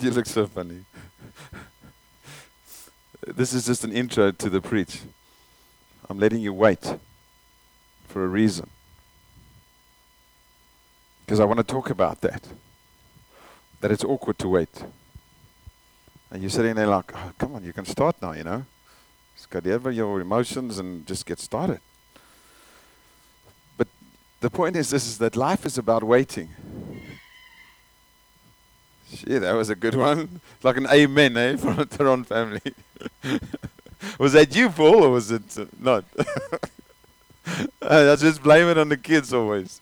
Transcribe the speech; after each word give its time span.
you 0.04 0.10
look 0.10 0.26
so 0.26 0.46
funny. 0.46 0.84
this 3.26 3.52
is 3.52 3.66
just 3.66 3.84
an 3.84 3.92
intro 3.92 4.30
to 4.30 4.48
the 4.48 4.60
preach. 4.60 5.00
I'm 6.08 6.18
letting 6.18 6.40
you 6.40 6.54
wait 6.54 6.94
for 8.08 8.24
a 8.24 8.28
reason. 8.28 8.68
Because 11.24 11.38
I 11.38 11.44
want 11.44 11.58
to 11.58 11.64
talk 11.64 11.90
about 11.90 12.22
that. 12.22 12.48
That 13.80 13.90
it's 13.90 14.04
awkward 14.04 14.38
to 14.38 14.48
wait. 14.48 14.84
And 16.30 16.42
you're 16.42 16.50
sitting 16.50 16.74
there 16.74 16.86
like, 16.86 17.12
oh, 17.14 17.32
come 17.38 17.54
on, 17.54 17.64
you 17.64 17.72
can 17.72 17.84
start 17.84 18.16
now, 18.22 18.32
you 18.32 18.44
know. 18.44 18.64
Just 19.36 19.50
get 19.50 19.66
over 19.66 19.90
your 19.90 20.20
emotions 20.20 20.78
and 20.78 21.06
just 21.06 21.26
get 21.26 21.38
started. 21.38 21.80
But 23.76 23.88
the 24.40 24.50
point 24.50 24.76
is 24.76 24.90
this 24.90 25.06
is 25.06 25.18
that 25.18 25.36
life 25.36 25.66
is 25.66 25.76
about 25.76 26.02
waiting. 26.02 26.48
Gee, 29.10 29.38
that 29.38 29.52
was 29.52 29.70
a 29.70 29.74
good 29.74 29.94
one. 29.94 30.40
Like 30.62 30.76
an 30.76 30.86
amen, 30.86 31.36
eh, 31.36 31.56
from 31.58 31.76
the 31.76 31.86
Theron 31.86 32.24
family. 32.24 32.60
was 34.18 34.32
that 34.34 34.54
you, 34.54 34.70
Paul, 34.70 35.04
or 35.04 35.10
was 35.10 35.30
it 35.30 35.58
uh, 35.58 35.64
not? 35.78 36.04
I 37.82 38.14
just 38.16 38.42
blame 38.42 38.68
it 38.68 38.78
on 38.78 38.88
the 38.88 38.96
kids 38.96 39.32
always. 39.32 39.80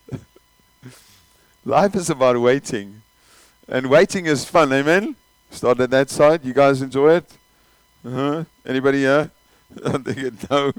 Life 1.64 1.94
is 1.94 2.08
about 2.08 2.40
waiting. 2.40 3.02
And 3.68 3.90
waiting 3.90 4.24
is 4.26 4.44
fun, 4.44 4.72
amen? 4.72 5.16
Start 5.50 5.80
at 5.80 5.90
that 5.90 6.08
side. 6.08 6.44
You 6.44 6.54
guys 6.54 6.80
enjoy 6.80 7.16
it? 7.16 7.30
Uh-huh. 8.04 8.44
Anybody 8.64 9.00
here? 9.00 9.30
no. 10.50 10.72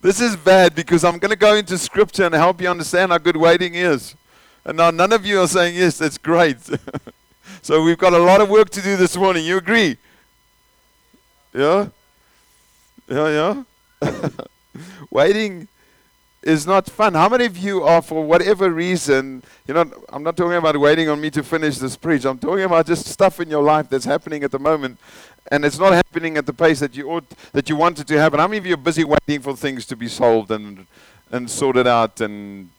This 0.00 0.20
is 0.20 0.36
bad 0.36 0.74
because 0.74 1.02
I'm 1.02 1.18
going 1.18 1.30
to 1.30 1.36
go 1.36 1.56
into 1.56 1.76
scripture 1.78 2.24
and 2.24 2.34
help 2.34 2.60
you 2.60 2.68
understand 2.68 3.10
how 3.10 3.18
good 3.18 3.36
waiting 3.36 3.74
is. 3.74 4.14
And 4.64 4.76
now 4.76 4.92
none 4.92 5.12
of 5.12 5.26
you 5.26 5.40
are 5.40 5.48
saying, 5.48 5.74
yes, 5.74 5.98
that's 5.98 6.18
great. 6.18 6.58
So 7.62 7.82
we've 7.82 7.98
got 7.98 8.12
a 8.12 8.18
lot 8.18 8.40
of 8.40 8.48
work 8.48 8.70
to 8.70 8.82
do 8.82 8.96
this 8.96 9.16
morning. 9.16 9.44
You 9.44 9.58
agree? 9.58 9.96
Yeah? 11.52 11.88
Yeah, 13.08 13.64
yeah? 14.02 14.10
waiting 15.10 15.68
is 16.42 16.66
not 16.66 16.88
fun. 16.88 17.14
How 17.14 17.28
many 17.28 17.44
of 17.44 17.56
you 17.56 17.82
are, 17.82 18.00
for 18.00 18.24
whatever 18.24 18.70
reason, 18.70 19.42
you 19.66 19.74
know, 19.74 19.90
I'm 20.10 20.22
not 20.22 20.36
talking 20.36 20.56
about 20.56 20.78
waiting 20.78 21.08
on 21.08 21.20
me 21.20 21.30
to 21.30 21.42
finish 21.42 21.78
this 21.78 21.96
preach. 21.96 22.24
I'm 22.24 22.38
talking 22.38 22.64
about 22.64 22.86
just 22.86 23.06
stuff 23.06 23.40
in 23.40 23.50
your 23.50 23.62
life 23.62 23.88
that's 23.88 24.04
happening 24.04 24.44
at 24.44 24.52
the 24.52 24.58
moment, 24.58 24.98
and 25.50 25.64
it's 25.64 25.78
not 25.78 25.92
happening 25.92 26.36
at 26.36 26.46
the 26.46 26.52
pace 26.52 26.80
that 26.80 26.96
you 26.96 27.10
ought, 27.10 27.28
that 27.52 27.68
you 27.68 27.74
wanted 27.74 28.06
to 28.06 28.18
happen. 28.18 28.38
How 28.38 28.46
many 28.46 28.58
of 28.58 28.66
you 28.66 28.74
are 28.74 28.78
busy 28.78 29.02
waiting 29.02 29.40
for 29.40 29.56
things 29.56 29.86
to 29.86 29.96
be 29.96 30.08
solved 30.08 30.50
and 30.50 30.86
and 31.32 31.50
sorted 31.50 31.88
out 31.88 32.20
and 32.20 32.70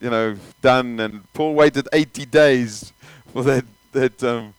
you 0.00 0.10
know 0.10 0.36
done? 0.60 0.98
And 0.98 1.32
Paul 1.34 1.54
waited 1.54 1.88
80 1.92 2.26
days 2.26 2.92
for 3.42 3.42
that 3.42 3.64
that 3.92 4.22
um, 4.22 4.54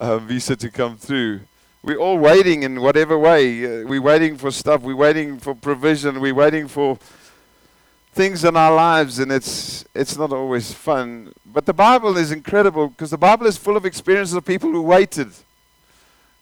uh, 0.00 0.18
visa 0.18 0.56
to 0.56 0.70
come 0.70 0.96
through. 0.96 1.40
We're 1.82 1.98
all 1.98 2.18
waiting 2.18 2.64
in 2.64 2.80
whatever 2.80 3.16
way. 3.16 3.64
Uh, 3.64 3.86
we're 3.86 4.02
waiting 4.02 4.36
for 4.36 4.50
stuff. 4.50 4.82
We're 4.82 4.96
waiting 4.96 5.38
for 5.38 5.54
provision. 5.54 6.20
We're 6.20 6.34
waiting 6.34 6.66
for 6.66 6.98
things 8.12 8.44
in 8.44 8.56
our 8.56 8.74
lives, 8.74 9.20
and 9.20 9.30
it's 9.30 9.84
it's 9.94 10.16
not 10.16 10.32
always 10.32 10.72
fun. 10.72 11.32
But 11.46 11.64
the 11.64 11.72
Bible 11.72 12.16
is 12.16 12.32
incredible 12.32 12.88
because 12.88 13.10
the 13.10 13.18
Bible 13.18 13.46
is 13.46 13.56
full 13.56 13.76
of 13.76 13.86
experiences 13.86 14.34
of 14.34 14.44
people 14.44 14.72
who 14.72 14.82
waited. 14.82 15.28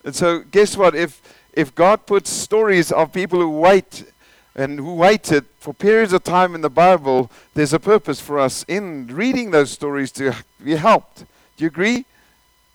And 0.03 0.15
so, 0.15 0.39
guess 0.39 0.75
what? 0.75 0.95
If 0.95 1.21
if 1.53 1.75
God 1.75 2.07
puts 2.07 2.31
stories 2.31 2.91
of 2.91 3.13
people 3.13 3.39
who 3.39 3.51
wait 3.51 4.11
and 4.55 4.79
who 4.79 4.95
waited 4.95 5.45
for 5.59 5.73
periods 5.73 6.13
of 6.13 6.23
time 6.23 6.55
in 6.55 6.61
the 6.61 6.69
Bible, 6.69 7.31
there's 7.53 7.73
a 7.73 7.79
purpose 7.79 8.19
for 8.19 8.39
us 8.39 8.63
in 8.67 9.07
reading 9.07 9.51
those 9.51 9.71
stories 9.71 10.11
to 10.13 10.33
be 10.63 10.75
helped. 10.75 11.19
Do 11.57 11.63
you 11.63 11.67
agree? 11.67 12.05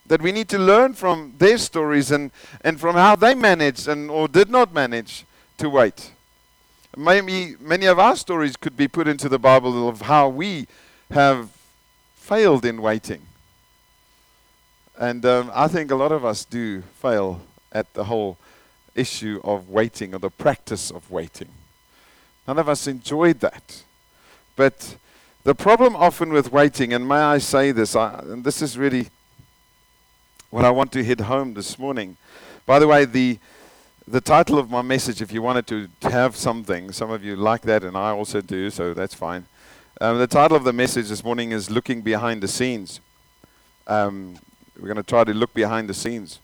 that 0.07 0.21
we 0.21 0.31
need 0.31 0.47
to 0.49 0.59
learn 0.59 0.93
from 0.93 1.33
their 1.37 1.57
stories 1.57 2.11
and, 2.11 2.31
and 2.61 2.79
from 2.79 2.95
how 2.95 3.15
they 3.15 3.33
managed 3.33 3.87
and 3.87 4.09
or 4.09 4.27
did 4.27 4.49
not 4.49 4.73
manage 4.73 5.25
to 5.57 5.69
wait. 5.69 6.11
Maybe 6.95 7.55
many 7.59 7.87
of 7.87 7.99
our 7.99 8.15
stories 8.15 8.55
could 8.55 8.77
be 8.77 8.87
put 8.87 9.07
into 9.07 9.27
the 9.27 9.39
Bible 9.39 9.89
of 9.89 10.01
how 10.01 10.29
we 10.29 10.67
have 11.11 11.49
failed 12.15 12.65
in 12.65 12.81
waiting. 12.81 13.21
And 14.97 15.25
um, 15.25 15.51
I 15.53 15.67
think 15.67 15.91
a 15.91 15.95
lot 15.95 16.11
of 16.11 16.23
us 16.23 16.45
do 16.45 16.81
fail 17.01 17.41
at 17.71 17.93
the 17.95 18.05
whole 18.05 18.37
issue 18.93 19.41
of 19.43 19.69
waiting 19.69 20.15
or 20.15 20.19
the 20.19 20.29
practice 20.29 20.89
of 20.89 21.11
waiting. 21.11 21.49
None 22.47 22.59
of 22.59 22.69
us 22.69 22.87
enjoyed 22.87 23.39
that. 23.39 23.83
But 24.55 24.97
the 25.43 25.55
problem 25.55 25.95
often 25.95 26.31
with 26.31 26.51
waiting, 26.51 26.93
and 26.93 27.07
may 27.07 27.15
I 27.15 27.37
say 27.39 27.71
this, 27.71 27.95
I, 27.95 28.19
and 28.19 28.43
this 28.43 28.61
is 28.61 28.77
really 28.77 29.07
what 30.49 30.65
I 30.65 30.71
want 30.71 30.91
to 30.93 31.03
hit 31.03 31.21
home 31.21 31.53
this 31.53 31.77
morning. 31.77 32.17
By 32.65 32.79
the 32.79 32.87
way, 32.87 33.05
the 33.05 33.39
the 34.07 34.21
title 34.21 34.59
of 34.59 34.69
my 34.69 34.83
message, 34.83 35.19
if 35.19 35.31
you 35.31 35.41
wanted 35.41 35.65
to 35.65 35.89
have 36.09 36.35
something, 36.35 36.91
some 36.91 37.09
of 37.09 37.23
you 37.23 37.35
like 37.35 37.63
that, 37.63 37.83
and 37.83 37.97
I 37.97 38.11
also 38.11 38.39
do, 38.39 38.69
so 38.69 38.93
that's 38.93 39.15
fine. 39.15 39.47
Um, 39.99 40.19
the 40.19 40.27
title 40.27 40.55
of 40.55 40.63
the 40.63 40.73
message 40.73 41.09
this 41.09 41.23
morning 41.23 41.51
is 41.51 41.71
Looking 41.71 42.01
Behind 42.01 42.43
the 42.43 42.47
Scenes. 42.47 42.99
Um, 43.87 44.35
we're 44.79 44.87
going 44.87 44.97
to 44.97 45.03
try 45.03 45.23
to 45.23 45.33
look 45.33 45.53
behind 45.55 45.89
the 45.89 45.95
scenes. 45.95 46.39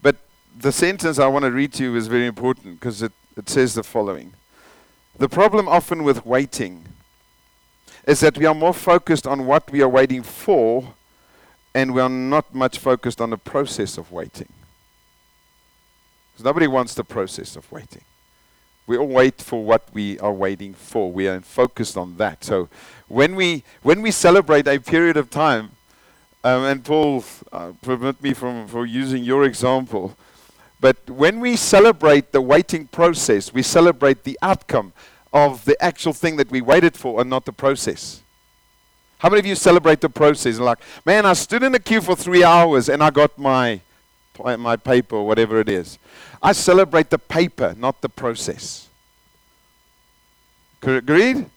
But 0.00 0.16
the 0.56 0.72
sentence 0.72 1.18
I 1.18 1.26
want 1.26 1.44
to 1.44 1.50
read 1.50 1.74
to 1.74 1.82
you 1.82 1.96
is 1.96 2.06
very 2.06 2.26
important 2.26 2.80
because 2.80 3.02
it, 3.02 3.12
it 3.36 3.50
says 3.50 3.74
the 3.74 3.82
following 3.82 4.32
The 5.18 5.28
problem 5.28 5.68
often 5.68 6.04
with 6.04 6.24
waiting 6.24 6.84
is 8.06 8.20
that 8.20 8.38
we 8.38 8.46
are 8.46 8.54
more 8.54 8.72
focused 8.72 9.26
on 9.26 9.46
what 9.46 9.70
we 9.70 9.82
are 9.82 9.88
waiting 9.88 10.22
for 10.22 10.94
and 11.74 11.92
we 11.92 12.00
are 12.00 12.08
not 12.08 12.54
much 12.54 12.78
focused 12.78 13.20
on 13.20 13.30
the 13.30 13.36
process 13.36 13.98
of 13.98 14.12
waiting. 14.12 14.48
Because 16.32 16.44
nobody 16.44 16.68
wants 16.68 16.94
the 16.94 17.04
process 17.04 17.56
of 17.56 17.70
waiting. 17.70 18.02
We 18.86 18.96
all 18.96 19.08
wait 19.08 19.42
for 19.42 19.62
what 19.62 19.82
we 19.92 20.18
are 20.20 20.32
waiting 20.32 20.72
for. 20.72 21.10
We 21.12 21.26
are 21.28 21.40
focused 21.40 21.96
on 21.96 22.16
that. 22.16 22.44
So 22.44 22.68
when 23.08 23.34
we 23.34 23.64
when 23.82 24.00
we 24.00 24.10
celebrate 24.12 24.66
a 24.66 24.78
period 24.78 25.16
of 25.16 25.30
time, 25.30 25.72
um, 26.44 26.64
and 26.64 26.84
Paul, 26.84 27.24
uh, 27.52 27.72
permit 27.82 28.22
me 28.22 28.32
from 28.32 28.66
for 28.68 28.86
using 28.86 29.24
your 29.24 29.44
example, 29.44 30.16
but 30.80 31.10
when 31.10 31.40
we 31.40 31.56
celebrate 31.56 32.32
the 32.32 32.40
waiting 32.40 32.86
process, 32.86 33.52
we 33.52 33.62
celebrate 33.62 34.24
the 34.24 34.38
outcome 34.42 34.92
of 35.32 35.64
the 35.64 35.80
actual 35.82 36.12
thing 36.12 36.36
that 36.36 36.50
we 36.50 36.60
waited 36.60 36.96
for, 36.96 37.20
and 37.20 37.28
not 37.28 37.44
the 37.44 37.52
process. 37.52 38.22
How 39.18 39.28
many 39.28 39.40
of 39.40 39.46
you 39.46 39.56
celebrate 39.56 40.00
the 40.00 40.08
process? 40.08 40.58
Like, 40.58 40.78
man, 41.04 41.26
I 41.26 41.32
stood 41.32 41.64
in 41.64 41.72
the 41.72 41.80
queue 41.80 42.00
for 42.00 42.14
three 42.14 42.44
hours 42.44 42.88
and 42.88 43.02
I 43.02 43.10
got 43.10 43.36
my, 43.36 43.80
my 44.42 44.76
paper 44.76 45.16
or 45.16 45.26
whatever 45.26 45.58
it 45.58 45.68
is. 45.68 45.98
I 46.40 46.52
celebrate 46.52 47.10
the 47.10 47.18
paper, 47.18 47.74
not 47.76 48.00
the 48.00 48.08
process. 48.08 48.88
Agreed? 50.80 51.50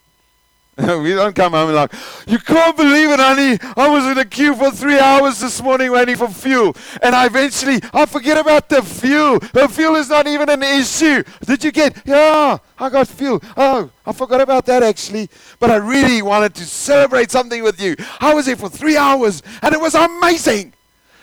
we 1.02 1.14
don't 1.14 1.36
come 1.36 1.52
home 1.52 1.72
like, 1.72 1.94
you 2.26 2.40
can't 2.40 2.76
believe 2.76 3.10
it, 3.12 3.20
honey. 3.20 3.60
I 3.78 3.88
was 3.88 4.06
in 4.06 4.18
a 4.18 4.26
queue 4.26 4.56
for 4.56 4.72
three 4.72 4.98
hours 4.98 5.40
this 5.40 5.62
morning 5.62 5.92
waiting 5.92 6.16
for 6.16 6.28
fuel. 6.28 6.76
And 7.04 7.14
I 7.14 7.28
eventually, 7.28 7.80
I 7.94 8.08
forget 8.08 8.38
about 8.38 8.68
the 8.68 8.82
fuel. 8.82 9.38
The 9.40 9.68
fuel 9.70 9.96
is 9.96 10.10
not 10.10 10.26
even 10.26 10.50
an 10.50 10.64
issue. 10.64 11.24
Did 11.46 11.64
you 11.64 11.72
get, 11.72 12.02
yeah, 12.06 12.58
I 12.80 12.90
got 12.90 13.08
fuel. 13.08 13.44
Oh, 13.56 13.92
I 14.06 14.12
forgot 14.12 14.42
about 14.42 14.66
that 14.66 14.82
actually. 14.82 15.30
But 15.60 15.70
I 15.70 15.76
really 15.76 16.24
wanted 16.24 16.56
to 16.56 16.66
celebrate 16.66 17.30
something 17.30 17.62
with 17.62 17.80
you. 17.80 17.96
I 18.20 18.34
was 18.34 18.48
here 18.48 18.56
for 18.56 18.70
three 18.70 18.98
hours 18.98 19.44
and 19.62 19.76
it 19.76 19.80
was 19.80 19.94
amazing. 19.94 20.74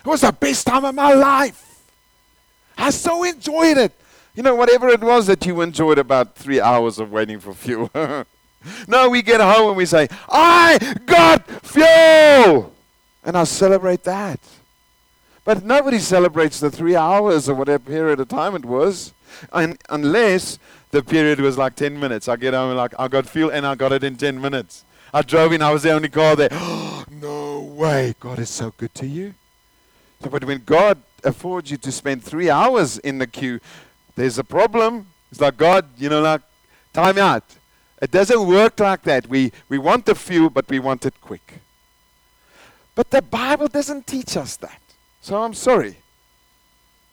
It 0.01 0.07
was 0.07 0.21
the 0.21 0.33
best 0.33 0.69
time 0.69 0.85
of 0.85 0.95
my 0.95 1.15
life. 1.15 1.83
I 2.77 2.91
so 2.91 3.25
enjoyed 3.25 3.77
it. 3.77 3.93
You 4.37 4.45
know, 4.45 4.55
whatever 4.55 4.89
it 4.89 5.01
was 5.01 5.27
that 5.27 5.45
you 5.47 5.61
enjoyed 5.63 5.99
about 5.99 6.37
three 6.37 6.61
hours 6.61 7.01
of 7.01 7.11
waiting 7.11 7.41
for 7.41 7.53
fuel. 7.55 7.91
No, 8.87 9.09
we 9.09 9.23
get 9.23 9.41
home 9.41 9.69
and 9.69 9.77
we 9.77 9.87
say, 9.87 10.09
I 10.29 10.79
got 11.07 11.49
fuel! 11.65 12.73
And 13.25 13.37
I 13.37 13.45
celebrate 13.45 14.05
that. 14.05 14.41
But 15.45 15.65
nobody 15.65 15.99
celebrates 15.99 16.61
the 16.61 16.71
three 16.71 16.97
hours 16.97 17.49
or 17.49 17.55
whatever 17.55 17.83
period 17.85 18.21
of 18.21 18.29
time 18.29 18.55
it 18.55 18.65
was, 18.65 19.13
and 19.53 19.79
unless 19.89 20.59
the 20.91 21.03
period 21.03 21.41
was 21.41 21.59
like 21.59 21.77
10 21.77 21.99
minutes. 21.99 22.29
I 22.29 22.37
get 22.37 22.55
home 22.55 22.71
and 22.71 22.79
like, 22.79 22.95
I 22.99 23.09
got 23.09 23.27
fuel 23.27 23.51
and 23.51 23.67
I 23.67 23.75
got 23.75 23.93
it 23.93 24.05
in 24.05 24.17
10 24.17 24.41
minutes. 24.41 24.85
I 25.13 25.23
drove 25.23 25.53
in, 25.53 25.63
I 25.63 25.73
was 25.73 25.83
the 25.83 25.93
only 25.93 26.09
car 26.09 26.37
there. 26.37 26.51
No 27.11 27.61
way. 27.61 28.15
God 28.21 28.39
is 28.39 28.51
so 28.51 28.73
good 28.77 28.95
to 28.95 29.07
you. 29.07 29.35
But 30.21 30.45
when 30.45 30.63
God 30.65 31.03
affords 31.25 31.71
you 31.71 31.77
to 31.79 31.91
spend 31.91 32.23
three 32.23 32.49
hours 32.49 32.99
in 32.99 33.19
the 33.19 33.27
queue, 33.27 33.59
there's 34.15 34.39
a 34.39 34.45
problem. 34.45 35.09
It's 35.33 35.41
like, 35.41 35.57
God, 35.57 35.87
you 35.97 36.09
know, 36.11 36.21
like, 36.21 36.43
time 36.93 37.19
out. 37.19 37.43
It 38.01 38.11
doesn't 38.11 38.47
work 38.47 38.79
like 38.79 39.03
that. 39.03 39.29
We, 39.29 39.53
we 39.69 39.79
want 39.79 40.07
the 40.07 40.15
few, 40.15 40.51
but 40.51 40.69
we 40.69 40.79
want 40.79 41.05
it 41.05 41.15
quick. 41.21 41.61
But 42.95 43.11
the 43.11 43.23
Bible 43.23 43.69
doesn't 43.69 44.07
teach 44.07 44.37
us 44.37 44.57
that. 44.57 44.81
So 45.21 45.43
I'm 45.43 45.55
sorry. 45.55 45.97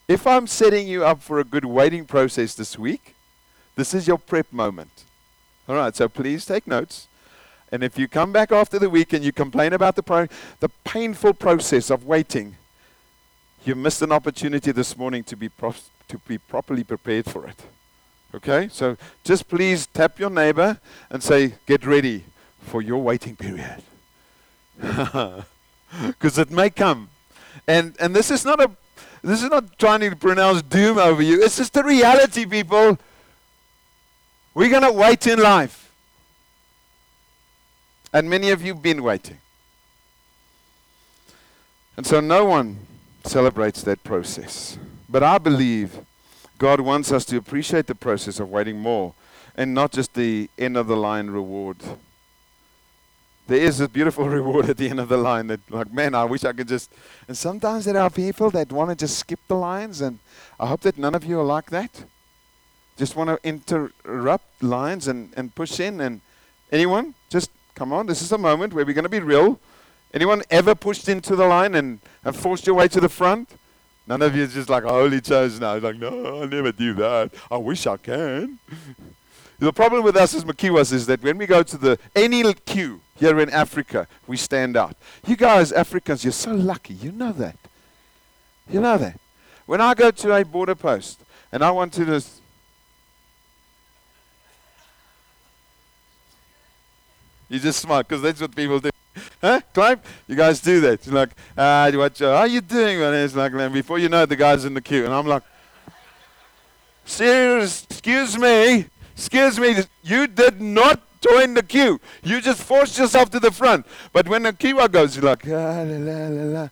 If 0.08 0.28
I'm 0.28 0.46
setting 0.46 0.88
you 0.88 1.04
up 1.04 1.22
for 1.22 1.40
a 1.40 1.44
good 1.44 1.66
waiting 1.66 2.06
process 2.06 2.54
this 2.54 2.78
week, 2.78 3.16
this 3.76 3.94
is 3.94 4.08
your 4.08 4.20
prep 4.20 4.52
moment. 4.54 5.04
All 5.68 5.76
right, 5.76 5.96
so 5.96 6.08
please 6.08 6.46
take 6.46 6.68
notes. 6.68 7.08
And 7.72 7.84
if 7.84 7.98
you 7.98 8.08
come 8.08 8.32
back 8.32 8.52
after 8.52 8.78
the 8.78 8.90
week 8.90 9.14
and 9.14 9.24
you 9.24 9.32
complain 9.32 9.74
about 9.74 9.96
the, 9.96 10.04
pro- 10.04 10.28
the 10.60 10.70
painful 10.84 11.34
process 11.34 11.90
of 11.90 12.06
waiting, 12.06 12.56
you 13.66 13.74
missed 13.74 14.04
an 14.04 14.12
opportunity 14.12 14.72
this 14.72 14.96
morning 14.96 15.24
to 15.24 15.36
be, 15.36 15.50
pro- 15.50 15.74
to 16.08 16.18
be 16.28 16.38
properly 16.38 16.84
prepared 16.84 17.26
for 17.26 17.48
it. 17.48 17.60
Okay? 18.34 18.70
So 18.72 18.98
just 19.24 19.48
please 19.48 19.88
tap 19.88 20.20
your 20.20 20.30
neighbor 20.30 20.80
and 21.10 21.22
say, 21.22 21.56
get 21.66 21.86
ready 21.86 22.26
for 22.60 22.82
your 22.82 23.02
waiting 23.02 23.36
period. 23.36 23.82
Because 26.08 26.38
it 26.38 26.52
may 26.52 26.70
come. 26.70 27.08
And, 27.68 27.96
and 28.02 28.14
this 28.14 28.30
is 28.30 28.44
not 28.44 28.60
a 28.60 28.70
this 29.26 29.42
is 29.42 29.50
not 29.50 29.80
trying 29.80 30.02
to 30.02 30.16
pronounce 30.16 30.62
doom 30.62 31.00
over 31.00 31.22
you. 31.22 31.42
It's 31.42 31.58
just 31.58 31.74
the 31.74 31.84
reality, 31.84 32.46
people. 32.46 33.00
We're 34.54 34.80
to 34.80 34.92
wait 34.92 35.26
in 35.26 35.40
life. 35.40 35.92
And 38.14 38.30
many 38.30 38.52
of 38.52 38.62
you 38.62 38.74
have 38.74 38.84
been 38.84 39.02
waiting. 39.02 39.40
And 41.98 42.06
so 42.06 42.20
no 42.20 42.46
one 42.46 42.78
celebrates 43.24 43.82
that 43.82 44.04
process. 44.04 44.78
But 45.10 45.24
I 45.24 45.40
believe 45.40 45.98
God 46.58 46.80
wants 46.82 47.12
us 47.12 47.26
to 47.26 47.38
appreciate 47.38 47.88
the 47.88 47.96
process 47.96 48.40
of 48.40 48.50
waiting 48.50 48.80
more 48.80 49.14
and 49.56 49.74
not 49.74 49.92
just 49.92 50.14
the 50.14 50.50
end 50.58 50.78
of 50.78 50.88
the 50.88 50.98
line 50.98 51.28
reward. 51.28 51.78
There 53.48 53.60
is 53.60 53.80
a 53.80 53.88
beautiful 53.88 54.28
reward 54.40 54.70
at 54.70 54.78
the 54.78 54.90
end 54.90 55.00
of 55.00 55.10
the 55.10 55.18
line 55.18 55.48
that, 55.48 55.60
like, 55.70 55.94
man, 55.94 56.16
I 56.16 56.26
wish 56.26 56.44
I 56.44 56.54
could 56.54 56.68
just. 56.68 56.92
And 57.28 57.38
sometimes 57.38 57.86
there 57.86 57.98
are 57.98 58.10
people 58.10 58.50
that 58.52 58.72
want 58.72 58.90
to 58.90 58.96
just 58.96 59.20
skip 59.20 59.40
the 59.48 59.56
lines, 59.56 60.02
and 60.02 60.20
I 60.60 60.68
hope 60.68 60.82
that 60.82 60.98
none 60.98 61.16
of 61.16 61.24
you 61.24 61.40
are 61.40 61.46
like 61.46 61.70
that. 61.70 62.06
Just 62.98 63.16
want 63.16 63.30
to 63.30 63.40
interrupt 63.48 64.64
lines 64.64 65.08
and, 65.08 65.34
and 65.36 65.54
push 65.54 65.80
in. 65.80 66.02
And 66.02 66.22
anyone, 66.72 67.14
just 67.30 67.52
come 67.76 67.92
on, 67.94 68.08
this 68.08 68.22
is 68.22 68.32
a 68.32 68.38
moment 68.38 68.74
where 68.74 68.86
we're 68.86 68.94
going 68.94 69.04
to 69.04 69.10
be 69.10 69.20
real. 69.20 69.60
Anyone 70.14 70.44
ever 70.50 70.74
pushed 70.74 71.10
into 71.10 71.36
the 71.36 71.46
line 71.46 71.76
and, 71.76 72.00
and 72.24 72.36
forced 72.36 72.66
your 72.66 72.76
way 72.76 72.88
to 72.88 73.02
the 73.02 73.10
front? 73.10 73.50
None 74.08 74.22
of 74.22 74.36
you 74.36 74.44
is 74.44 74.54
just 74.54 74.70
like 74.70 74.84
holy 74.84 75.20
chose 75.20 75.60
now. 75.60 75.76
It's 75.76 75.84
like, 75.84 75.98
no, 75.98 76.44
I 76.44 76.46
never 76.46 76.72
do 76.72 76.94
that. 76.96 77.34
I 77.50 77.58
wish 77.58 77.88
I 77.88 77.98
can. 77.98 78.60
the 79.60 79.74
problem 79.74 80.04
with 80.04 80.16
us 80.16 80.34
as 80.36 80.44
Makiwas 80.44 80.94
is 80.94 81.06
that 81.08 81.24
when 81.24 81.38
we 81.38 81.46
go 81.46 81.64
to 81.64 81.78
the 81.78 81.98
any 82.16 82.54
queue 82.54 83.02
here 83.16 83.40
in 83.40 83.50
Africa, 83.50 84.08
we 84.28 84.38
stand 84.38 84.78
out. 84.78 84.96
You 85.26 85.36
guys, 85.36 85.72
Africans, 85.72 86.24
you're 86.24 86.34
so 86.34 86.52
lucky. 86.52 86.94
You 86.94 87.12
know 87.12 87.32
that. 87.34 87.58
You 88.70 88.82
know 88.82 88.98
that. 88.98 89.20
When 89.66 89.82
I 89.82 89.94
go 89.96 90.12
to 90.12 90.36
a 90.36 90.46
border 90.46 90.76
post 90.76 91.22
and 91.52 91.64
I 91.64 91.72
want 91.72 91.94
to 91.94 92.06
just 92.06 92.42
You 97.48 97.60
just 97.60 97.80
smile 97.80 98.02
because 98.02 98.22
that's 98.22 98.42
what 98.42 98.56
people 98.56 98.80
do. 98.80 98.90
Huh? 99.46 99.62
Climb? 99.76 100.02
You 100.26 100.36
guys 100.36 100.60
do 100.60 100.82
that. 100.82 101.06
You're 101.06 101.14
like, 101.14 101.30
ah, 101.56 101.88
what, 101.94 102.20
uh, 102.20 102.34
how 102.36 102.42
are 102.42 102.48
you 102.48 102.62
doing? 102.62 103.00
And 103.00 103.16
it's 103.16 103.36
like, 103.36 103.54
man, 103.54 103.72
before 103.72 104.00
you 104.00 104.10
know 104.10 104.24
it, 104.24 104.30
the 104.30 104.36
guy's 104.36 104.66
in 104.66 104.74
the 104.74 104.82
queue. 104.82 105.06
And 105.06 105.14
I'm 105.14 105.28
like, 105.28 105.44
serious, 107.06 107.86
excuse 107.88 108.40
me, 108.40 108.86
excuse 109.16 109.60
me, 109.60 109.84
you 110.02 110.26
did 110.26 110.60
not 110.60 111.00
join 111.22 111.54
the 111.54 111.62
queue. 111.62 112.02
You 112.24 112.42
just 112.42 112.64
forced 112.64 112.98
yourself 112.98 113.30
to 113.30 113.40
the 113.40 113.52
front. 113.52 113.86
But 114.12 114.28
when 114.28 114.42
the 114.42 114.54
queue 114.54 114.88
goes, 114.88 115.16
you're 115.16 115.26
like, 115.26 115.48
ah, 115.48 115.84
la, 115.86 115.98
la, 115.98 116.28
la, 116.28 116.44
la. 116.62 116.70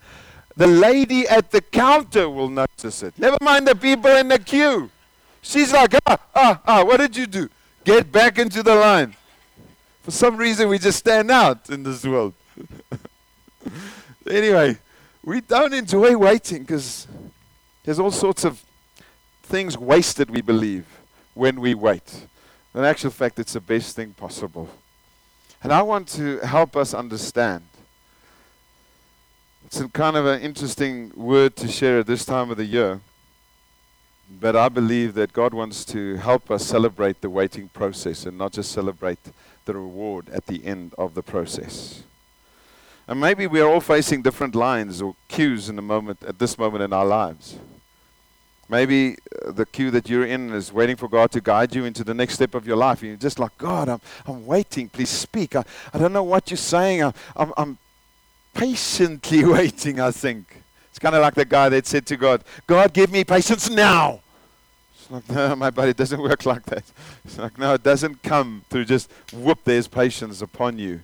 The 0.57 0.65
lady 0.65 1.27
at 1.27 1.51
the 1.51 1.61
counter 1.61 2.27
will 2.27 2.49
notice 2.49 3.03
it. 3.03 3.13
Never 3.19 3.37
mind 3.39 3.67
the 3.67 3.75
people 3.75 4.09
in 4.09 4.29
the 4.29 4.39
queue. 4.39 4.89
She's 5.43 5.71
like, 5.71 5.93
ah, 6.07 6.17
ah, 6.33 6.61
ah, 6.65 6.83
what 6.83 6.97
did 6.97 7.15
you 7.15 7.27
do? 7.27 7.49
Get 7.83 8.11
back 8.11 8.39
into 8.39 8.63
the 8.63 8.73
line. 8.73 9.15
For 10.01 10.09
some 10.09 10.37
reason, 10.37 10.69
we 10.69 10.79
just 10.79 10.97
stand 10.97 11.29
out 11.29 11.69
in 11.69 11.83
this 11.83 12.03
world. 12.03 12.33
anyway, 14.29 14.77
we 15.23 15.41
don't 15.41 15.73
enjoy 15.73 16.17
waiting 16.17 16.63
because 16.63 17.07
there's 17.83 17.99
all 17.99 18.11
sorts 18.11 18.43
of 18.45 18.63
things 19.43 19.77
wasted, 19.77 20.29
we 20.29 20.41
believe, 20.41 20.85
when 21.33 21.59
we 21.59 21.73
wait. 21.73 22.27
In 22.73 22.83
actual 22.83 23.11
fact, 23.11 23.39
it's 23.39 23.53
the 23.53 23.61
best 23.61 23.95
thing 23.95 24.13
possible. 24.13 24.69
And 25.61 25.71
I 25.71 25.81
want 25.81 26.07
to 26.09 26.39
help 26.39 26.75
us 26.75 26.93
understand. 26.93 27.63
It's 29.65 29.79
a 29.79 29.87
kind 29.87 30.17
of 30.17 30.25
an 30.25 30.41
interesting 30.41 31.11
word 31.15 31.55
to 31.57 31.67
share 31.67 31.99
at 31.99 32.07
this 32.07 32.25
time 32.25 32.51
of 32.51 32.57
the 32.57 32.65
year. 32.65 32.99
But 34.29 34.55
I 34.55 34.69
believe 34.69 35.13
that 35.15 35.33
God 35.33 35.53
wants 35.53 35.85
to 35.85 36.15
help 36.15 36.49
us 36.49 36.65
celebrate 36.65 37.21
the 37.21 37.29
waiting 37.29 37.69
process 37.69 38.25
and 38.25 38.37
not 38.37 38.53
just 38.53 38.71
celebrate 38.71 39.19
the 39.65 39.73
reward 39.73 40.29
at 40.29 40.47
the 40.47 40.65
end 40.65 40.93
of 40.97 41.13
the 41.13 41.23
process. 41.23 42.03
And 43.07 43.19
maybe 43.19 43.47
we 43.47 43.59
are 43.59 43.67
all 43.67 43.81
facing 43.81 44.21
different 44.21 44.55
lines 44.55 45.01
or 45.01 45.15
queues 45.27 45.69
in 45.69 45.75
the 45.75 45.81
moment 45.81 46.23
at 46.23 46.39
this 46.39 46.57
moment 46.57 46.83
in 46.83 46.93
our 46.93 47.05
lives. 47.05 47.57
Maybe 48.69 49.17
uh, 49.45 49.51
the 49.51 49.65
queue 49.65 49.91
that 49.91 50.09
you're 50.09 50.25
in 50.25 50.51
is 50.51 50.71
waiting 50.71 50.95
for 50.95 51.09
God 51.09 51.31
to 51.31 51.41
guide 51.41 51.75
you 51.75 51.83
into 51.83 52.03
the 52.03 52.13
next 52.13 52.35
step 52.35 52.55
of 52.55 52.65
your 52.65 52.77
life. 52.77 53.03
You're 53.03 53.17
just 53.17 53.39
like, 53.39 53.57
God, 53.57 53.89
I'm, 53.89 54.01
I'm 54.25 54.45
waiting. 54.45 54.87
Please 54.87 55.09
speak. 55.09 55.55
I, 55.55 55.63
I 55.93 55.97
don't 55.97 56.13
know 56.13 56.23
what 56.23 56.49
you're 56.49 56.57
saying. 56.57 57.03
I, 57.03 57.13
I'm, 57.35 57.53
I'm 57.57 57.77
patiently 58.53 59.43
waiting, 59.57 59.99
I 59.99 60.11
think. 60.11 60.63
It's 60.89 60.99
kind 60.99 61.13
of 61.13 61.21
like 61.21 61.35
the 61.35 61.45
guy 61.45 61.69
that 61.69 61.85
said 61.85 62.05
to 62.07 62.17
God, 62.17 62.43
God, 62.65 62.93
give 62.93 63.11
me 63.11 63.23
patience 63.23 63.69
now. 63.69 64.21
It's 64.95 65.11
like, 65.11 65.29
no, 65.29 65.55
my 65.55 65.69
buddy, 65.69 65.89
it 65.89 65.97
doesn't 65.97 66.21
work 66.21 66.45
like 66.45 66.63
that. 66.67 66.83
It's 67.25 67.37
like, 67.37 67.57
no, 67.57 67.73
it 67.73 67.83
doesn't 67.83 68.23
come 68.23 68.63
through 68.69 68.85
just 68.85 69.11
whoop, 69.33 69.59
there's 69.65 69.87
patience 69.87 70.41
upon 70.41 70.77
you. 70.77 71.01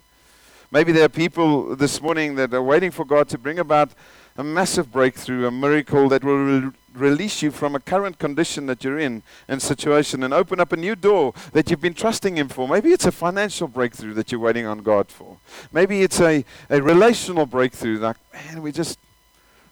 Maybe 0.72 0.92
there 0.92 1.06
are 1.06 1.10
people 1.10 1.76
this 1.76 2.00
morning 2.00 2.36
that 2.36 2.54
are 2.54 2.62
waiting 2.62 2.92
for 2.92 3.04
God 3.04 3.28
to 3.30 3.40
bring 3.40 3.58
about 3.58 3.90
a 4.38 4.44
massive 4.44 4.92
breakthrough, 4.92 5.48
a 5.48 5.52
miracle 5.52 6.08
that 6.10 6.24
will 6.24 6.38
re- 6.38 6.72
release 6.94 7.42
you 7.42 7.50
from 7.50 7.74
a 7.74 7.80
current 7.80 8.20
condition 8.20 8.68
that 8.68 8.84
you're 8.84 9.00
in 9.00 9.24
and 9.48 9.64
situation 9.64 10.22
and 10.22 10.32
open 10.32 10.60
up 10.60 10.72
a 10.72 10.78
new 10.78 10.96
door 10.96 11.34
that 11.54 11.72
you've 11.72 11.82
been 11.82 11.96
trusting 11.96 12.38
Him 12.38 12.50
for. 12.50 12.68
Maybe 12.68 12.92
it's 12.92 13.06
a 13.06 13.12
financial 13.12 13.68
breakthrough 13.68 14.14
that 14.14 14.32
you're 14.32 14.40
waiting 14.40 14.68
on 14.68 14.80
God 14.80 15.10
for. 15.10 15.38
Maybe 15.74 16.04
it's 16.04 16.22
a, 16.22 16.46
a 16.70 16.82
relational 16.84 17.48
breakthrough. 17.48 17.98
Like, 17.98 18.18
man, 18.32 18.62
we 18.62 18.72
just 18.72 19.00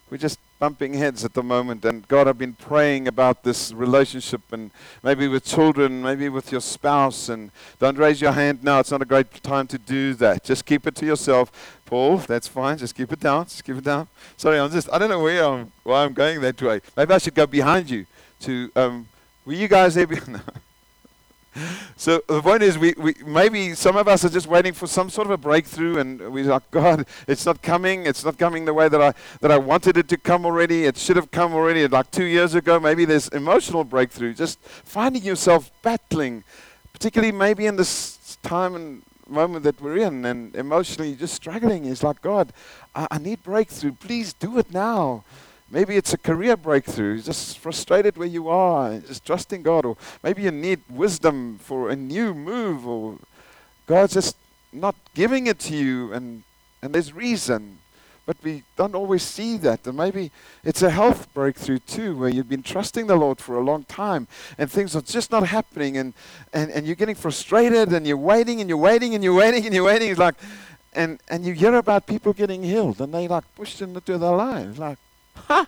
we 0.10 0.18
just 0.18 0.40
bumping 0.60 0.94
heads 0.94 1.26
at 1.26 1.34
the 1.34 1.44
moment. 1.44 1.84
And 1.86 2.08
God, 2.08 2.28
I've 2.28 2.38
been 2.38 2.54
praying 2.54 3.08
about 3.08 3.44
this 3.44 3.74
relationship 3.74 4.42
and 4.52 4.72
maybe 5.04 5.28
with 5.28 5.46
children, 5.46 6.02
maybe 6.02 6.30
with 6.30 6.52
your 6.52 6.62
spouse. 6.62 7.30
And 7.30 7.52
don't 7.80 7.98
raise 7.98 8.22
your 8.22 8.32
hand 8.32 8.64
now. 8.64 8.80
It's 8.80 8.92
not 8.92 9.02
a 9.02 9.06
great 9.06 9.44
time 9.44 9.68
to 9.68 9.78
do 9.78 10.14
that. 10.16 10.44
Just 10.44 10.66
keep 10.66 10.88
it 10.88 10.96
to 10.96 11.06
yourself. 11.06 11.78
Paul, 11.86 12.18
that's 12.18 12.48
fine. 12.48 12.78
Just 12.78 12.96
keep 12.96 13.12
it 13.12 13.20
down. 13.20 13.46
Just 13.46 13.64
keep 13.64 13.78
it 13.78 13.84
down. 13.84 14.08
Sorry, 14.38 14.60
I'm 14.60 14.72
just, 14.72 14.90
I 14.92 14.98
don't 14.98 15.10
know 15.10 15.22
where 15.22 15.44
I'm, 15.44 15.72
why 15.84 16.04
I'm 16.04 16.14
going 16.14 16.42
that 16.42 16.62
way. 16.62 16.82
Maybe 16.96 17.14
I 17.14 17.18
should 17.18 17.36
go 17.36 17.46
behind 17.46 17.90
you 17.90 18.06
to, 18.42 18.72
um, 18.76 19.08
were 19.46 19.54
you 19.54 19.68
guys 19.68 19.96
there? 19.96 20.08
no 20.28 20.40
so 21.96 22.22
the 22.28 22.42
point 22.42 22.64
is, 22.64 22.78
we, 22.78 22.94
we 22.98 23.16
maybe 23.26 23.74
some 23.74 23.98
of 23.98 24.08
us 24.08 24.24
are 24.26 24.30
just 24.30 24.48
waiting 24.48 24.74
for 24.74 24.88
some 24.88 25.10
sort 25.10 25.28
of 25.28 25.32
a 25.32 25.38
breakthrough, 25.38 25.98
and 25.98 26.32
we're 26.32 26.46
like, 26.46 26.70
God, 26.72 27.06
it's 27.28 27.46
not 27.46 27.62
coming. 27.62 28.06
It's 28.06 28.24
not 28.24 28.38
coming 28.38 28.66
the 28.66 28.74
way 28.74 28.90
that 28.90 29.02
I 29.02 29.14
that 29.42 29.52
I 29.52 29.58
wanted 29.58 29.98
it 29.98 30.08
to 30.10 30.18
come 30.18 30.46
already. 30.46 30.86
It 30.86 30.98
should 30.98 31.16
have 31.16 31.32
come 31.32 31.54
already, 31.54 31.88
like 31.88 32.12
two 32.12 32.26
years 32.26 32.56
ago. 32.56 32.80
Maybe 32.80 33.06
there's 33.06 33.28
emotional 33.30 33.84
breakthrough. 33.84 34.34
Just 34.34 34.60
finding 34.62 35.24
yourself 35.24 35.72
battling, 35.82 36.44
particularly 36.94 37.32
maybe 37.32 37.66
in 37.66 37.76
this 37.76 38.38
time 38.44 38.76
and 38.76 39.02
moment 39.30 39.64
that 39.64 39.82
we're 39.82 39.98
in, 39.98 40.26
and 40.26 40.56
emotionally 40.56 41.16
just 41.16 41.34
struggling. 41.34 41.86
It's 41.86 42.04
like, 42.04 42.22
God, 42.22 42.54
I, 42.96 43.08
I 43.12 43.18
need 43.18 43.44
breakthrough. 43.44 43.94
Please 43.94 44.34
do 44.34 44.58
it 44.58 44.72
now. 44.72 45.24
Maybe 45.70 45.98
it's 45.98 46.14
a 46.14 46.18
career 46.18 46.56
breakthrough, 46.56 47.16
You're 47.16 47.24
just 47.24 47.60
frustrated 47.60 48.16
where 48.16 48.28
you 48.28 48.48
are, 48.48 49.00
just 49.00 49.26
trusting 49.26 49.64
God, 49.64 49.86
or 49.86 49.98
maybe 50.24 50.44
you 50.44 50.52
need 50.52 50.82
wisdom 50.90 51.60
for 51.60 51.90
a 51.90 51.96
new 51.96 52.34
move, 52.34 52.88
or 52.88 53.18
God's 53.86 54.14
just 54.14 54.38
not 54.72 54.96
giving 55.14 55.48
it 55.48 55.60
to 55.60 55.76
you, 55.76 56.14
and, 56.14 56.44
and 56.82 56.94
there's 56.94 57.12
reason. 57.12 57.80
But 58.26 58.38
we 58.44 58.64
don't 58.76 58.94
always 58.94 59.24
see 59.24 59.56
that. 59.60 59.88
And 59.88 59.96
maybe 59.96 60.32
it's 60.62 60.82
a 60.82 60.90
health 60.90 61.34
breakthrough 61.34 61.80
too, 61.80 62.18
where 62.18 62.30
you've 62.30 62.50
been 62.50 62.64
trusting 62.64 63.08
the 63.08 63.16
Lord 63.16 63.40
for 63.40 63.58
a 63.58 63.64
long 63.64 63.86
time 63.86 64.28
and 64.58 64.70
things 64.70 64.98
are 64.98 65.02
just 65.02 65.32
not 65.32 65.48
happening 65.48 65.96
and, 65.96 66.14
and, 66.52 66.70
and 66.72 66.86
you're 66.86 66.98
getting 66.98 67.16
frustrated 67.16 67.94
and 67.94 68.06
you're 68.06 68.18
waiting 68.18 68.60
and 68.60 68.68
you're 68.68 68.78
waiting 68.78 69.16
and 69.16 69.24
you're 69.24 69.34
waiting 69.34 69.66
and 69.66 69.74
you're 69.74 69.86
waiting. 69.86 70.10
It's 70.10 70.20
like 70.20 70.36
and, 70.94 71.22
and 71.30 71.46
you 71.46 71.54
hear 71.54 71.76
about 71.76 72.06
people 72.06 72.34
getting 72.34 72.64
healed 72.64 73.00
and 73.00 73.14
they 73.14 73.30
like 73.30 73.46
pushed 73.56 73.82
into 73.82 74.18
their 74.18 74.36
lives. 74.36 74.78
Like, 74.78 74.98
Ha! 75.48 75.68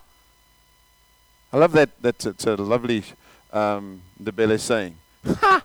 I 1.54 1.58
love 1.58 1.72
that. 1.74 1.90
That's 2.02 2.26
it's 2.26 2.46
a 2.46 2.56
lovely 2.56 3.04
um, 3.52 4.02
Ndebele 4.22 4.60
saying. 4.60 4.96
Ha! 5.26 5.64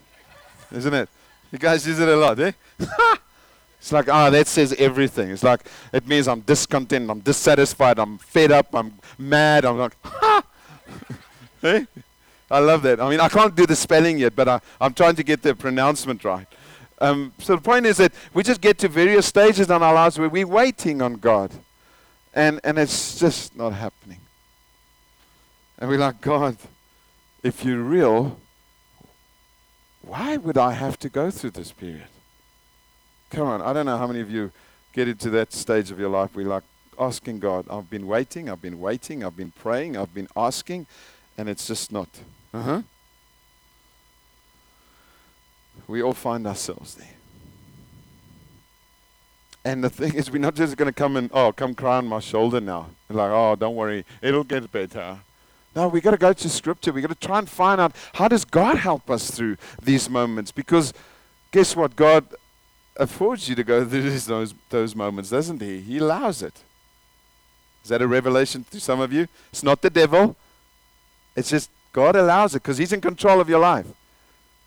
Isn't 0.72 0.94
it? 0.94 1.08
You 1.52 1.58
guys 1.58 1.86
use 1.86 1.98
it 1.98 2.08
a 2.08 2.16
lot, 2.16 2.38
eh? 2.40 2.52
Ha! 2.80 3.18
It's 3.78 3.92
like, 3.92 4.08
ah, 4.08 4.26
oh, 4.26 4.30
that 4.32 4.48
says 4.48 4.72
everything. 4.78 5.30
It's 5.30 5.44
like, 5.44 5.60
it 5.92 6.08
means 6.08 6.26
I'm 6.26 6.40
discontent, 6.40 7.08
I'm 7.08 7.20
dissatisfied, 7.20 8.00
I'm 8.00 8.18
fed 8.18 8.50
up, 8.50 8.74
I'm 8.74 8.98
mad. 9.16 9.64
I'm 9.64 9.78
like, 9.78 9.94
ha! 10.02 10.42
eh? 11.62 11.84
I 12.50 12.58
love 12.58 12.82
that. 12.82 13.00
I 13.00 13.08
mean, 13.08 13.20
I 13.20 13.28
can't 13.28 13.54
do 13.54 13.64
the 13.64 13.76
spelling 13.76 14.18
yet, 14.18 14.34
but 14.34 14.48
I, 14.48 14.60
I'm 14.80 14.92
trying 14.92 15.14
to 15.14 15.22
get 15.22 15.42
the 15.42 15.54
pronouncement 15.54 16.24
right. 16.24 16.48
Um, 17.00 17.32
so 17.38 17.54
the 17.54 17.62
point 17.62 17.86
is 17.86 17.98
that 17.98 18.12
we 18.34 18.42
just 18.42 18.60
get 18.60 18.78
to 18.78 18.88
various 18.88 19.26
stages 19.26 19.70
in 19.70 19.82
our 19.82 19.94
lives 19.94 20.18
where 20.18 20.28
we're 20.28 20.46
waiting 20.46 21.02
on 21.02 21.14
God. 21.14 21.52
And, 22.36 22.60
and 22.62 22.78
it's 22.78 23.18
just 23.18 23.56
not 23.56 23.72
happening. 23.72 24.20
And 25.78 25.88
we're 25.88 25.98
like, 25.98 26.20
God, 26.20 26.58
if 27.42 27.64
you're 27.64 27.82
real, 27.82 28.38
why 30.02 30.36
would 30.36 30.58
I 30.58 30.72
have 30.72 30.98
to 30.98 31.08
go 31.08 31.30
through 31.30 31.52
this 31.52 31.72
period? 31.72 32.08
Come 33.30 33.48
on, 33.48 33.62
I 33.62 33.72
don't 33.72 33.86
know 33.86 33.96
how 33.96 34.06
many 34.06 34.20
of 34.20 34.30
you 34.30 34.52
get 34.92 35.08
into 35.08 35.30
that 35.30 35.54
stage 35.54 35.90
of 35.90 35.98
your 35.98 36.10
life 36.10 36.34
where 36.34 36.44
you're 36.44 36.52
like 36.52 36.62
asking 36.98 37.38
God, 37.38 37.66
I've 37.70 37.88
been 37.88 38.06
waiting, 38.06 38.50
I've 38.50 38.62
been 38.62 38.80
waiting, 38.80 39.24
I've 39.24 39.36
been 39.36 39.52
praying, 39.52 39.96
I've 39.96 40.14
been 40.14 40.28
asking, 40.36 40.86
and 41.38 41.48
it's 41.48 41.66
just 41.66 41.90
not. 41.90 42.08
Uh 42.52 42.62
huh. 42.62 42.82
We 45.88 46.02
all 46.02 46.14
find 46.14 46.46
ourselves 46.46 46.94
there. 46.96 47.15
And 49.66 49.82
the 49.82 49.90
thing 49.90 50.14
is, 50.14 50.30
we're 50.30 50.38
not 50.38 50.54
just 50.54 50.76
going 50.76 50.86
to 50.86 50.92
come 50.92 51.16
and, 51.16 51.28
oh, 51.32 51.50
come 51.50 51.74
cry 51.74 51.96
on 51.96 52.06
my 52.06 52.20
shoulder 52.20 52.60
now. 52.60 52.88
Like, 53.08 53.32
oh, 53.32 53.56
don't 53.56 53.74
worry, 53.74 54.04
it'll 54.22 54.44
get 54.44 54.70
better. 54.70 55.18
No, 55.74 55.88
we 55.88 56.00
got 56.00 56.12
to 56.12 56.16
go 56.16 56.32
to 56.32 56.48
Scripture. 56.48 56.92
we 56.92 57.00
got 57.00 57.10
to 57.10 57.26
try 57.26 57.40
and 57.40 57.48
find 57.48 57.80
out 57.80 57.92
how 58.14 58.28
does 58.28 58.44
God 58.44 58.76
help 58.76 59.10
us 59.10 59.28
through 59.28 59.56
these 59.82 60.08
moments? 60.08 60.52
Because 60.52 60.94
guess 61.50 61.74
what? 61.74 61.96
God 61.96 62.26
affords 62.96 63.48
you 63.48 63.56
to 63.56 63.64
go 63.64 63.84
through 63.84 64.08
those, 64.20 64.54
those 64.70 64.94
moments, 64.94 65.30
doesn't 65.30 65.60
He? 65.60 65.80
He 65.80 65.98
allows 65.98 66.42
it. 66.42 66.62
Is 67.82 67.90
that 67.90 68.00
a 68.00 68.06
revelation 68.06 68.64
to 68.70 68.78
some 68.78 69.00
of 69.00 69.12
you? 69.12 69.26
It's 69.50 69.64
not 69.64 69.82
the 69.82 69.90
devil. 69.90 70.36
It's 71.34 71.50
just 71.50 71.70
God 71.92 72.14
allows 72.14 72.54
it 72.54 72.62
because 72.62 72.78
He's 72.78 72.92
in 72.92 73.00
control 73.00 73.40
of 73.40 73.48
your 73.48 73.58
life. 73.58 73.86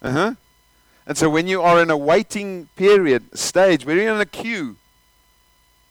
Uh 0.01 0.11
huh. 0.11 0.33
And 1.07 1.17
so 1.17 1.29
when 1.29 1.47
you 1.47 1.61
are 1.61 1.81
in 1.81 1.89
a 1.89 1.97
waiting 1.97 2.67
period 2.75 3.37
stage, 3.37 3.85
you're 3.85 4.13
in 4.13 4.19
a 4.19 4.25
queue, 4.25 4.75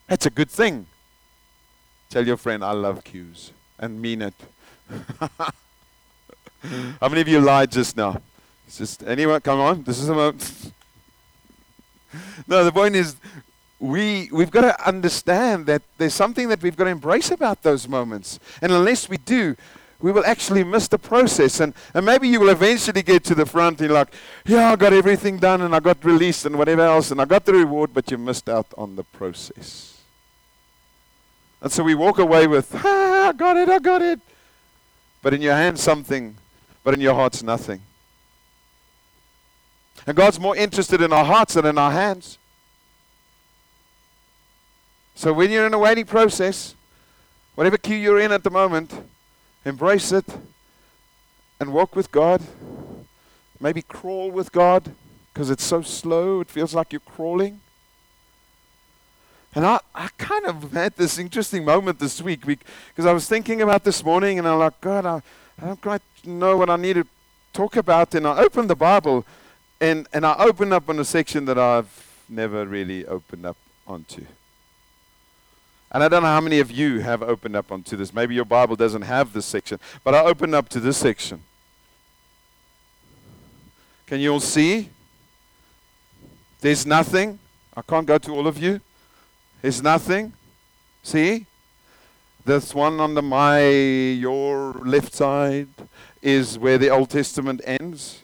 that's 0.08 0.26
a 0.26 0.30
good 0.30 0.50
thing. 0.50 0.86
Tell 2.10 2.26
your 2.26 2.36
friend, 2.38 2.64
I 2.64 2.72
love 2.72 3.04
queues 3.04 3.52
and 3.78 4.00
mean 4.00 4.22
it. 4.22 4.34
How 7.00 7.08
many 7.08 7.20
of 7.20 7.28
you 7.28 7.40
lied 7.40 7.70
just 7.70 7.96
now? 7.96 8.20
It's 8.66 8.78
just 8.78 9.02
anyone, 9.04 9.40
come 9.40 9.60
on. 9.60 9.82
This 9.84 10.00
is 10.00 10.08
a 10.08 10.14
moment. 10.14 10.72
no, 12.48 12.64
the 12.64 12.72
point 12.72 12.96
is, 12.96 13.16
we 13.78 14.28
we've 14.32 14.50
got 14.50 14.62
to 14.62 14.88
understand 14.88 15.66
that 15.66 15.82
there's 15.98 16.14
something 16.14 16.48
that 16.48 16.62
we've 16.62 16.76
got 16.76 16.84
to 16.84 16.90
embrace 16.90 17.30
about 17.30 17.62
those 17.62 17.86
moments, 17.86 18.40
and 18.60 18.72
unless 18.72 19.08
we 19.08 19.18
do, 19.18 19.54
we 20.00 20.10
will 20.12 20.24
actually 20.24 20.64
miss 20.64 20.88
the 20.88 20.98
process. 20.98 21.60
And, 21.60 21.74
and 21.92 22.06
maybe 22.06 22.28
you 22.28 22.40
will 22.40 22.50
eventually 22.50 23.02
get 23.02 23.24
to 23.24 23.34
the 23.34 23.46
front 23.46 23.80
and 23.80 23.92
like, 23.92 24.14
yeah, 24.46 24.72
I 24.72 24.76
got 24.76 24.92
everything 24.92 25.38
done 25.38 25.60
and 25.60 25.74
I 25.74 25.80
got 25.80 26.04
released 26.04 26.46
and 26.46 26.56
whatever 26.56 26.82
else 26.82 27.10
and 27.10 27.20
I 27.20 27.24
got 27.24 27.44
the 27.44 27.52
reward, 27.52 27.90
but 27.92 28.10
you 28.10 28.18
missed 28.18 28.48
out 28.48 28.66
on 28.76 28.96
the 28.96 29.02
process. 29.02 29.97
And 31.60 31.72
so 31.72 31.82
we 31.82 31.94
walk 31.94 32.18
away 32.18 32.46
with, 32.46 32.72
ah, 32.74 33.28
I 33.28 33.32
got 33.32 33.56
it, 33.56 33.68
I 33.68 33.78
got 33.78 34.02
it. 34.02 34.20
But 35.22 35.34
in 35.34 35.42
your 35.42 35.54
hand, 35.54 35.78
something, 35.78 36.36
but 36.84 36.94
in 36.94 37.00
your 37.00 37.14
heart's 37.14 37.42
nothing. 37.42 37.82
And 40.06 40.16
God's 40.16 40.38
more 40.38 40.56
interested 40.56 41.02
in 41.02 41.12
our 41.12 41.24
hearts 41.24 41.54
than 41.54 41.66
in 41.66 41.76
our 41.76 41.90
hands. 41.90 42.38
So 45.14 45.32
when 45.32 45.50
you're 45.50 45.66
in 45.66 45.74
a 45.74 45.78
waiting 45.78 46.06
process, 46.06 46.74
whatever 47.56 47.76
queue 47.76 47.96
you're 47.96 48.20
in 48.20 48.30
at 48.30 48.44
the 48.44 48.50
moment, 48.50 48.94
embrace 49.64 50.12
it 50.12 50.24
and 51.58 51.72
walk 51.72 51.96
with 51.96 52.12
God. 52.12 52.40
Maybe 53.60 53.82
crawl 53.82 54.30
with 54.30 54.52
God 54.52 54.94
because 55.32 55.50
it's 55.50 55.64
so 55.64 55.82
slow, 55.82 56.40
it 56.40 56.48
feels 56.48 56.74
like 56.74 56.92
you're 56.92 57.00
crawling. 57.00 57.60
And 59.54 59.64
I, 59.64 59.80
I 59.94 60.08
kind 60.18 60.46
of 60.46 60.72
had 60.72 60.94
this 60.96 61.18
interesting 61.18 61.64
moment 61.64 61.98
this 61.98 62.20
week 62.20 62.44
because 62.44 63.06
I 63.06 63.12
was 63.12 63.28
thinking 63.28 63.62
about 63.62 63.84
this 63.84 64.04
morning 64.04 64.38
and 64.38 64.46
I'm 64.46 64.58
like, 64.58 64.80
God, 64.80 65.06
I, 65.06 65.22
I 65.60 65.66
don't 65.66 65.80
quite 65.80 66.02
know 66.24 66.56
what 66.56 66.70
I 66.70 66.76
need 66.76 66.94
to 66.94 67.06
talk 67.52 67.76
about. 67.76 68.14
And 68.14 68.26
I 68.26 68.38
opened 68.38 68.70
the 68.70 68.76
Bible 68.76 69.24
and, 69.80 70.06
and 70.12 70.26
I 70.26 70.36
opened 70.38 70.72
up 70.72 70.88
on 70.88 70.98
a 70.98 71.04
section 71.04 71.44
that 71.46 71.58
I've 71.58 71.88
never 72.28 72.66
really 72.66 73.06
opened 73.06 73.46
up 73.46 73.56
onto. 73.86 74.24
And 75.90 76.02
I 76.02 76.08
don't 76.08 76.22
know 76.22 76.28
how 76.28 76.40
many 76.40 76.60
of 76.60 76.70
you 76.70 77.00
have 77.00 77.22
opened 77.22 77.56
up 77.56 77.72
onto 77.72 77.96
this. 77.96 78.12
Maybe 78.12 78.34
your 78.34 78.44
Bible 78.44 78.76
doesn't 78.76 79.02
have 79.02 79.32
this 79.32 79.46
section, 79.46 79.80
but 80.04 80.14
I 80.14 80.22
opened 80.24 80.54
up 80.54 80.68
to 80.70 80.80
this 80.80 80.98
section. 80.98 81.42
Can 84.06 84.20
you 84.20 84.32
all 84.32 84.40
see? 84.40 84.90
There's 86.60 86.84
nothing. 86.84 87.38
I 87.76 87.82
can't 87.82 88.06
go 88.06 88.18
to 88.18 88.32
all 88.32 88.46
of 88.46 88.58
you. 88.58 88.80
There's 89.62 89.82
nothing. 89.82 90.32
See? 91.02 91.46
This 92.44 92.74
one 92.74 93.00
on 93.00 93.14
the 93.14 93.22
my 93.22 93.68
your 93.68 94.72
left 94.72 95.14
side 95.14 95.68
is 96.22 96.58
where 96.58 96.78
the 96.78 96.88
Old 96.88 97.10
Testament 97.10 97.60
ends. 97.64 98.22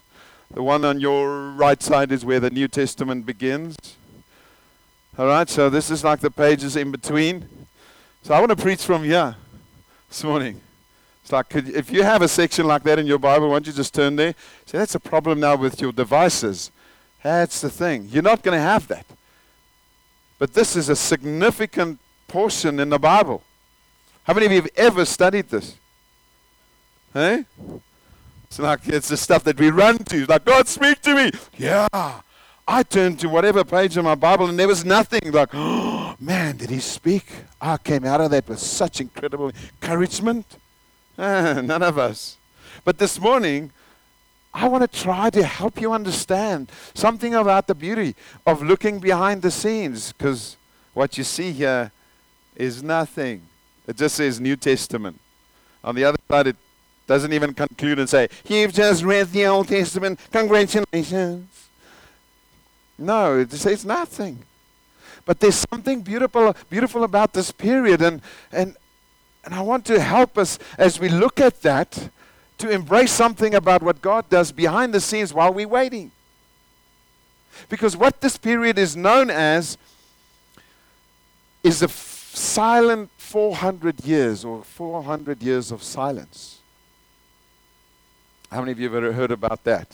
The 0.50 0.62
one 0.62 0.84
on 0.84 1.00
your 1.00 1.50
right 1.50 1.82
side 1.82 2.12
is 2.12 2.24
where 2.24 2.40
the 2.40 2.50
New 2.50 2.68
Testament 2.68 3.26
begins. 3.26 3.76
All 5.18 5.26
right, 5.26 5.48
so 5.48 5.68
this 5.68 5.90
is 5.90 6.04
like 6.04 6.20
the 6.20 6.30
pages 6.30 6.76
in 6.76 6.90
between. 6.90 7.48
So 8.22 8.34
I 8.34 8.38
want 8.38 8.50
to 8.50 8.56
preach 8.56 8.82
from 8.82 9.04
here 9.04 9.36
this 10.08 10.24
morning. 10.24 10.60
It's 11.22 11.32
like 11.32 11.48
could, 11.48 11.68
if 11.68 11.90
you 11.90 12.02
have 12.02 12.22
a 12.22 12.28
section 12.28 12.66
like 12.66 12.82
that 12.84 12.98
in 12.98 13.06
your 13.06 13.18
Bible, 13.18 13.48
why 13.48 13.54
don't 13.56 13.66
you 13.66 13.72
just 13.72 13.94
turn 13.94 14.16
there? 14.16 14.34
See, 14.66 14.78
that's 14.78 14.94
a 14.94 15.00
problem 15.00 15.40
now 15.40 15.56
with 15.56 15.80
your 15.80 15.92
devices. 15.92 16.70
That's 17.22 17.60
the 17.60 17.70
thing. 17.70 18.08
You're 18.10 18.22
not 18.22 18.42
going 18.42 18.56
to 18.56 18.62
have 18.62 18.88
that. 18.88 19.06
But 20.38 20.54
this 20.54 20.76
is 20.76 20.88
a 20.88 20.96
significant 20.96 21.98
portion 22.28 22.80
in 22.80 22.90
the 22.90 22.98
Bible. 22.98 23.42
How 24.24 24.34
many 24.34 24.46
of 24.46 24.52
you 24.52 24.62
have 24.62 24.70
ever 24.76 25.04
studied 25.04 25.48
this? 25.48 25.76
Hey? 27.12 27.44
It's 28.44 28.58
like 28.58 28.86
it's 28.86 29.08
the 29.08 29.16
stuff 29.16 29.44
that 29.44 29.58
we 29.58 29.70
run 29.70 29.98
to. 29.98 30.20
It's 30.20 30.28
like, 30.28 30.44
God, 30.44 30.66
speak 30.68 31.00
to 31.02 31.14
me. 31.14 31.30
Yeah. 31.56 31.88
I 32.66 32.82
turned 32.82 33.20
to 33.20 33.28
whatever 33.28 33.62
page 33.62 33.96
in 33.96 34.04
my 34.04 34.14
Bible 34.14 34.48
and 34.48 34.58
there 34.58 34.68
was 34.68 34.84
nothing. 34.84 35.30
Like, 35.30 35.50
oh, 35.52 36.16
man, 36.20 36.56
did 36.56 36.70
he 36.70 36.80
speak? 36.80 37.26
I 37.60 37.76
came 37.76 38.04
out 38.04 38.20
of 38.20 38.30
that 38.30 38.48
with 38.48 38.58
such 38.58 39.00
incredible 39.00 39.52
encouragement. 39.82 40.46
Ah, 41.18 41.60
none 41.64 41.82
of 41.82 41.98
us. 41.98 42.36
But 42.84 42.98
this 42.98 43.20
morning, 43.20 43.70
I 44.54 44.68
want 44.68 44.90
to 44.90 45.00
try 45.02 45.30
to 45.30 45.42
help 45.42 45.80
you 45.80 45.92
understand 45.92 46.70
something 46.94 47.34
about 47.34 47.66
the 47.66 47.74
beauty 47.74 48.14
of 48.46 48.62
looking 48.62 49.00
behind 49.00 49.42
the 49.42 49.50
scenes 49.50 50.12
because 50.12 50.56
what 50.94 51.18
you 51.18 51.24
see 51.24 51.50
here 51.50 51.90
is 52.54 52.80
nothing. 52.80 53.42
It 53.88 53.96
just 53.96 54.14
says 54.14 54.40
New 54.40 54.54
Testament. 54.54 55.20
On 55.82 55.94
the 55.94 56.04
other 56.04 56.18
side, 56.30 56.46
it 56.46 56.56
doesn't 57.08 57.32
even 57.32 57.52
conclude 57.52 57.98
and 57.98 58.08
say, 58.08 58.28
You've 58.48 58.72
just 58.72 59.02
read 59.02 59.32
the 59.32 59.44
Old 59.46 59.68
Testament. 59.68 60.20
Congratulations. 60.30 61.68
No, 62.96 63.40
it 63.40 63.50
says 63.50 63.84
nothing. 63.84 64.38
But 65.26 65.40
there's 65.40 65.66
something 65.70 66.02
beautiful, 66.02 66.54
beautiful 66.70 67.02
about 67.02 67.32
this 67.32 67.50
period, 67.50 68.02
and, 68.02 68.22
and, 68.52 68.76
and 69.44 69.54
I 69.54 69.62
want 69.62 69.84
to 69.86 70.00
help 70.00 70.38
us 70.38 70.58
as 70.78 71.00
we 71.00 71.08
look 71.08 71.40
at 71.40 71.60
that 71.62 72.08
to 72.58 72.70
embrace 72.70 73.12
something 73.12 73.54
about 73.54 73.82
what 73.82 74.00
God 74.00 74.28
does 74.28 74.52
behind 74.52 74.94
the 74.94 75.00
scenes 75.00 75.34
while 75.34 75.52
we're 75.52 75.68
waiting. 75.68 76.10
Because 77.68 77.96
what 77.96 78.20
this 78.20 78.36
period 78.36 78.78
is 78.78 78.96
known 78.96 79.30
as 79.30 79.78
is 81.62 81.82
a 81.82 81.86
f- 81.86 82.30
silent 82.34 83.10
400 83.16 84.04
years 84.04 84.44
or 84.44 84.62
400 84.62 85.42
years 85.42 85.70
of 85.70 85.82
silence. 85.82 86.60
How 88.50 88.60
many 88.60 88.72
of 88.72 88.80
you 88.80 88.90
have 88.90 89.14
heard 89.14 89.30
about 89.30 89.64
that? 89.64 89.88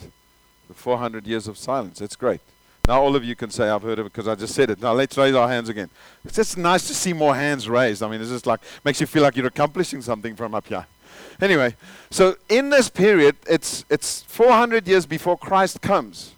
The 0.69 0.75
400 0.75 1.26
years 1.26 1.49
of 1.49 1.57
silence. 1.57 1.99
That's 2.00 2.17
great. 2.17 2.40
Now 2.87 3.00
all 3.02 3.14
of 3.14 3.25
you 3.25 3.37
can 3.37 3.50
say, 3.50 3.69
I've 3.69 3.83
heard 3.83 3.99
of 3.99 4.07
it 4.07 4.12
because 4.12 4.26
I 4.26 4.35
just 4.35 4.55
said 4.55 4.71
it. 4.71 4.81
Now 4.81 4.93
let's 4.93 5.17
raise 5.17 5.35
our 5.35 5.49
hands 5.49 5.69
again. 5.69 5.88
It's 6.25 6.37
just 6.37 6.59
nice 6.59 6.87
to 6.88 6.95
see 6.95 7.12
more 7.12 7.35
hands 7.35 7.69
raised. 7.69 8.02
I 8.02 8.11
mean, 8.11 8.21
it's 8.21 8.31
just 8.31 8.47
like, 8.47 8.61
makes 8.85 9.00
you 9.00 9.07
feel 9.07 9.23
like 9.23 9.37
you're 9.37 9.47
accomplishing 9.47 10.02
something 10.02 10.35
from 10.35 10.55
up 10.55 10.67
here. 10.67 10.87
Anyway, 11.40 11.75
so 12.11 12.37
in 12.49 12.71
this 12.71 12.88
period, 12.88 13.37
it's, 13.49 13.85
it's 13.88 14.23
400 14.23 14.87
years 14.87 15.07
before 15.07 15.38
Christ 15.38 15.81
comes, 15.81 16.35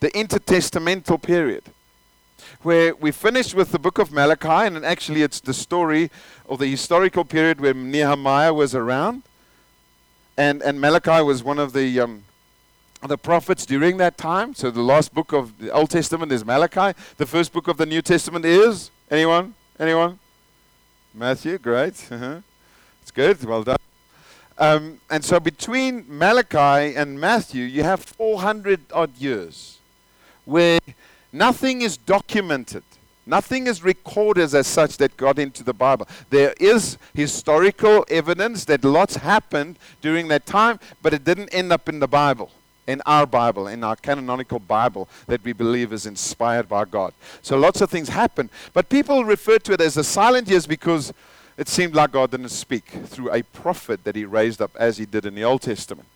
the 0.00 0.10
intertestamental 0.10 1.22
period, 1.22 1.64
where 2.62 2.94
we 2.94 3.12
finish 3.12 3.54
with 3.54 3.70
the 3.70 3.78
book 3.78 3.98
of 3.98 4.12
Malachi, 4.12 4.66
and 4.66 4.84
actually 4.84 5.22
it's 5.22 5.40
the 5.40 5.54
story 5.54 6.10
of 6.48 6.58
the 6.58 6.66
historical 6.66 7.24
period 7.24 7.60
where 7.60 7.74
Nehemiah 7.74 8.52
was 8.52 8.74
around. 8.74 9.22
And, 10.36 10.62
and 10.62 10.80
Malachi 10.80 11.22
was 11.22 11.42
one 11.42 11.58
of 11.58 11.72
the 11.72 11.98
um, 11.98 12.24
the 13.02 13.18
prophets 13.18 13.66
during 13.66 13.96
that 13.98 14.16
time. 14.18 14.54
So 14.54 14.70
the 14.70 14.82
last 14.82 15.14
book 15.14 15.32
of 15.32 15.58
the 15.58 15.70
Old 15.70 15.90
Testament 15.90 16.32
is 16.32 16.44
Malachi. 16.44 16.98
The 17.16 17.26
first 17.26 17.52
book 17.52 17.68
of 17.68 17.76
the 17.76 17.86
New 17.86 18.02
Testament 18.02 18.44
is 18.44 18.90
anyone? 19.10 19.54
Anyone? 19.78 20.18
Matthew. 21.14 21.58
Great. 21.58 22.06
Uh-huh. 22.10 22.40
It's 23.06 23.12
good. 23.12 23.44
Well 23.44 23.62
done. 23.62 23.76
Um, 24.58 25.00
and 25.08 25.24
so 25.24 25.38
between 25.38 26.04
Malachi 26.08 26.96
and 26.96 27.20
Matthew, 27.20 27.62
you 27.62 27.84
have 27.84 28.02
400 28.02 28.80
odd 28.92 29.16
years 29.16 29.78
where 30.44 30.80
nothing 31.32 31.82
is 31.82 31.96
documented. 31.96 32.82
Nothing 33.24 33.68
is 33.68 33.84
recorded 33.84 34.52
as 34.52 34.66
such 34.66 34.96
that 34.96 35.16
got 35.16 35.38
into 35.38 35.62
the 35.62 35.72
Bible. 35.72 36.08
There 36.30 36.52
is 36.58 36.98
historical 37.14 38.04
evidence 38.10 38.64
that 38.64 38.82
lots 38.82 39.14
happened 39.14 39.78
during 40.02 40.26
that 40.26 40.44
time, 40.44 40.80
but 41.00 41.14
it 41.14 41.22
didn't 41.22 41.50
end 41.50 41.72
up 41.72 41.88
in 41.88 42.00
the 42.00 42.08
Bible, 42.08 42.50
in 42.88 43.02
our 43.06 43.24
Bible, 43.24 43.68
in 43.68 43.84
our 43.84 43.94
canonical 43.94 44.58
Bible 44.58 45.08
that 45.28 45.44
we 45.44 45.52
believe 45.52 45.92
is 45.92 46.06
inspired 46.06 46.68
by 46.68 46.84
God. 46.84 47.12
So 47.40 47.56
lots 47.56 47.80
of 47.80 47.88
things 47.88 48.08
happened. 48.08 48.50
But 48.72 48.88
people 48.88 49.24
refer 49.24 49.58
to 49.58 49.74
it 49.74 49.80
as 49.80 49.94
the 49.94 50.02
silent 50.02 50.48
years 50.48 50.66
because 50.66 51.12
it 51.56 51.68
seemed 51.68 51.94
like 51.94 52.12
God 52.12 52.30
didn't 52.30 52.50
speak 52.50 52.84
through 53.06 53.32
a 53.32 53.42
prophet 53.42 54.04
that 54.04 54.14
he 54.14 54.24
raised 54.24 54.60
up 54.60 54.72
as 54.76 54.98
he 54.98 55.06
did 55.06 55.24
in 55.24 55.34
the 55.34 55.44
Old 55.44 55.62
Testament. 55.62 56.08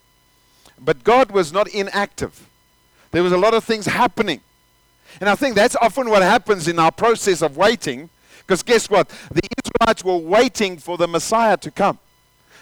But 0.79 1.05
God 1.05 1.31
was 1.31 1.53
not 1.53 1.69
inactive. 1.69 2.49
There 3.11 3.23
was 3.23 3.33
a 3.33 3.39
lot 3.39 3.55
of 3.55 3.65
things 3.65 3.87
happening. 3.87 4.41
And 5.21 5.29
I 5.29 5.35
think 5.35 5.55
that's 5.55 5.77
often 5.81 6.09
what 6.09 6.23
happens 6.23 6.69
in 6.69 6.79
our 6.79 6.93
process 6.93 7.43
of 7.43 7.57
waiting. 7.57 8.11
Because 8.39 8.63
guess 8.63 8.89
what? 8.89 9.09
The 9.31 9.49
Israelites 9.65 10.05
were 10.05 10.17
waiting 10.17 10.79
for 10.79 10.97
the 10.97 11.09
Messiah 11.09 11.57
to 11.59 11.71
come. 11.71 11.99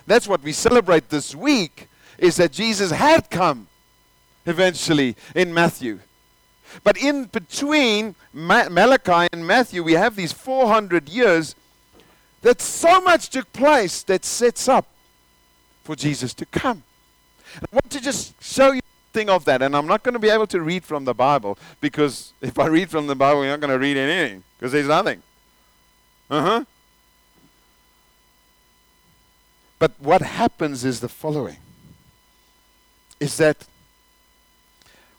That's 0.07 0.27
what 0.27 0.43
we 0.43 0.53
celebrate 0.53 1.11
this 1.11 1.35
week, 1.35 1.89
is 2.17 2.37
that 2.37 2.53
Jesus 2.53 2.91
had 2.91 3.29
come 3.29 3.69
eventually 4.47 5.17
in 5.35 5.53
Matthew. 5.53 6.01
But 6.83 6.97
in 6.97 7.25
between 7.25 8.15
Malachi 8.33 9.29
and 9.33 9.47
Matthew, 9.47 9.83
we 9.83 9.93
have 9.95 10.17
these 10.17 10.33
400 10.33 11.09
years 11.09 11.55
that 12.43 12.61
so 12.61 13.01
much 13.01 13.31
took 13.31 13.53
place 13.53 14.03
that 14.05 14.25
sets 14.25 14.69
up 14.69 14.87
for 15.85 15.97
Jesus 15.97 16.35
to 16.35 16.47
come. 16.47 16.83
I 17.57 17.67
want 17.73 17.91
to 17.91 18.01
just 18.01 18.41
show 18.43 18.73
you 18.73 18.81
something 19.13 19.31
of 19.31 19.45
that, 19.47 19.63
and 19.63 19.75
I'm 19.75 19.87
not 19.87 20.03
going 20.03 20.13
to 20.13 20.19
be 20.19 20.29
able 20.29 20.47
to 20.49 20.61
read 20.61 20.85
from 20.85 21.05
the 21.05 21.15
Bible 21.15 21.59
because 21.81 22.33
if 22.41 22.59
I 22.59 22.67
read 22.67 22.91
from 22.91 23.07
the 23.07 23.17
Bible, 23.17 23.43
you're 23.43 23.53
not 23.53 23.61
going 23.61 23.73
to 23.73 23.79
read 23.79 23.97
anything 23.97 24.43
because 24.59 24.73
there's 24.73 24.89
nothing. 24.89 25.23
Uh 26.31 26.43
huh. 26.43 26.65
But 29.79 29.93
what 29.99 30.23
happens 30.23 30.85
is 30.85 31.01
the 31.01 31.09
following 31.09 31.57
is 33.21 33.37
that 33.39 33.67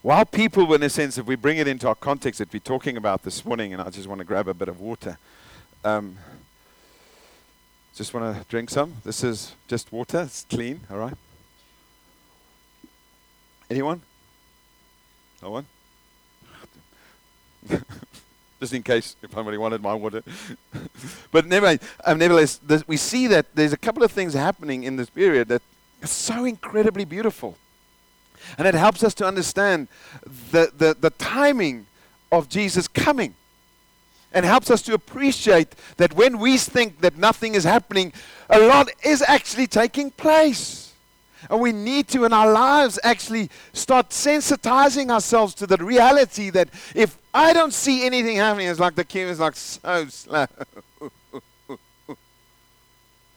while 0.02 0.26
people, 0.26 0.74
in 0.74 0.84
a 0.84 0.90
sense, 0.90 1.18
if 1.18 1.26
we 1.26 1.36
bring 1.36 1.58
it 1.58 1.68
into 1.68 1.88
our 1.88 1.96
context 1.96 2.40
that 2.40 2.54
we're 2.54 2.60
talking 2.60 2.96
about 2.96 3.24
this 3.24 3.44
morning, 3.44 3.74
and 3.74 3.82
I 3.82 3.90
just 3.90 4.08
want 4.08 4.20
to 4.20 4.26
grab 4.26 4.48
a 4.48 4.54
bit 4.54 4.70
of 4.70 4.80
water. 4.80 5.18
Um, 5.84 6.18
just 7.96 8.14
want 8.14 8.36
to 8.36 8.46
drink 8.50 8.70
some. 8.70 8.94
This 9.04 9.24
is 9.24 9.56
just 9.68 9.92
water. 9.92 10.22
It's 10.22 10.46
clean, 10.50 10.82
all 10.90 10.98
right? 10.98 11.16
Anyone? 13.70 14.02
No 15.42 15.52
one? 15.52 15.66
just 18.60 18.74
in 18.74 18.84
case 18.84 19.16
if 19.22 19.32
somebody 19.32 19.58
wanted 19.58 19.82
my 19.82 19.94
water. 19.94 20.24
but 21.32 21.46
anyway, 21.46 21.80
um, 22.06 22.18
nevertheless, 22.18 22.60
we 22.88 22.98
see 22.98 23.28
that 23.28 23.46
there's 23.56 23.74
a 23.74 23.78
couple 23.78 24.04
of 24.04 24.12
things 24.12 24.34
happening 24.34 24.84
in 24.84 24.96
this 24.96 25.10
period 25.10 25.48
that 25.50 25.62
are 26.04 26.08
so 26.08 26.46
incredibly 26.46 27.06
beautiful. 27.06 27.58
And 28.58 28.68
it 28.68 28.74
helps 28.74 29.04
us 29.04 29.14
to 29.16 29.26
understand 29.26 29.88
the, 30.52 30.72
the, 30.76 30.96
the 31.00 31.10
timing 31.12 31.86
of 32.32 32.50
Jesus 32.50 32.88
coming 32.88 33.36
and 34.32 34.46
helps 34.46 34.70
us 34.70 34.82
to 34.84 34.94
appreciate 34.94 35.76
that 35.98 36.14
when 36.14 36.40
we 36.40 36.58
think 36.58 37.02
that 37.02 37.18
nothing 37.18 37.56
is 37.56 37.64
happening, 37.64 38.14
a 38.50 38.60
lot 38.60 38.90
is 39.04 39.24
actually 39.28 39.68
taking 39.68 40.12
place. 40.12 40.94
And 41.50 41.62
we 41.62 41.72
need 41.72 42.08
to, 42.10 42.26
in 42.26 42.34
our 42.34 42.52
lives, 42.52 43.00
actually 43.04 43.50
start 43.74 44.10
sensitizing 44.10 45.10
ourselves 45.10 45.54
to 45.56 45.68
the 45.68 45.78
reality 45.78 46.50
that 46.50 46.70
if 46.94 47.18
I 47.34 47.54
don't 47.54 47.74
see 47.74 48.06
anything 48.06 48.36
happening, 48.36 48.68
it's 48.68 48.80
like 48.80 48.96
the 48.96 49.06
queue 49.06 49.28
is 49.28 49.40
like 49.40 49.56
so 49.56 50.08
slow. 50.08 50.48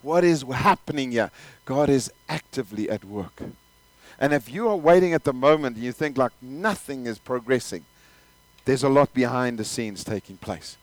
what 0.03 0.25
is 0.25 0.43
happening 0.43 1.13
here? 1.13 1.31
God 1.65 1.89
is 1.89 2.11
actively 2.29 2.91
at 2.91 3.05
work. 3.05 3.41
And 4.19 4.33
if 4.33 4.51
you 4.53 4.69
are 4.69 4.77
waiting 4.77 5.15
at 5.15 5.25
the 5.25 5.33
moment 5.33 5.77
and 5.77 5.85
you 5.85 5.93
think 5.93 6.19
like 6.19 6.33
nothing 6.43 7.07
is 7.07 7.19
progressing, 7.19 7.85
there's 8.65 8.83
a 8.83 8.89
lot 8.89 9.15
behind 9.15 9.59
the 9.59 9.65
scenes 9.65 10.05
taking 10.05 10.37
place. 10.37 10.77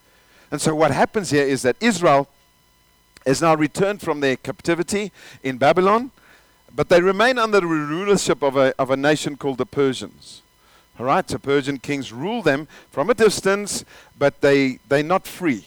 And 0.52 0.60
so 0.60 0.74
what 0.74 0.92
happens 0.92 1.30
here 1.30 1.46
is 1.46 1.62
that 1.62 1.76
Israel 1.80 2.28
is 3.26 3.42
now 3.42 3.56
returned 3.56 4.02
from 4.02 4.20
their 4.20 4.36
captivity 4.36 5.12
in 5.44 5.58
Babylon, 5.58 6.12
but 6.76 6.90
they 6.90 7.02
remain 7.02 7.38
under 7.38 7.60
the 7.60 7.68
rulership 7.68 8.42
of 8.42 8.56
a, 8.56 8.74
of 8.80 8.90
a 8.90 8.98
nation 8.98 9.38
called 9.38 9.58
the 9.58 9.66
Persians. 9.66 10.42
All 11.00 11.06
right, 11.06 11.30
so 11.30 11.38
Persian 11.38 11.78
kings 11.78 12.12
rule 12.12 12.42
them 12.42 12.68
from 12.92 13.10
a 13.10 13.14
distance, 13.14 13.86
but 14.18 14.42
they, 14.42 14.80
they're 14.90 15.04
not 15.04 15.28
free 15.28 15.66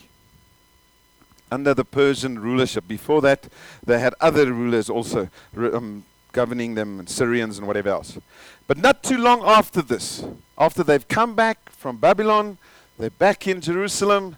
under 1.50 1.74
the 1.74 1.84
Persian 1.84 2.38
rulership. 2.38 2.88
Before 2.88 3.20
that, 3.22 3.48
they 3.84 3.98
had 3.98 4.14
other 4.20 4.52
rulers 4.52 4.90
also 4.90 5.28
um, 5.56 6.04
governing 6.32 6.74
them, 6.74 6.98
and 6.98 7.08
Syrians 7.08 7.58
and 7.58 7.66
whatever 7.66 7.90
else. 7.90 8.18
But 8.66 8.78
not 8.78 9.02
too 9.02 9.18
long 9.18 9.42
after 9.42 9.82
this, 9.82 10.24
after 10.58 10.82
they've 10.82 11.06
come 11.06 11.34
back 11.34 11.70
from 11.70 11.98
Babylon, 11.98 12.58
they're 12.98 13.10
back 13.10 13.46
in 13.46 13.60
Jerusalem, 13.60 14.36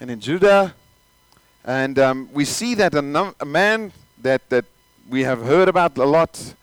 and 0.00 0.10
in 0.10 0.18
Judah. 0.18 0.74
And 1.64 1.98
um, 1.98 2.28
we 2.32 2.46
see 2.46 2.74
that 2.76 2.94
a, 2.94 3.02
num- 3.02 3.34
a, 3.38 3.44
man 3.44 3.92
that, 4.22 4.48
that 4.48 4.64
we 5.08 5.22
have 5.22 5.42
heard 5.42 5.68
about 5.68 5.96
a 5.98 6.04
lot 6.04 6.54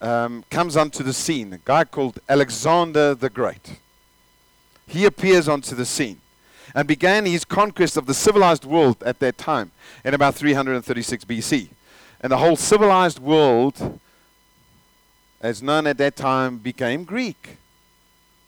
um, 0.00 0.44
comes 0.50 0.76
onto 0.76 1.04
the 1.04 1.12
scene, 1.12 1.52
a 1.52 1.58
guy 1.58 1.84
called 1.84 2.18
Alexander 2.28 3.14
the 3.14 3.30
Great. 3.30 3.78
He 4.88 5.04
appears 5.04 5.48
onto 5.48 5.76
the 5.76 5.86
scene 5.86 6.20
and 6.74 6.88
began 6.88 7.26
his 7.26 7.44
conquest 7.44 7.96
of 7.96 8.06
the 8.06 8.14
civilized 8.14 8.64
world 8.64 9.02
at 9.04 9.20
that 9.20 9.38
time 9.38 9.70
in 10.04 10.14
about 10.14 10.34
336 10.34 11.24
BC. 11.24 11.68
And 12.20 12.32
the 12.32 12.38
whole 12.38 12.56
civilized 12.56 13.20
world, 13.20 14.00
as 15.40 15.62
known 15.62 15.86
at 15.86 15.96
that 15.98 16.16
time, 16.16 16.58
became 16.58 17.04
Greek. 17.04 17.56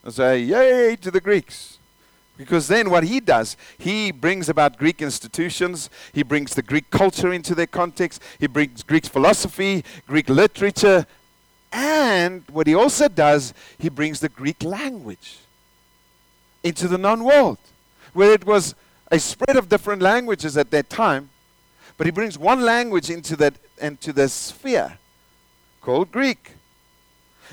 I 0.05 0.09
say, 0.09 0.39
yay 0.39 0.97
to 0.97 1.11
the 1.11 1.21
Greeks. 1.21 1.79
Because 2.35 2.67
then 2.67 2.89
what 2.89 3.03
he 3.03 3.19
does, 3.19 3.55
he 3.77 4.11
brings 4.11 4.49
about 4.49 4.77
Greek 4.77 5.01
institutions, 5.01 5.89
he 6.13 6.23
brings 6.23 6.55
the 6.55 6.63
Greek 6.63 6.89
culture 6.89 7.31
into 7.31 7.53
their 7.53 7.67
context, 7.67 8.21
he 8.39 8.47
brings 8.47 8.81
Greek 8.81 9.05
philosophy, 9.05 9.83
Greek 10.07 10.29
literature, 10.29 11.05
and 11.71 12.43
what 12.51 12.67
he 12.67 12.73
also 12.73 13.07
does, 13.07 13.53
he 13.77 13.89
brings 13.89 14.19
the 14.19 14.29
Greek 14.29 14.63
language 14.63 15.39
into 16.63 16.87
the 16.87 16.97
known 16.97 17.23
world, 17.23 17.59
where 18.13 18.31
it 18.31 18.45
was 18.45 18.73
a 19.11 19.19
spread 19.19 19.57
of 19.57 19.69
different 19.69 20.01
languages 20.01 20.57
at 20.57 20.71
that 20.71 20.89
time, 20.89 21.29
but 21.97 22.07
he 22.07 22.11
brings 22.11 22.37
one 22.37 22.61
language 22.61 23.09
into 23.09 23.35
that 23.35 23.53
into 23.79 24.13
the 24.13 24.27
sphere 24.29 24.97
called 25.81 26.11
Greek. 26.11 26.51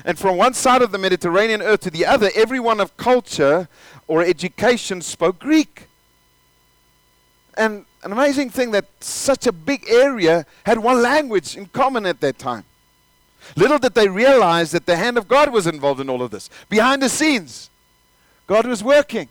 And 0.05 0.17
from 0.17 0.37
one 0.37 0.53
side 0.53 0.81
of 0.81 0.91
the 0.91 0.97
Mediterranean 0.97 1.61
earth 1.61 1.81
to 1.81 1.91
the 1.91 2.05
other, 2.05 2.31
everyone 2.33 2.79
of 2.79 2.95
culture 2.97 3.67
or 4.11 4.21
education 4.21 5.01
spoke 5.01 5.39
Greek. 5.39 5.87
And 7.55 7.85
an 8.03 8.11
amazing 8.11 8.49
thing 8.49 8.71
that 8.71 8.83
such 8.99 9.47
a 9.47 9.53
big 9.53 9.85
area 9.89 10.45
had 10.65 10.79
one 10.79 11.01
language 11.01 11.55
in 11.55 11.67
common 11.67 12.05
at 12.05 12.19
that 12.19 12.37
time. 12.37 12.65
Little 13.55 13.79
did 13.79 13.93
they 13.93 14.09
realize 14.09 14.71
that 14.71 14.85
the 14.85 14.97
hand 14.97 15.17
of 15.17 15.29
God 15.29 15.53
was 15.53 15.65
involved 15.65 16.01
in 16.01 16.09
all 16.09 16.21
of 16.21 16.29
this. 16.29 16.49
Behind 16.67 17.01
the 17.01 17.07
scenes, 17.07 17.69
God 18.47 18.67
was 18.67 18.83
working. 18.83 19.29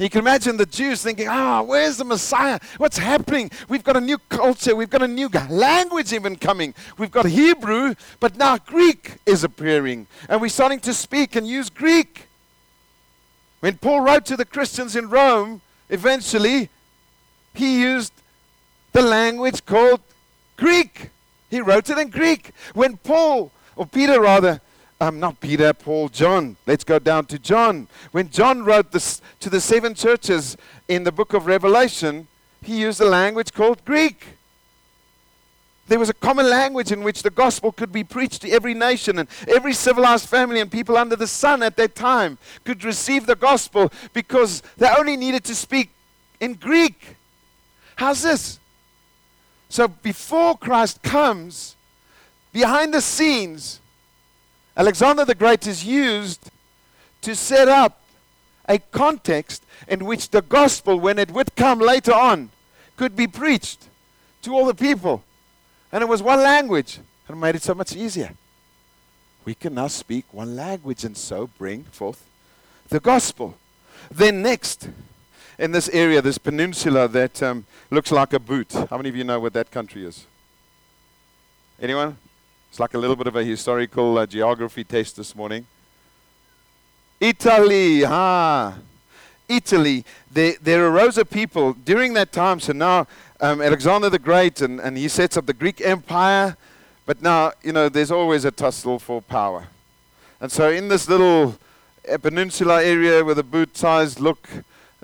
You 0.00 0.10
can 0.10 0.18
imagine 0.18 0.56
the 0.56 0.66
Jews 0.66 1.04
thinking, 1.04 1.28
ah, 1.28 1.60
oh, 1.60 1.62
where's 1.62 1.98
the 1.98 2.04
Messiah? 2.04 2.58
What's 2.78 2.98
happening? 2.98 3.52
We've 3.68 3.84
got 3.84 3.96
a 3.96 4.00
new 4.00 4.18
culture. 4.28 4.74
We've 4.74 4.90
got 4.90 5.04
a 5.04 5.08
new 5.08 5.28
language 5.48 6.12
even 6.12 6.34
coming. 6.34 6.74
We've 6.98 7.12
got 7.12 7.26
Hebrew, 7.26 7.94
but 8.18 8.36
now 8.36 8.58
Greek 8.58 9.18
is 9.24 9.44
appearing. 9.44 10.08
And 10.28 10.40
we're 10.40 10.48
starting 10.48 10.80
to 10.80 10.92
speak 10.92 11.36
and 11.36 11.46
use 11.46 11.70
Greek. 11.70 12.26
When 13.64 13.78
Paul 13.78 14.02
wrote 14.02 14.26
to 14.26 14.36
the 14.36 14.44
Christians 14.44 14.94
in 14.94 15.08
Rome, 15.08 15.62
eventually, 15.88 16.68
he 17.54 17.80
used 17.80 18.12
the 18.92 19.00
language 19.00 19.64
called 19.64 20.02
Greek. 20.58 21.08
He 21.48 21.62
wrote 21.62 21.88
it 21.88 21.96
in 21.96 22.10
Greek. 22.10 22.50
When 22.74 22.98
Paul, 22.98 23.50
or 23.74 23.86
Peter 23.86 24.20
rather, 24.20 24.60
um, 25.00 25.18
not 25.18 25.40
Peter, 25.40 25.72
Paul, 25.72 26.10
John. 26.10 26.58
Let's 26.66 26.84
go 26.84 26.98
down 26.98 27.24
to 27.24 27.38
John. 27.38 27.88
When 28.12 28.28
John 28.28 28.66
wrote 28.66 28.92
this 28.92 29.22
to 29.40 29.48
the 29.48 29.62
seven 29.62 29.94
churches 29.94 30.58
in 30.86 31.04
the 31.04 31.12
book 31.12 31.32
of 31.32 31.46
Revelation, 31.46 32.28
he 32.60 32.82
used 32.82 33.00
a 33.00 33.06
language 33.06 33.54
called 33.54 33.82
Greek. 33.86 34.36
There 35.86 35.98
was 35.98 36.08
a 36.08 36.14
common 36.14 36.48
language 36.48 36.92
in 36.92 37.02
which 37.02 37.22
the 37.22 37.30
gospel 37.30 37.70
could 37.70 37.92
be 37.92 38.04
preached 38.04 38.42
to 38.42 38.50
every 38.50 38.72
nation 38.72 39.18
and 39.18 39.28
every 39.46 39.74
civilized 39.74 40.28
family 40.28 40.60
and 40.60 40.70
people 40.70 40.96
under 40.96 41.14
the 41.14 41.26
sun 41.26 41.62
at 41.62 41.76
that 41.76 41.94
time 41.94 42.38
could 42.64 42.84
receive 42.84 43.26
the 43.26 43.36
gospel 43.36 43.92
because 44.14 44.62
they 44.78 44.88
only 44.88 45.16
needed 45.16 45.44
to 45.44 45.54
speak 45.54 45.90
in 46.40 46.54
Greek. 46.54 47.16
How's 47.96 48.22
this? 48.22 48.58
So 49.68 49.88
before 49.88 50.56
Christ 50.56 51.02
comes, 51.02 51.76
behind 52.52 52.94
the 52.94 53.02
scenes, 53.02 53.80
Alexander 54.76 55.24
the 55.24 55.34
Great 55.34 55.66
is 55.66 55.84
used 55.84 56.50
to 57.20 57.34
set 57.34 57.68
up 57.68 58.00
a 58.68 58.78
context 58.78 59.62
in 59.86 60.04
which 60.06 60.30
the 60.30 60.42
gospel, 60.42 60.98
when 60.98 61.18
it 61.18 61.30
would 61.30 61.54
come 61.56 61.78
later 61.78 62.14
on, 62.14 62.50
could 62.96 63.14
be 63.14 63.26
preached 63.26 63.88
to 64.42 64.54
all 64.54 64.64
the 64.64 64.74
people. 64.74 65.22
And 65.94 66.02
it 66.02 66.08
was 66.08 66.24
one 66.24 66.42
language, 66.42 66.98
and 67.28 67.40
made 67.40 67.54
it 67.54 67.62
so 67.62 67.72
much 67.72 67.94
easier. 67.94 68.32
We 69.44 69.54
can 69.54 69.74
now 69.74 69.86
speak 69.86 70.24
one 70.32 70.56
language 70.56 71.04
and 71.04 71.16
so 71.16 71.48
bring 71.56 71.84
forth 71.84 72.28
the 72.88 72.98
gospel. 72.98 73.56
Then, 74.10 74.42
next, 74.42 74.88
in 75.56 75.70
this 75.70 75.88
area, 75.90 76.20
this 76.20 76.36
peninsula 76.36 77.06
that 77.06 77.40
um, 77.44 77.64
looks 77.92 78.10
like 78.10 78.32
a 78.32 78.40
boot. 78.40 78.72
How 78.72 78.96
many 78.96 79.08
of 79.08 79.14
you 79.14 79.22
know 79.22 79.38
what 79.38 79.52
that 79.52 79.70
country 79.70 80.04
is? 80.04 80.26
Anyone? 81.80 82.18
It's 82.70 82.80
like 82.80 82.94
a 82.94 82.98
little 82.98 83.14
bit 83.14 83.28
of 83.28 83.36
a 83.36 83.44
historical 83.44 84.18
uh, 84.18 84.26
geography 84.26 84.82
test 84.82 85.14
this 85.14 85.32
morning. 85.36 85.64
Italy, 87.20 88.04
ah. 88.04 88.74
Italy, 89.48 90.04
there, 90.30 90.54
there 90.60 90.86
arose 90.86 91.18
a 91.18 91.24
people 91.24 91.72
during 91.72 92.14
that 92.14 92.32
time. 92.32 92.60
So 92.60 92.72
now 92.72 93.06
um, 93.40 93.60
Alexander 93.60 94.10
the 94.10 94.18
Great, 94.18 94.60
and, 94.60 94.80
and 94.80 94.96
he 94.96 95.08
sets 95.08 95.36
up 95.36 95.46
the 95.46 95.52
Greek 95.52 95.80
Empire. 95.80 96.56
But 97.06 97.20
now, 97.20 97.52
you 97.62 97.72
know, 97.72 97.88
there's 97.88 98.10
always 98.10 98.44
a 98.44 98.50
tussle 98.50 98.98
for 98.98 99.20
power. 99.20 99.66
And 100.40 100.50
so 100.50 100.70
in 100.70 100.88
this 100.88 101.08
little 101.08 101.56
uh, 102.10 102.18
peninsula 102.18 102.82
area 102.82 103.22
with 103.22 103.38
a 103.38 103.42
boot-sized 103.42 104.20
look, 104.20 104.48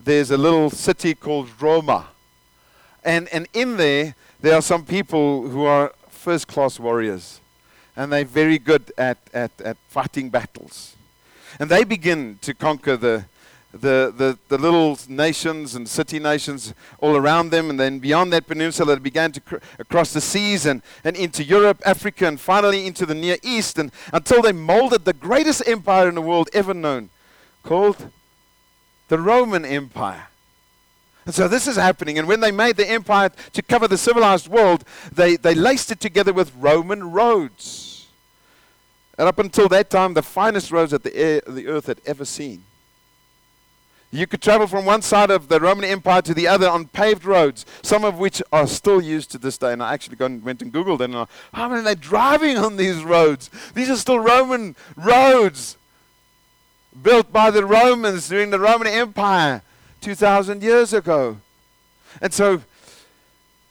there's 0.03 0.31
a 0.31 0.37
little 0.37 0.71
city 0.71 1.15
called 1.15 1.49
Roma. 1.61 2.09
And, 3.05 3.29
and 3.29 3.47
in 3.53 3.77
there, 3.77 4.15
there 4.41 4.55
are 4.55 4.63
some 4.63 4.85
people 4.85 5.49
who 5.49 5.65
are 5.65 5.93
first-class 6.09 6.81
warriors. 6.81 7.41
And 7.97 8.13
they're 8.13 8.25
very 8.25 8.59
good 8.59 8.93
at, 8.97 9.19
at, 9.35 9.51
at 9.63 9.77
fighting 9.89 10.31
battles. 10.31 10.97
And 11.59 11.69
they 11.69 11.85
begin 11.85 12.39
to 12.43 12.55
conquer 12.55 12.97
the, 12.97 13.25
the, 13.73 14.13
the, 14.17 14.39
the 14.49 14.59
little 14.59 14.99
nations 15.09 15.75
and 15.75 15.89
city 15.89 16.19
nations 16.19 16.75
all 16.99 17.17
around 17.17 17.51
them. 17.51 17.71
And 17.71 17.79
then 17.79 17.99
beyond 17.99 18.33
that 18.33 18.47
peninsula, 18.47 18.97
they 18.97 19.01
began 19.01 19.33
to 19.33 19.41
cr- 19.41 19.57
across 19.79 20.13
the 20.13 20.21
seas 20.21 20.67
and, 20.67 20.83
and 21.05 21.17
into 21.17 21.45
Europe, 21.45 21.81
Africa, 21.87 22.27
and 22.27 22.41
finally 22.41 22.87
into 22.87 23.07
the 23.07 23.15
Near 23.15 23.37
East. 23.43 23.79
And 23.79 23.93
until 24.13 24.43
they 24.43 24.53
molded 24.53 25.05
the 25.05 25.13
greatest 25.13 25.67
empire 25.69 26.09
in 26.09 26.17
the 26.17 26.23
world 26.23 26.49
ever 26.53 26.75
known, 26.75 27.11
called 27.63 28.11
the 29.09 29.19
Roman 29.19 29.65
Empire. 29.65 30.29
And 31.27 31.35
so 31.35 31.47
this 31.47 31.69
is 31.69 31.77
happening. 31.77 32.19
And 32.19 32.27
when 32.27 32.41
they 32.41 32.51
made 32.51 32.77
the 32.77 32.89
empire 32.89 33.31
to 33.53 33.63
cover 33.63 33.87
the 33.87 33.99
civilized 33.99 34.49
world, 34.49 34.85
they, 35.13 35.37
they 35.37 35.55
laced 35.55 35.93
it 35.93 36.01
together 36.01 36.33
with 36.33 36.53
Roman 36.57 37.13
roads. 37.13 38.09
And 39.19 39.29
up 39.29 39.39
until 39.39 39.69
that 39.69 39.91
time, 39.91 40.15
the 40.15 40.23
finest 40.23 40.73
roads 40.73 40.93
that 40.93 41.03
the, 41.03 41.15
air, 41.15 41.43
the 41.47 41.69
earth 41.69 41.87
had 41.87 42.01
ever 42.07 42.25
seen. 42.25 42.65
You 44.13 44.27
could 44.27 44.43
travel 44.43 44.67
from 44.67 44.85
one 44.85 45.03
side 45.03 45.31
of 45.31 45.49
the 45.49 45.61
Roman 45.61 45.85
Empire 45.85 46.21
to 46.23 46.35
the 46.35 46.49
other 46.49 46.69
on 46.69 46.87
paved 46.87 47.25
roads, 47.25 47.65
some 47.81 48.05
of 48.05 48.19
which 48.19 48.43
are 48.53 48.67
still 48.67 49.01
used 49.01 49.31
to 49.31 49.39
this 49.39 49.57
day. 49.57 49.73
And 49.73 49.83
I 49.83 49.95
actually 49.95 50.17
went 50.17 50.63
and 50.63 50.73
Googled 50.73 51.01
and 51.01 51.15
uh, 51.15 51.27
how 51.55 51.69
many 51.69 51.81
are 51.83 51.85
they 51.85 51.95
driving 51.95 52.57
on 52.57 52.77
these 52.77 53.05
roads? 53.05 53.51
These 53.75 53.89
are 53.89 53.97
still 53.97 54.19
Roman 54.19 54.75
roads 54.97 55.77
built 57.01 57.33
by 57.33 57.53
the 57.53 57.65
Romans 57.65 58.29
during 58.29 58.51
the 58.51 58.59
Roman 58.59 58.89
Empire 58.89 59.63
2,000 60.01 60.61
years 60.61 60.93
ago. 60.93 61.37
And 62.21 62.33
so 62.33 62.63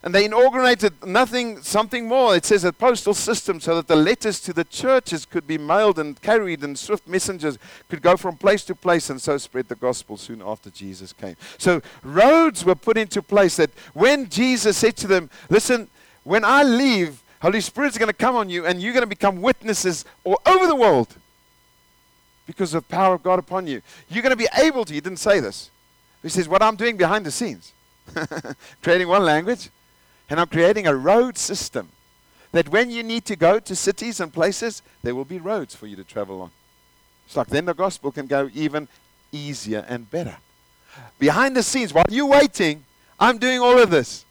and 0.01 0.15
they 0.15 0.25
inaugurated 0.25 1.05
nothing, 1.05 1.62
something 1.62 2.07
more. 2.07 2.33
It 2.33 2.45
says 2.45 2.63
a 2.63 2.71
postal 2.71 3.13
system 3.13 3.59
so 3.59 3.75
that 3.75 3.88
the 3.88 3.97
letters 3.97 4.39
to 4.41 4.53
the 4.53 4.63
churches 4.63 5.25
could 5.25 5.45
be 5.45 5.57
mailed 5.57 5.99
and 5.99 6.19
carried, 6.21 6.63
and 6.63 6.79
swift 6.79 7.05
messengers 7.05 7.57
could 7.89 8.01
go 8.01 8.15
from 8.15 8.38
place 8.38 8.63
to 8.65 8.75
place 8.75 9.09
and 9.09 9.21
so 9.21 9.38
spread 9.38 9.67
the 9.67 9.75
gospel 9.75 10.15
soon 10.15 10.41
after 10.41 10.69
Jesus 10.69 11.12
came. 11.12 11.35
So 11.57 11.81
roads 12.01 12.63
were 12.63 12.75
put 12.75 12.97
into 12.97 13.21
place 13.21 13.57
that 13.57 13.71
when 13.93 14.29
Jesus 14.29 14.77
said 14.77 14.95
to 14.97 15.07
them, 15.07 15.29
Listen, 15.49 15.89
when 16.23 16.45
I 16.45 16.63
leave, 16.63 17.21
Holy 17.41 17.59
Spirit's 17.59 17.97
going 17.97 18.07
to 18.07 18.13
come 18.13 18.38
on 18.38 18.49
you, 18.49 18.65
and 18.65 18.81
you're 18.81 18.93
going 18.93 19.03
to 19.03 19.07
become 19.07 19.41
witnesses 19.41 20.05
all 20.23 20.41
over 20.45 20.65
the 20.65 20.75
world 20.75 21.13
because 22.45 22.73
of 22.73 22.88
the 22.88 22.89
power 22.89 23.15
of 23.15 23.23
God 23.23 23.38
upon 23.38 23.67
you. 23.67 23.81
You're 24.07 24.23
going 24.23 24.31
to 24.31 24.38
be 24.38 24.47
able 24.57 24.85
to, 24.85 24.93
he 24.93 25.01
didn't 25.01 25.19
say 25.19 25.41
this. 25.41 25.71
He 26.21 26.29
says, 26.29 26.47
What 26.47 26.62
I'm 26.62 26.77
doing 26.77 26.95
behind 26.95 27.25
the 27.25 27.31
scenes, 27.31 27.73
creating 28.81 29.09
one 29.09 29.25
language 29.25 29.69
and 30.30 30.39
I'm 30.39 30.48
creating 30.48 30.88
a 30.88 30.96
road 30.96 31.38
system 31.38 31.89
that 32.52 32.70
when 32.70 32.89
you 32.89 33.04
need 33.04 33.26
to 33.26 33.36
go 33.36 33.60
to 33.60 33.76
cities 33.76 34.20
and 34.20 34.34
places, 34.34 34.82
there 35.04 35.15
will 35.15 35.26
be 35.26 35.39
roads 35.39 35.76
for 35.76 35.88
you 35.88 35.96
to 35.96 36.04
travel 36.04 36.42
on. 36.42 36.52
It's 37.26 37.38
like 37.38 37.48
then 37.48 37.65
the 37.65 37.74
gospel 37.74 38.12
can 38.12 38.28
go 38.28 38.50
even 38.54 38.88
easier 39.32 39.86
and 39.88 40.10
better. 40.10 40.38
Behind 41.20 41.56
the 41.56 41.63
scenes, 41.63 41.94
while 41.94 42.06
you're 42.10 42.26
waiting, 42.26 42.84
I'm 43.20 43.38
doing 43.38 43.60
all 43.60 43.80
of 43.80 43.89
this. 43.89 44.26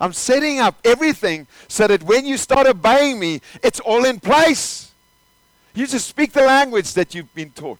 I'm 0.00 0.12
setting 0.12 0.58
up 0.58 0.76
everything 0.84 1.46
so 1.68 1.86
that 1.86 2.02
when 2.02 2.26
you 2.26 2.36
start 2.36 2.66
obeying 2.66 3.18
me, 3.18 3.40
it's 3.62 3.80
all 3.80 4.04
in 4.04 4.20
place. 4.20 4.90
You 5.74 5.86
just 5.86 6.08
speak 6.08 6.32
the 6.32 6.42
language 6.42 6.92
that 6.94 7.14
you've 7.14 7.32
been 7.34 7.50
taught 7.50 7.78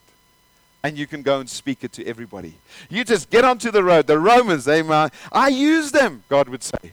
and 0.82 0.96
you 0.96 1.06
can 1.06 1.22
go 1.22 1.40
and 1.40 1.48
speak 1.48 1.84
it 1.84 1.92
to 1.92 2.06
everybody. 2.06 2.54
You 2.88 3.04
just 3.04 3.28
get 3.28 3.44
onto 3.44 3.70
the 3.70 3.84
road. 3.84 4.06
The 4.06 4.18
Romans, 4.18 4.64
they, 4.64 4.82
I 5.30 5.48
use 5.48 5.92
them, 5.92 6.24
God 6.28 6.48
would 6.48 6.62
say. 6.62 6.92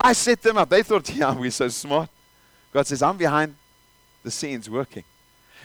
I 0.00 0.12
set 0.12 0.42
them 0.42 0.56
up. 0.56 0.68
They 0.68 0.82
thought, 0.82 1.08
yeah, 1.14 1.34
we're 1.34 1.50
so 1.50 1.68
smart. 1.68 2.08
God 2.72 2.86
says, 2.86 3.02
I'm 3.02 3.16
behind 3.16 3.56
the 4.22 4.30
scenes 4.30 4.70
working. 4.70 5.04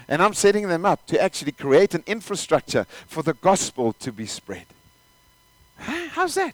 And 0.07 0.21
I'm 0.21 0.33
setting 0.33 0.67
them 0.67 0.85
up 0.85 1.05
to 1.07 1.21
actually 1.21 1.51
create 1.51 1.95
an 1.95 2.03
infrastructure 2.05 2.85
for 3.07 3.23
the 3.23 3.33
gospel 3.33 3.93
to 3.93 4.11
be 4.11 4.25
spread. 4.25 4.65
How's 5.77 6.35
that? 6.35 6.53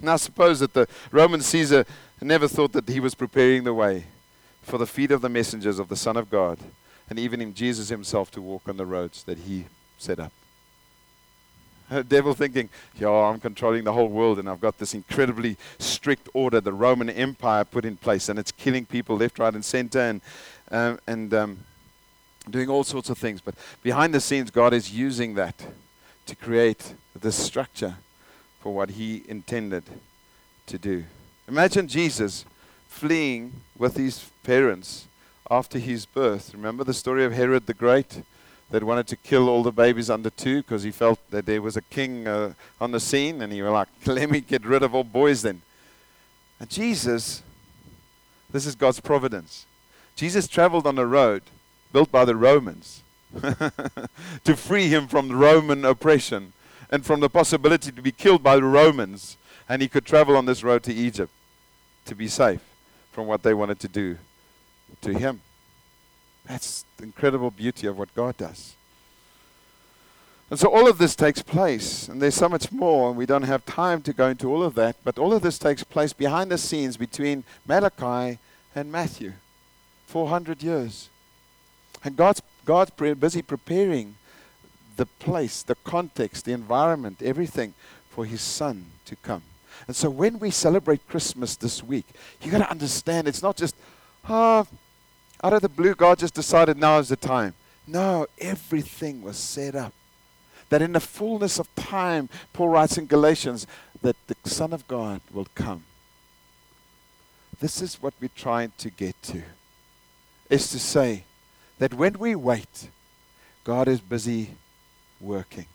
Now, 0.00 0.16
suppose 0.16 0.60
that 0.60 0.74
the 0.74 0.88
Roman 1.10 1.40
Caesar 1.40 1.84
never 2.20 2.48
thought 2.48 2.72
that 2.72 2.88
he 2.88 3.00
was 3.00 3.14
preparing 3.14 3.64
the 3.64 3.74
way 3.74 4.04
for 4.62 4.78
the 4.78 4.86
feet 4.86 5.10
of 5.10 5.20
the 5.20 5.28
messengers 5.28 5.78
of 5.78 5.88
the 5.88 5.96
Son 5.96 6.16
of 6.16 6.30
God, 6.30 6.58
and 7.08 7.18
even 7.18 7.40
in 7.40 7.54
Jesus 7.54 7.88
himself 7.88 8.30
to 8.32 8.42
walk 8.42 8.68
on 8.68 8.76
the 8.76 8.86
roads 8.86 9.22
that 9.24 9.38
he 9.38 9.66
set 9.96 10.18
up. 10.18 10.32
The 11.88 12.04
devil 12.08 12.34
thinking, 12.34 12.68
yo, 12.98 13.14
I'm 13.14 13.40
controlling 13.40 13.84
the 13.84 13.92
whole 13.92 14.08
world 14.08 14.38
and 14.38 14.48
I've 14.48 14.60
got 14.60 14.78
this 14.78 14.94
incredibly 14.94 15.56
strict 15.78 16.28
order 16.34 16.60
the 16.60 16.72
Roman 16.72 17.10
Empire 17.10 17.64
put 17.64 17.84
in 17.84 17.96
place 17.96 18.28
and 18.28 18.38
it's 18.38 18.52
killing 18.52 18.86
people 18.86 19.16
left, 19.16 19.38
right, 19.38 19.54
and 19.54 19.64
center 19.64 20.00
and, 20.00 20.20
um, 20.70 20.98
and 21.06 21.32
um, 21.34 21.58
doing 22.50 22.68
all 22.68 22.84
sorts 22.84 23.10
of 23.10 23.18
things. 23.18 23.40
But 23.40 23.54
behind 23.82 24.14
the 24.14 24.20
scenes, 24.20 24.50
God 24.50 24.74
is 24.74 24.92
using 24.92 25.34
that 25.34 25.66
to 26.26 26.34
create 26.34 26.94
this 27.20 27.36
structure 27.36 27.96
for 28.60 28.74
what 28.74 28.90
He 28.90 29.22
intended 29.28 29.84
to 30.66 30.78
do. 30.78 31.04
Imagine 31.48 31.86
Jesus 31.86 32.44
fleeing 32.88 33.52
with 33.76 33.96
his 33.96 34.30
parents 34.42 35.06
after 35.50 35.78
his 35.78 36.06
birth. 36.06 36.52
Remember 36.54 36.82
the 36.82 36.94
story 36.94 37.24
of 37.24 37.32
Herod 37.32 37.66
the 37.66 37.74
Great? 37.74 38.22
That 38.70 38.82
wanted 38.82 39.06
to 39.08 39.16
kill 39.16 39.48
all 39.48 39.62
the 39.62 39.72
babies 39.72 40.10
under 40.10 40.30
two 40.30 40.62
because 40.62 40.82
he 40.82 40.90
felt 40.90 41.18
that 41.30 41.46
there 41.46 41.62
was 41.62 41.76
a 41.76 41.82
king 41.82 42.26
uh, 42.26 42.52
on 42.80 42.90
the 42.90 43.00
scene, 43.00 43.42
and 43.42 43.52
he 43.52 43.62
was 43.62 43.70
like, 43.70 43.88
"Let 44.06 44.30
me 44.30 44.40
get 44.40 44.64
rid 44.64 44.82
of 44.82 44.94
all 44.94 45.04
boys 45.04 45.42
then." 45.42 45.62
And 46.58 46.68
Jesus, 46.68 47.42
this 48.50 48.66
is 48.66 48.74
God's 48.74 49.00
providence. 49.00 49.66
Jesus 50.16 50.48
traveled 50.48 50.86
on 50.86 50.98
a 50.98 51.06
road 51.06 51.42
built 51.92 52.10
by 52.10 52.24
the 52.24 52.34
Romans 52.34 53.02
to 54.44 54.56
free 54.56 54.88
him 54.88 55.06
from 55.06 55.30
Roman 55.30 55.84
oppression 55.84 56.54
and 56.90 57.04
from 57.04 57.20
the 57.20 57.28
possibility 57.28 57.92
to 57.92 58.02
be 58.02 58.12
killed 58.12 58.42
by 58.42 58.56
the 58.56 58.64
Romans, 58.64 59.36
and 59.68 59.82
he 59.82 59.88
could 59.88 60.06
travel 60.06 60.36
on 60.36 60.46
this 60.46 60.64
road 60.64 60.82
to 60.84 60.94
Egypt 60.94 61.32
to 62.06 62.14
be 62.14 62.28
safe 62.28 62.60
from 63.12 63.26
what 63.26 63.42
they 63.42 63.52
wanted 63.52 63.78
to 63.80 63.88
do 63.88 64.16
to 65.02 65.12
him. 65.12 65.40
That's 66.46 66.85
incredible 67.02 67.50
beauty 67.50 67.86
of 67.86 67.98
what 67.98 68.14
God 68.14 68.36
does. 68.36 68.74
And 70.48 70.58
so 70.58 70.68
all 70.68 70.88
of 70.88 70.98
this 70.98 71.16
takes 71.16 71.42
place, 71.42 72.08
and 72.08 72.22
there's 72.22 72.36
so 72.36 72.48
much 72.48 72.70
more, 72.70 73.08
and 73.08 73.18
we 73.18 73.26
don't 73.26 73.42
have 73.42 73.66
time 73.66 74.00
to 74.02 74.12
go 74.12 74.28
into 74.28 74.48
all 74.48 74.62
of 74.62 74.74
that, 74.76 74.96
but 75.02 75.18
all 75.18 75.32
of 75.32 75.42
this 75.42 75.58
takes 75.58 75.82
place 75.82 76.12
behind 76.12 76.52
the 76.52 76.58
scenes 76.58 76.96
between 76.96 77.42
Malachi 77.66 78.38
and 78.74 78.92
Matthew. 78.92 79.32
400 80.06 80.62
years. 80.62 81.08
And 82.04 82.16
God's, 82.16 82.40
God's 82.64 82.90
busy 82.90 83.42
preparing 83.42 84.14
the 84.96 85.06
place, 85.06 85.62
the 85.62 85.74
context, 85.84 86.44
the 86.44 86.52
environment, 86.52 87.20
everything 87.22 87.74
for 88.08 88.24
His 88.24 88.40
Son 88.40 88.86
to 89.06 89.16
come. 89.16 89.42
And 89.86 89.94
so 89.94 90.08
when 90.08 90.38
we 90.38 90.50
celebrate 90.50 91.06
Christmas 91.08 91.56
this 91.56 91.82
week, 91.82 92.06
you've 92.40 92.52
got 92.52 92.58
to 92.58 92.70
understand 92.70 93.28
it's 93.28 93.42
not 93.42 93.56
just, 93.56 93.74
oh, 94.28 94.66
out 95.42 95.52
of 95.52 95.62
the 95.62 95.68
blue, 95.68 95.94
God 95.94 96.18
just 96.18 96.34
decided 96.34 96.76
now 96.76 96.98
is 96.98 97.08
the 97.08 97.16
time. 97.16 97.54
No, 97.86 98.26
everything 98.38 99.22
was 99.22 99.36
set 99.36 99.74
up. 99.74 99.92
That 100.70 100.82
in 100.82 100.92
the 100.92 101.00
fullness 101.00 101.58
of 101.58 101.72
time, 101.76 102.28
Paul 102.52 102.70
writes 102.70 102.98
in 102.98 103.06
Galatians, 103.06 103.66
that 104.02 104.16
the 104.26 104.36
Son 104.48 104.72
of 104.72 104.86
God 104.88 105.20
will 105.32 105.46
come. 105.54 105.84
This 107.60 107.80
is 107.80 108.02
what 108.02 108.14
we're 108.20 108.28
trying 108.34 108.72
to 108.78 108.90
get 108.90 109.20
to. 109.24 109.42
Is 110.50 110.70
to 110.70 110.78
say 110.78 111.24
that 111.78 111.94
when 111.94 112.18
we 112.18 112.34
wait, 112.34 112.90
God 113.64 113.88
is 113.88 114.00
busy 114.00 114.50
working. 115.20 115.66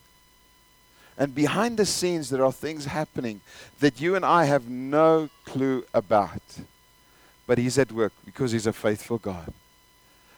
And 1.17 1.35
behind 1.35 1.77
the 1.77 1.85
scenes, 1.85 2.29
there 2.29 2.43
are 2.45 2.51
things 2.51 2.85
happening 2.85 3.41
that 3.79 3.99
you 3.99 4.15
and 4.15 4.25
I 4.25 4.45
have 4.45 4.69
no 4.69 5.29
clue 5.45 5.85
about. 5.93 6.41
But 7.51 7.57
He's 7.57 7.77
at 7.77 7.91
work 7.91 8.13
because 8.23 8.53
He's 8.53 8.65
a 8.65 8.71
faithful 8.71 9.17
God. 9.17 9.51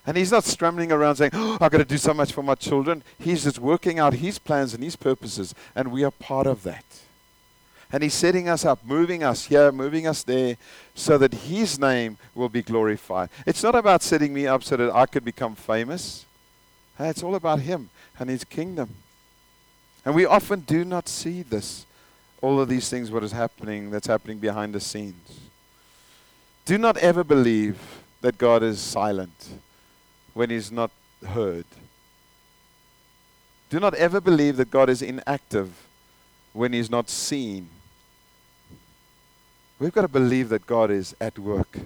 And 0.04 0.17
He's 0.17 0.32
not 0.32 0.45
scrambling 0.45 0.91
around 0.91 1.17
saying, 1.17 1.30
oh, 1.36 1.60
I've 1.62 1.69
got 1.69 1.78
to 1.78 1.86
do 1.86 1.99
so 1.99 2.12
much 2.12 2.34
for 2.34 2.41
my 2.41 2.56
children. 2.56 3.04
He's 3.19 3.43
just 3.43 3.60
working 3.60 3.99
out 3.99 4.15
His 4.15 4.39
plans 4.39 4.73
and 4.73 4.84
His 4.84 4.95
purposes, 4.95 5.54
and 5.76 5.91
we 5.91 6.04
are 6.04 6.10
part 6.10 6.47
of 6.47 6.63
that. 6.63 6.84
And 7.91 8.02
He's 8.02 8.15
setting 8.15 8.49
us 8.49 8.65
up, 8.65 8.84
moving 8.84 9.23
us 9.23 9.45
here, 9.45 9.71
moving 9.71 10.08
us 10.08 10.23
there, 10.23 10.58
so 10.95 11.19
that 11.19 11.36
His 11.36 11.78
name 11.78 12.17
will 12.34 12.49
be 12.49 12.63
glorified. 12.63 13.30
It's 13.45 13.62
not 13.62 13.76
about 13.76 14.02
setting 14.02 14.34
me 14.34 14.47
up 14.47 14.63
so 14.63 14.76
that 14.76 14.91
I 14.91 15.06
could 15.06 15.23
become 15.23 15.54
famous. 15.54 16.26
It's 16.97 17.21
all 17.21 17.36
about 17.36 17.60
Him 17.60 17.91
and 18.17 18.28
His 18.28 18.43
kingdom. 18.43 18.89
And 20.04 20.15
we 20.15 20.26
often 20.26 20.62
do 20.62 20.84
not 20.84 21.08
see 21.08 21.43
this, 21.43 21.86
all 22.41 22.60
of 22.60 22.69
these 22.69 22.89
things, 22.89 23.12
what 23.12 23.23
is 23.23 23.34
happening, 23.34 23.91
that's 23.91 24.08
happening 24.08 24.39
behind 24.39 24.73
the 24.73 24.80
scenes. 24.80 25.43
Do 26.65 26.78
not 26.78 26.95
ever 26.97 27.26
believe 27.26 27.78
that 28.21 28.38
God 28.38 28.63
is 28.63 28.80
silent 28.80 29.60
when 30.34 30.49
He's 30.49 30.71
not 30.71 30.91
heard. 31.28 31.65
Do 33.69 33.82
not 33.82 33.93
ever 33.95 34.21
believe 34.21 34.56
that 34.58 34.71
God 34.71 34.89
is 34.89 35.02
inactive 35.02 35.88
when 36.54 36.71
He's 36.71 36.89
not 36.89 37.10
seen. 37.10 37.69
We've 39.78 39.91
got 39.91 40.04
to 40.04 40.08
believe 40.08 40.47
that 40.49 40.65
God 40.65 40.89
is 40.89 41.13
at 41.19 41.38
work 41.38 41.80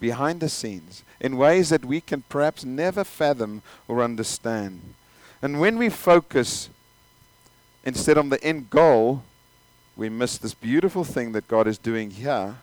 behind 0.00 0.40
the 0.40 0.48
scenes 0.48 1.04
in 1.20 1.36
ways 1.36 1.68
that 1.68 1.84
we 1.84 2.00
can 2.00 2.22
perhaps 2.28 2.64
never 2.64 3.04
fathom 3.04 3.62
or 3.86 4.02
understand. 4.02 4.94
And 5.40 5.60
when 5.60 5.78
we 5.78 5.90
focus 5.90 6.70
instead 7.84 8.18
on 8.18 8.30
the 8.30 8.42
end 8.42 8.68
goal, 8.68 9.22
we 9.96 10.08
miss 10.08 10.38
this 10.38 10.54
beautiful 10.54 11.04
thing 11.04 11.30
that 11.32 11.46
God 11.46 11.68
is 11.68 11.78
doing 11.78 12.10
here 12.10 12.56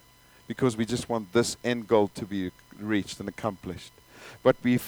because 0.48 0.78
we 0.78 0.86
just 0.86 1.10
want 1.10 1.34
this 1.34 1.58
end 1.64 1.88
goal 1.88 2.10
to 2.16 2.26
be 2.26 2.52
reached 2.80 3.20
and 3.20 3.30
accomplished. 3.30 3.92
But 4.44 4.56
we 4.64 4.80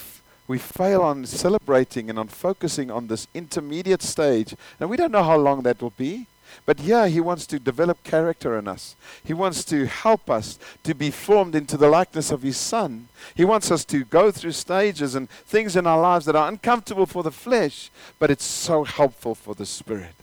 we 0.48 0.58
fail 0.58 1.02
on 1.02 1.26
celebrating 1.26 2.08
and 2.08 2.18
on 2.18 2.28
focusing 2.28 2.90
on 2.90 3.08
this 3.08 3.26
intermediate 3.34 4.02
stage, 4.02 4.54
and 4.78 4.88
we 4.88 4.96
don't 4.96 5.10
know 5.10 5.24
how 5.24 5.36
long 5.36 5.62
that 5.62 5.82
will 5.82 5.92
be. 5.96 6.26
But 6.64 6.78
yeah, 6.78 7.08
He 7.08 7.20
wants 7.20 7.46
to 7.48 7.58
develop 7.58 8.02
character 8.04 8.56
in 8.56 8.68
us. 8.68 8.94
He 9.24 9.34
wants 9.34 9.64
to 9.64 9.86
help 9.86 10.30
us 10.30 10.58
to 10.84 10.94
be 10.94 11.10
formed 11.10 11.56
into 11.56 11.76
the 11.76 11.88
likeness 11.88 12.30
of 12.30 12.42
His 12.42 12.56
Son. 12.56 13.08
He 13.34 13.44
wants 13.44 13.72
us 13.72 13.84
to 13.86 14.04
go 14.04 14.30
through 14.30 14.52
stages 14.52 15.16
and 15.16 15.28
things 15.28 15.74
in 15.74 15.86
our 15.86 16.00
lives 16.00 16.26
that 16.26 16.36
are 16.36 16.48
uncomfortable 16.48 17.06
for 17.06 17.24
the 17.24 17.32
flesh, 17.32 17.90
but 18.20 18.30
it's 18.30 18.44
so 18.44 18.84
helpful 18.84 19.34
for 19.34 19.54
the 19.56 19.66
Spirit. 19.66 20.14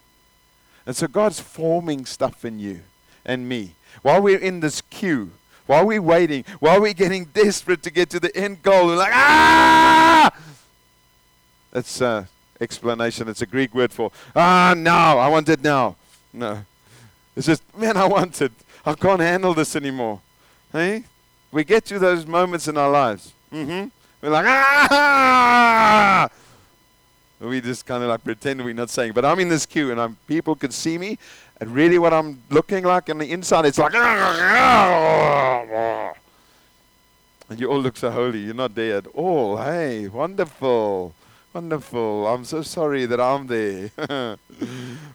And 0.85 0.95
so 0.95 1.07
God's 1.07 1.41
forming 1.41 2.05
stuff 2.05 2.45
in 2.45 2.59
you 2.59 2.81
and 3.25 3.47
me 3.47 3.73
while 4.01 4.21
we're 4.21 4.39
in 4.39 4.59
this 4.59 4.81
queue, 4.81 5.31
while 5.65 5.85
we're 5.85 6.01
waiting, 6.01 6.43
while 6.59 6.81
we're 6.81 6.93
getting 6.93 7.25
desperate 7.25 7.83
to 7.83 7.91
get 7.91 8.09
to 8.11 8.19
the 8.19 8.35
end 8.35 8.61
goal. 8.63 8.87
We're 8.87 8.97
like, 8.97 9.13
ah! 9.13 10.31
That's 11.71 12.01
an 12.01 12.27
explanation. 12.59 13.27
It's 13.27 13.41
a 13.41 13.47
Greek 13.47 13.73
word 13.73 13.91
for, 13.91 14.11
ah, 14.35 14.73
now. 14.75 15.17
I 15.17 15.27
want 15.27 15.49
it 15.49 15.61
now. 15.61 15.95
No. 16.31 16.65
It's 17.35 17.47
just, 17.47 17.63
man, 17.77 17.97
I 17.97 18.05
want 18.05 18.41
it. 18.41 18.51
I 18.85 18.93
can't 18.93 19.21
handle 19.21 19.53
this 19.53 19.75
anymore. 19.75 20.21
Hey? 20.71 21.05
We 21.51 21.63
get 21.63 21.85
to 21.85 21.99
those 21.99 22.25
moments 22.25 22.67
in 22.67 22.77
our 22.77 22.89
lives. 22.89 23.33
Mm-hmm. 23.51 23.87
We're 24.21 24.29
like, 24.29 24.45
ah! 24.47 26.29
We 27.39 27.59
just 27.59 27.85
kind 27.85 28.01
of 28.01 28.09
like 28.09 28.23
pretend 28.23 28.63
we're 28.63 28.73
not 28.73 28.89
saying, 28.89 29.11
but 29.11 29.25
I'm 29.25 29.39
in 29.39 29.49
this 29.49 29.65
queue 29.65 29.91
and 29.91 29.99
I'm, 29.99 30.15
people 30.27 30.55
can 30.55 30.71
see 30.71 30.97
me, 30.97 31.19
and 31.63 31.73
really 31.73 31.97
what 31.97 32.13
I'm 32.13 32.43
looking 32.49 32.83
like 32.83 33.09
on 33.09 33.19
the 33.19 33.31
inside, 33.31 33.65
it's 33.65 33.77
like, 33.77 33.93
and 33.93 34.05
you 37.57 37.71
all 37.71 37.79
look 37.79 37.95
so 37.95 38.11
holy. 38.11 38.39
You're 38.39 38.53
not 38.53 38.75
there 38.75 38.97
at 38.97 39.07
all. 39.07 39.55
Hey, 39.55 40.09
wonderful. 40.09 41.15
Wonderful. 41.53 42.27
I'm 42.27 42.43
so 42.43 42.63
sorry 42.63 43.05
that 43.05 43.21
I'm 43.21 43.47
there. 43.47 43.91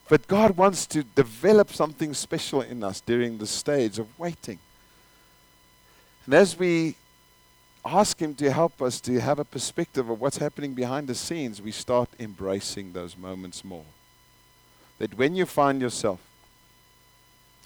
but 0.09 0.27
God 0.27 0.57
wants 0.57 0.87
to 0.87 1.03
develop 1.03 1.71
something 1.71 2.15
special 2.15 2.63
in 2.63 2.83
us 2.83 3.03
during 3.03 3.37
the 3.37 3.47
stage 3.47 3.99
of 3.99 4.07
waiting. 4.19 4.59
And 6.25 6.33
as 6.33 6.59
we 6.59 6.95
ask 7.85 8.19
Him 8.19 8.35
to 8.37 8.51
help 8.51 8.81
us 8.81 9.03
to 9.03 9.21
have 9.21 9.39
a 9.39 9.45
perspective 9.45 10.09
of 10.09 10.19
what's 10.19 10.39
happening 10.39 10.73
behind 10.73 11.09
the 11.09 11.15
scenes, 11.15 11.61
we 11.61 11.73
start 11.73 12.09
embracing 12.19 12.95
those 12.95 13.19
moments 13.19 13.63
more. 13.63 13.85
That 14.99 15.13
when 15.19 15.37
you 15.37 15.45
find 15.45 15.83
yourself 15.83 16.21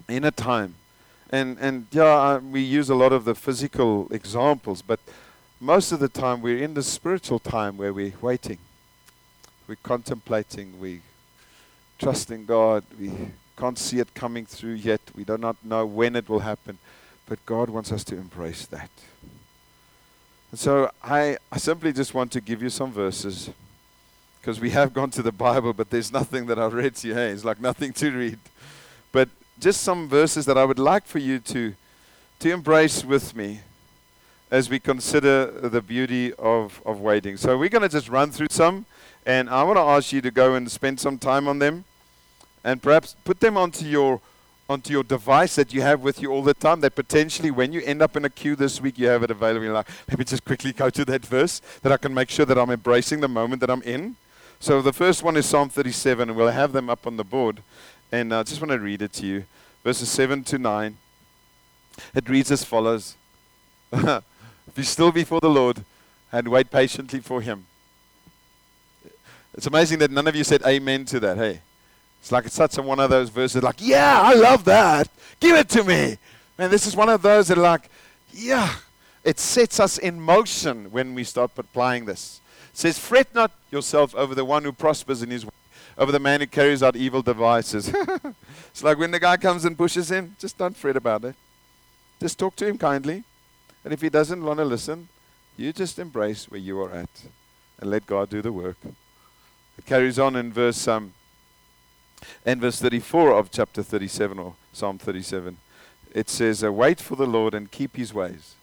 in 0.08 0.24
a 0.24 0.30
time, 0.30 0.74
and, 1.30 1.56
and 1.58 1.86
yeah, 1.90 2.38
we 2.38 2.60
use 2.60 2.90
a 2.90 2.94
lot 2.94 3.12
of 3.12 3.24
the 3.24 3.34
physical 3.34 4.06
examples, 4.10 4.82
but 4.82 5.00
most 5.60 5.92
of 5.92 6.00
the 6.00 6.08
time 6.08 6.42
we're 6.42 6.62
in 6.62 6.74
the 6.74 6.82
spiritual 6.82 7.38
time 7.38 7.76
where 7.76 7.92
we're 7.92 8.12
waiting, 8.20 8.58
we're 9.66 9.76
contemplating, 9.82 10.78
we're 10.78 11.00
trusting 11.98 12.44
God, 12.44 12.84
we 12.98 13.12
can't 13.56 13.78
see 13.78 13.98
it 13.98 14.12
coming 14.14 14.44
through 14.44 14.74
yet, 14.74 15.00
we 15.14 15.24
do 15.24 15.38
not 15.38 15.56
know 15.64 15.86
when 15.86 16.16
it 16.16 16.28
will 16.28 16.40
happen, 16.40 16.78
but 17.26 17.44
God 17.46 17.70
wants 17.70 17.92
us 17.92 18.04
to 18.04 18.16
embrace 18.16 18.66
that. 18.66 18.90
And 20.50 20.60
so 20.60 20.90
I, 21.02 21.38
I 21.50 21.56
simply 21.56 21.94
just 21.94 22.12
want 22.12 22.30
to 22.32 22.40
give 22.40 22.62
you 22.62 22.68
some 22.68 22.92
verses 22.92 23.48
because 24.40 24.60
we 24.60 24.70
have 24.70 24.92
gone 24.92 25.10
to 25.12 25.22
the 25.22 25.32
Bible, 25.32 25.72
but 25.72 25.88
there's 25.88 26.12
nothing 26.12 26.46
that 26.46 26.58
I've 26.58 26.74
read 26.74 26.96
to 26.96 27.08
you. 27.08 27.14
Hey, 27.14 27.30
it's 27.30 27.44
like 27.44 27.60
nothing 27.60 27.92
to 27.94 28.10
read. 28.10 28.38
Just 29.62 29.82
some 29.82 30.08
verses 30.08 30.44
that 30.46 30.58
I 30.58 30.64
would 30.64 30.80
like 30.80 31.06
for 31.06 31.20
you 31.20 31.38
to, 31.38 31.72
to 32.40 32.50
embrace 32.50 33.04
with 33.04 33.36
me 33.36 33.60
as 34.50 34.68
we 34.68 34.80
consider 34.80 35.46
the 35.46 35.80
beauty 35.80 36.32
of, 36.34 36.82
of 36.84 37.00
waiting. 37.00 37.36
So 37.36 37.56
we're 37.56 37.68
going 37.68 37.82
to 37.82 37.88
just 37.88 38.08
run 38.08 38.32
through 38.32 38.48
some, 38.50 38.86
and 39.24 39.48
I 39.48 39.62
want 39.62 39.76
to 39.76 39.82
ask 39.82 40.12
you 40.12 40.20
to 40.20 40.32
go 40.32 40.56
and 40.56 40.68
spend 40.68 40.98
some 40.98 41.16
time 41.16 41.46
on 41.46 41.60
them, 41.60 41.84
and 42.64 42.82
perhaps 42.82 43.14
put 43.22 43.38
them 43.38 43.56
onto 43.56 43.84
your 43.84 44.20
onto 44.68 44.92
your 44.92 45.04
device 45.04 45.54
that 45.54 45.72
you 45.72 45.80
have 45.82 46.00
with 46.00 46.20
you 46.20 46.32
all 46.32 46.42
the 46.42 46.54
time. 46.54 46.80
That 46.80 46.96
potentially, 46.96 47.52
when 47.52 47.72
you 47.72 47.82
end 47.82 48.02
up 48.02 48.16
in 48.16 48.24
a 48.24 48.30
queue 48.30 48.56
this 48.56 48.80
week, 48.80 48.98
you 48.98 49.06
have 49.06 49.22
it 49.22 49.30
available. 49.30 49.64
You're 49.64 49.74
like, 49.74 49.90
let 50.08 50.18
me 50.18 50.24
just 50.24 50.44
quickly 50.44 50.72
go 50.72 50.90
to 50.90 51.04
that 51.04 51.24
verse 51.24 51.60
that 51.82 51.92
I 51.92 51.98
can 51.98 52.12
make 52.12 52.30
sure 52.30 52.46
that 52.46 52.58
I'm 52.58 52.70
embracing 52.70 53.20
the 53.20 53.28
moment 53.28 53.60
that 53.60 53.70
I'm 53.70 53.82
in. 53.82 54.16
So 54.58 54.80
the 54.80 54.92
first 54.92 55.22
one 55.22 55.36
is 55.36 55.46
Psalm 55.46 55.68
37, 55.68 56.30
and 56.30 56.36
we'll 56.36 56.48
have 56.48 56.72
them 56.72 56.90
up 56.90 57.06
on 57.06 57.16
the 57.16 57.24
board. 57.24 57.62
And 58.12 58.34
I 58.34 58.42
just 58.42 58.60
want 58.60 58.72
to 58.72 58.78
read 58.78 59.00
it 59.00 59.14
to 59.14 59.26
you, 59.26 59.44
verses 59.82 60.10
7 60.10 60.44
to 60.44 60.58
9. 60.58 60.98
It 62.14 62.28
reads 62.28 62.50
as 62.50 62.62
follows. 62.62 63.16
Be 64.74 64.82
still 64.82 65.10
before 65.10 65.40
the 65.40 65.48
Lord 65.48 65.82
and 66.30 66.48
wait 66.48 66.70
patiently 66.70 67.20
for 67.20 67.40
him. 67.40 67.64
It's 69.54 69.66
amazing 69.66 69.98
that 70.00 70.10
none 70.10 70.26
of 70.26 70.36
you 70.36 70.44
said 70.44 70.62
amen 70.66 71.06
to 71.06 71.20
that, 71.20 71.38
hey? 71.38 71.62
It's 72.20 72.30
like 72.30 72.44
it's 72.44 72.54
such 72.54 72.76
a, 72.76 72.82
one 72.82 73.00
of 73.00 73.08
those 73.08 73.30
verses 73.30 73.62
like, 73.62 73.76
yeah, 73.78 74.20
I 74.22 74.34
love 74.34 74.64
that. 74.64 75.08
Give 75.40 75.56
it 75.56 75.68
to 75.70 75.82
me. 75.82 76.18
Man, 76.58 76.70
this 76.70 76.86
is 76.86 76.94
one 76.94 77.08
of 77.08 77.22
those 77.22 77.48
that 77.48 77.58
like, 77.58 77.88
yeah, 78.30 78.74
it 79.24 79.38
sets 79.38 79.80
us 79.80 79.96
in 79.96 80.20
motion 80.20 80.90
when 80.90 81.14
we 81.14 81.24
start 81.24 81.52
applying 81.56 82.04
this. 82.04 82.40
It 82.72 82.78
says, 82.78 82.98
fret 82.98 83.34
not 83.34 83.52
yourself 83.70 84.14
over 84.14 84.34
the 84.34 84.44
one 84.44 84.64
who 84.64 84.72
prospers 84.72 85.22
in 85.22 85.30
his 85.30 85.44
way, 85.44 85.50
over 85.96 86.12
the 86.12 86.18
man 86.18 86.40
who 86.40 86.46
carries 86.46 86.82
out 86.82 86.96
evil 86.96 87.22
devices. 87.22 87.92
it's 88.68 88.82
like 88.82 88.98
when 88.98 89.10
the 89.10 89.20
guy 89.20 89.36
comes 89.36 89.64
and 89.64 89.76
pushes 89.76 90.10
in, 90.10 90.34
just 90.38 90.58
don't 90.58 90.76
fret 90.76 90.96
about 90.96 91.24
it. 91.24 91.36
Just 92.20 92.38
talk 92.38 92.56
to 92.56 92.66
him 92.66 92.78
kindly. 92.78 93.24
And 93.84 93.92
if 93.92 94.00
he 94.00 94.08
doesn't 94.08 94.44
want 94.44 94.58
to 94.58 94.64
listen, 94.64 95.08
you 95.56 95.72
just 95.72 95.98
embrace 95.98 96.50
where 96.50 96.60
you 96.60 96.80
are 96.80 96.92
at 96.92 97.24
and 97.78 97.90
let 97.90 98.06
God 98.06 98.30
do 98.30 98.40
the 98.40 98.52
work. 98.52 98.76
It 99.76 99.86
carries 99.86 100.18
on 100.18 100.36
in 100.36 100.52
verse 100.52 100.86
um, 100.86 101.14
in 102.46 102.60
verse 102.60 102.80
34 102.80 103.32
of 103.32 103.50
chapter 103.50 103.82
37 103.82 104.38
or 104.38 104.54
Psalm 104.72 104.98
37. 104.98 105.56
It 106.14 106.28
says, 106.28 106.62
uh, 106.62 106.72
"Wait 106.72 107.00
for 107.00 107.16
the 107.16 107.26
Lord 107.26 107.54
and 107.54 107.70
keep 107.70 107.96
His 107.96 108.14
ways, 108.14 108.54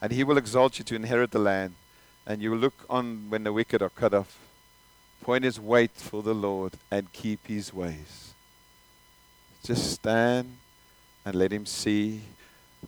and 0.00 0.12
He 0.12 0.24
will 0.24 0.38
exalt 0.38 0.78
you 0.78 0.84
to 0.86 0.94
inherit 0.94 1.32
the 1.32 1.38
land, 1.38 1.74
and 2.26 2.40
you 2.40 2.50
will 2.50 2.58
look 2.58 2.86
on 2.88 3.26
when 3.28 3.44
the 3.44 3.52
wicked 3.52 3.82
are 3.82 3.90
cut 3.90 4.14
off." 4.14 4.41
Point 5.22 5.44
is, 5.44 5.60
wait 5.60 5.92
for 5.92 6.22
the 6.22 6.34
Lord 6.34 6.72
and 6.90 7.12
keep 7.12 7.46
His 7.46 7.72
ways. 7.72 8.34
Just 9.64 9.92
stand 9.92 10.56
and 11.24 11.36
let 11.36 11.52
Him 11.52 11.64
see 11.64 12.22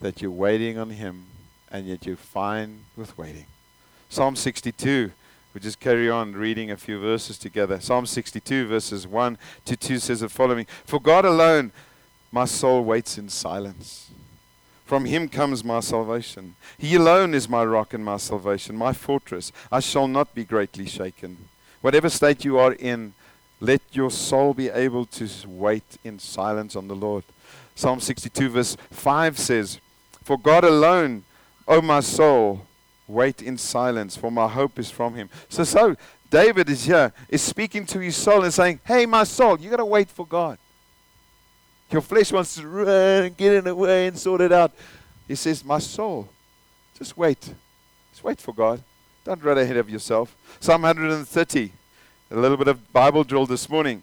that 0.01 0.21
you're 0.21 0.31
waiting 0.33 0.77
on 0.77 0.91
Him 0.91 1.27
and 1.71 1.87
yet 1.87 2.05
you're 2.05 2.17
fine 2.17 2.81
with 2.97 3.17
waiting. 3.17 3.47
Psalm 4.09 4.37
62. 4.37 5.13
We 5.55 5.61
just 5.61 5.79
carry 5.79 6.11
on 6.11 6.33
reading 6.33 6.73
a 6.73 6.77
few 6.77 6.99
verses 6.99 7.39
together. 7.39 7.79
Psalm 7.79 8.07
62, 8.07 8.67
verses 8.67 9.07
1 9.07 9.39
to 9.67 9.77
2 9.77 10.01
says 10.01 10.19
the 10.19 10.29
following 10.29 10.67
For 10.85 11.01
God 11.01 11.25
alone 11.25 11.71
my 12.33 12.45
soul 12.45 12.83
waits 12.83 13.17
in 13.17 13.29
silence. 13.29 14.11
From 14.85 15.05
him 15.05 15.29
comes 15.29 15.63
my 15.63 15.79
salvation. 15.79 16.57
He 16.77 16.97
alone 16.97 17.33
is 17.33 17.49
my 17.49 17.65
rock 17.65 17.95
and 17.95 18.05
my 18.05 18.17
salvation, 18.17 18.77
my 18.77 18.93
fortress. 18.93 19.53
I 19.71 19.79
shall 19.79 20.09
not 20.09 20.35
be 20.35 20.45
greatly 20.45 20.87
shaken. 20.87 21.49
Whatever 21.85 22.09
state 22.09 22.47
you 22.47 22.57
are 22.59 22.73
in, 22.73 23.13
Let 23.61 23.83
your 23.93 24.11
soul 24.11 24.55
be 24.55 24.71
able 24.71 25.05
to 25.05 25.29
wait 25.47 25.99
in 26.03 26.19
silence 26.19 26.77
on 26.77 26.89
the 26.89 26.95
Lord. 26.95 27.25
Psalm 27.75 28.01
62, 28.01 28.49
verse 28.49 28.77
5 28.91 29.39
says, 29.39 29.81
For 30.23 30.39
God 30.39 30.65
alone, 30.65 31.25
O 31.69 31.83
my 31.83 32.01
soul, 32.01 32.67
wait 33.07 33.43
in 33.43 33.59
silence, 33.59 34.17
for 34.17 34.33
my 34.33 34.49
hope 34.49 34.79
is 34.79 34.91
from 34.91 35.15
him. 35.15 35.29
So, 35.51 35.63
so 35.65 35.95
David 36.31 36.71
is 36.71 36.85
here, 36.87 37.13
is 37.29 37.43
speaking 37.43 37.85
to 37.87 37.99
his 37.99 38.17
soul 38.17 38.45
and 38.45 38.55
saying, 38.55 38.81
Hey, 38.87 39.05
my 39.05 39.25
soul, 39.25 39.61
you 39.61 39.69
got 39.69 39.77
to 39.77 39.85
wait 39.85 40.09
for 40.09 40.27
God. 40.27 40.57
Your 41.91 42.01
flesh 42.01 42.33
wants 42.33 42.55
to 42.55 42.67
run 42.67 43.25
and 43.27 43.37
get 43.37 43.53
in 43.53 43.65
the 43.65 43.75
way 43.75 44.07
and 44.07 44.19
sort 44.19 44.41
it 44.41 44.53
out. 44.53 44.73
He 45.29 45.35
says, 45.35 45.63
My 45.63 45.81
soul, 45.81 46.31
just 46.97 47.15
wait. 47.15 47.53
Just 48.11 48.25
wait 48.25 48.41
for 48.41 48.55
God. 48.55 48.83
Don't 49.25 49.43
run 49.43 49.59
ahead 49.59 49.77
of 49.77 49.89
yourself. 49.89 50.37
Psalm 50.61 50.83
130 50.83 51.73
a 52.31 52.41
little 52.41 52.57
bit 52.57 52.69
of 52.69 52.93
Bible 52.93 53.25
drill 53.25 53.47
this 53.47 53.69
morning 53.69 54.03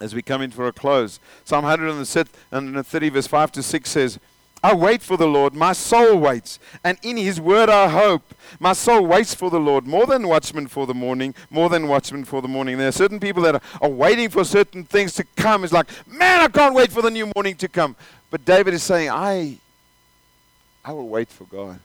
as 0.00 0.14
we 0.14 0.22
come 0.22 0.42
in 0.42 0.50
for 0.50 0.66
a 0.66 0.72
close. 0.72 1.20
Psalm 1.44 1.64
130, 1.64 3.08
verse 3.08 3.26
5 3.26 3.52
to 3.52 3.62
6 3.62 3.90
says, 3.90 4.18
I 4.62 4.74
wait 4.74 5.02
for 5.02 5.16
the 5.16 5.26
Lord, 5.26 5.54
my 5.54 5.72
soul 5.72 6.18
waits, 6.18 6.58
and 6.82 6.98
in 7.02 7.16
his 7.16 7.40
word 7.40 7.68
I 7.68 7.88
hope. 7.88 8.34
My 8.58 8.72
soul 8.72 9.06
waits 9.06 9.34
for 9.34 9.50
the 9.50 9.60
Lord 9.60 9.86
more 9.86 10.06
than 10.06 10.26
watchmen 10.26 10.66
for 10.66 10.86
the 10.86 10.94
morning, 10.94 11.34
more 11.50 11.68
than 11.68 11.88
watchmen 11.88 12.24
for 12.24 12.40
the 12.40 12.48
morning. 12.48 12.78
There 12.78 12.88
are 12.88 12.92
certain 12.92 13.20
people 13.20 13.42
that 13.42 13.56
are, 13.56 13.62
are 13.82 13.90
waiting 13.90 14.30
for 14.30 14.44
certain 14.44 14.84
things 14.84 15.12
to 15.14 15.24
come. 15.36 15.62
It's 15.62 15.72
like, 15.72 15.88
man, 16.06 16.40
I 16.40 16.48
can't 16.48 16.74
wait 16.74 16.90
for 16.90 17.02
the 17.02 17.10
new 17.10 17.30
morning 17.36 17.54
to 17.56 17.68
come. 17.68 17.96
But 18.30 18.44
David 18.44 18.74
is 18.74 18.82
saying, 18.82 19.10
I, 19.10 19.58
I 20.84 20.92
will 20.92 21.08
wait 21.08 21.28
for 21.28 21.44
God. 21.44 21.78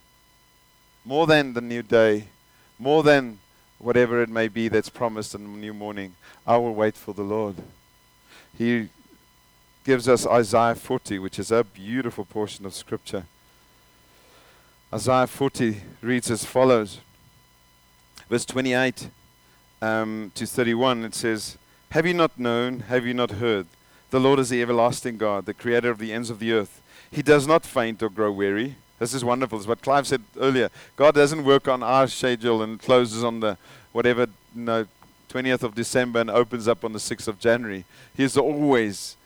More 1.04 1.28
than 1.28 1.54
the 1.54 1.62
new 1.62 1.82
day, 1.82 2.26
more 2.78 3.04
than 3.04 3.40
whatever 3.80 4.22
it 4.22 4.30
may 4.30 4.48
be 4.48 4.68
that's 4.68 4.90
promised 4.90 5.34
in 5.34 5.44
the 5.44 5.60
new 5.60 5.74
morning, 5.74 6.16
I 6.46 6.58
will 6.58 6.76
wait 6.76 6.96
for 6.96 7.14
the 7.14 7.24
Lord. 7.24 7.56
He 8.58 8.90
gives 9.84 10.08
us 10.08 10.28
Isaiah 10.28 10.76
40, 10.76 11.20
which 11.20 11.40
is 11.40 11.52
a 11.52 11.64
beautiful 11.64 12.26
portion 12.26 12.66
of 12.66 12.74
Scripture. 12.74 13.26
Isaiah 14.94 15.28
40 15.28 15.82
reads 16.02 16.30
as 16.30 16.46
follows 16.46 17.00
Verse 18.32 18.46
28 18.46 19.10
um, 19.82 20.32
to 20.36 20.46
31, 20.46 21.04
it 21.04 21.14
says, 21.14 21.58
Have 21.90 22.06
you 22.06 22.14
not 22.14 22.40
known, 22.40 22.80
have 22.88 23.06
you 23.06 23.14
not 23.14 23.32
heard? 23.32 23.68
The 24.10 24.22
Lord 24.22 24.40
is 24.40 24.48
the 24.48 24.62
everlasting 24.62 25.18
God, 25.18 25.46
the 25.46 25.54
creator 25.54 25.92
of 25.92 25.98
the 25.98 26.14
ends 26.14 26.30
of 26.30 26.40
the 26.40 26.54
earth. 26.54 26.82
He 27.12 27.22
does 27.22 27.46
not 27.46 27.66
faint 27.66 28.02
or 28.02 28.10
grow 28.10 28.32
weary. 28.32 28.76
This 29.02 29.16
is 29.16 29.26
wonderful. 29.26 29.58
It's 29.58 29.68
what 29.68 29.82
Clive 29.82 30.06
said 30.06 30.22
earlier. 30.40 30.70
God 30.96 31.16
doesn't 31.16 31.44
work 31.44 31.68
on 31.68 31.82
our 31.82 32.06
schedule 32.06 32.62
and 32.62 32.80
closes 32.80 33.24
on 33.24 33.40
the 33.40 33.58
whatever 33.94 34.28
you 34.56 34.62
know, 34.62 34.86
20th 35.28 35.64
of 35.64 35.74
December 35.74 36.20
and 36.20 36.30
opens 36.30 36.68
up 36.68 36.86
on 36.86 36.94
the 36.94 37.00
6th 37.00 37.28
of 37.28 37.40
January. 37.40 37.84
He 38.16 38.24
is 38.24 38.38
always 38.38 39.18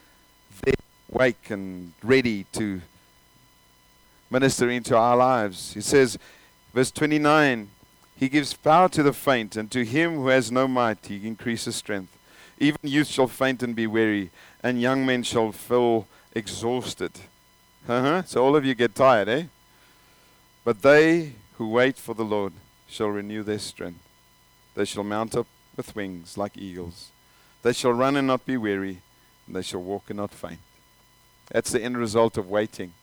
there, 0.63 0.75
awake 1.11 1.49
and 1.49 1.91
ready 2.01 2.45
to 2.53 2.83
minister 4.31 4.69
into 4.69 4.95
our 4.95 5.17
lives. 5.17 5.73
He 5.73 5.81
says, 5.81 6.17
verse 6.73 6.91
29, 6.91 7.67
He 8.15 8.29
gives 8.29 8.53
power 8.53 8.87
to 8.87 9.03
the 9.03 9.11
faint, 9.11 9.57
and 9.57 9.69
to 9.71 9.83
him 9.83 10.15
who 10.15 10.27
has 10.29 10.53
no 10.53 10.69
might, 10.69 11.05
He 11.05 11.27
increases 11.27 11.75
strength. 11.75 12.17
Even 12.59 12.79
youth 12.81 13.07
shall 13.07 13.27
faint 13.27 13.61
and 13.61 13.75
be 13.75 13.87
weary, 13.87 14.31
and 14.63 14.79
young 14.79 15.05
men 15.05 15.23
shall 15.23 15.51
feel 15.51 16.07
exhausted. 16.31 17.11
Uh-huh. 17.89 18.23
So 18.23 18.41
all 18.41 18.55
of 18.55 18.63
you 18.63 18.73
get 18.73 18.95
tired, 18.95 19.27
eh? 19.27 19.43
But 20.65 20.81
they 20.81 21.33
who 21.57 21.69
wait 21.69 21.97
for 21.97 22.13
the 22.13 22.25
Lord 22.25 22.51
shall 22.87 23.07
renew 23.07 23.43
their 23.43 23.59
strength. 23.59 24.03
They 24.73 24.83
shall 24.83 25.03
mount 25.03 25.35
up 25.35 25.47
with 25.77 25.95
wings 25.95 26.37
like 26.37 26.57
eagles. 26.57 27.11
They 27.61 27.71
shall 27.71 27.93
run 27.93 28.17
and 28.17 28.27
not 28.27 28.45
be 28.45 28.57
weary, 28.57 29.01
and 29.47 29.55
they 29.55 29.61
shall 29.61 29.81
walk 29.81 30.09
and 30.09 30.17
not 30.17 30.31
faint. 30.31 30.59
That's 31.51 31.71
the 31.71 31.81
end 31.81 31.97
result 31.97 32.37
of 32.37 32.49
waiting. 32.49 32.93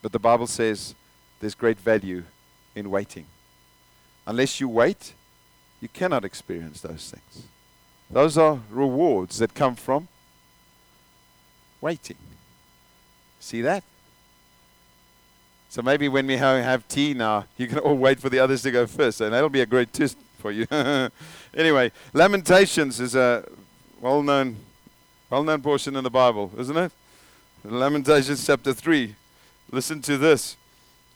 But 0.00 0.12
the 0.12 0.18
Bible 0.18 0.46
says 0.46 0.94
there's 1.40 1.54
great 1.54 1.78
value 1.78 2.22
in 2.74 2.90
waiting. 2.90 3.26
Unless 4.26 4.60
you 4.60 4.68
wait, 4.68 5.14
you 5.80 5.88
cannot 5.88 6.24
experience 6.24 6.80
those 6.80 7.10
things. 7.10 7.46
Those 8.08 8.38
are 8.38 8.60
rewards 8.70 9.38
that 9.38 9.54
come 9.54 9.74
from 9.74 10.06
waiting. 11.80 12.16
See 13.40 13.62
that? 13.62 13.82
So 15.70 15.82
maybe 15.82 16.08
when 16.08 16.26
we 16.26 16.36
have 16.36 16.88
tea 16.88 17.14
now, 17.14 17.44
you 17.56 17.68
can 17.68 17.78
all 17.78 17.96
wait 17.96 18.18
for 18.18 18.28
the 18.28 18.40
others 18.40 18.62
to 18.62 18.72
go 18.72 18.88
first, 18.88 19.20
and 19.20 19.32
that'll 19.32 19.48
be 19.48 19.60
a 19.60 19.66
great 19.66 19.92
test 19.92 20.16
for 20.38 20.50
you. 20.50 20.66
anyway, 21.56 21.92
Lamentations 22.12 22.98
is 22.98 23.14
a 23.14 23.48
well-known, 24.00 24.56
well-known 25.30 25.62
portion 25.62 25.94
in 25.94 26.02
the 26.02 26.10
Bible, 26.10 26.50
isn't 26.58 26.76
it? 26.76 26.90
Lamentations 27.62 28.44
chapter 28.44 28.72
three. 28.72 29.14
Listen 29.70 30.02
to 30.02 30.18
this, 30.18 30.56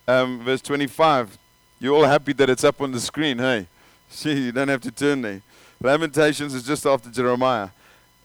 um, 0.07 0.45
verse 0.45 0.63
25. 0.63 1.37
You're 1.81 1.97
all 1.97 2.05
happy 2.05 2.33
that 2.35 2.49
it's 2.49 2.63
up 2.63 2.81
on 2.81 2.93
the 2.93 3.01
screen, 3.01 3.39
hey? 3.39 3.67
See, 4.09 4.41
you 4.41 4.53
don't 4.53 4.69
have 4.69 4.83
to 4.83 4.93
turn 4.93 5.23
there. 5.23 5.43
Lamentations 5.83 6.55
is 6.55 6.63
just 6.63 6.87
after 6.87 7.11
Jeremiah. 7.11 7.71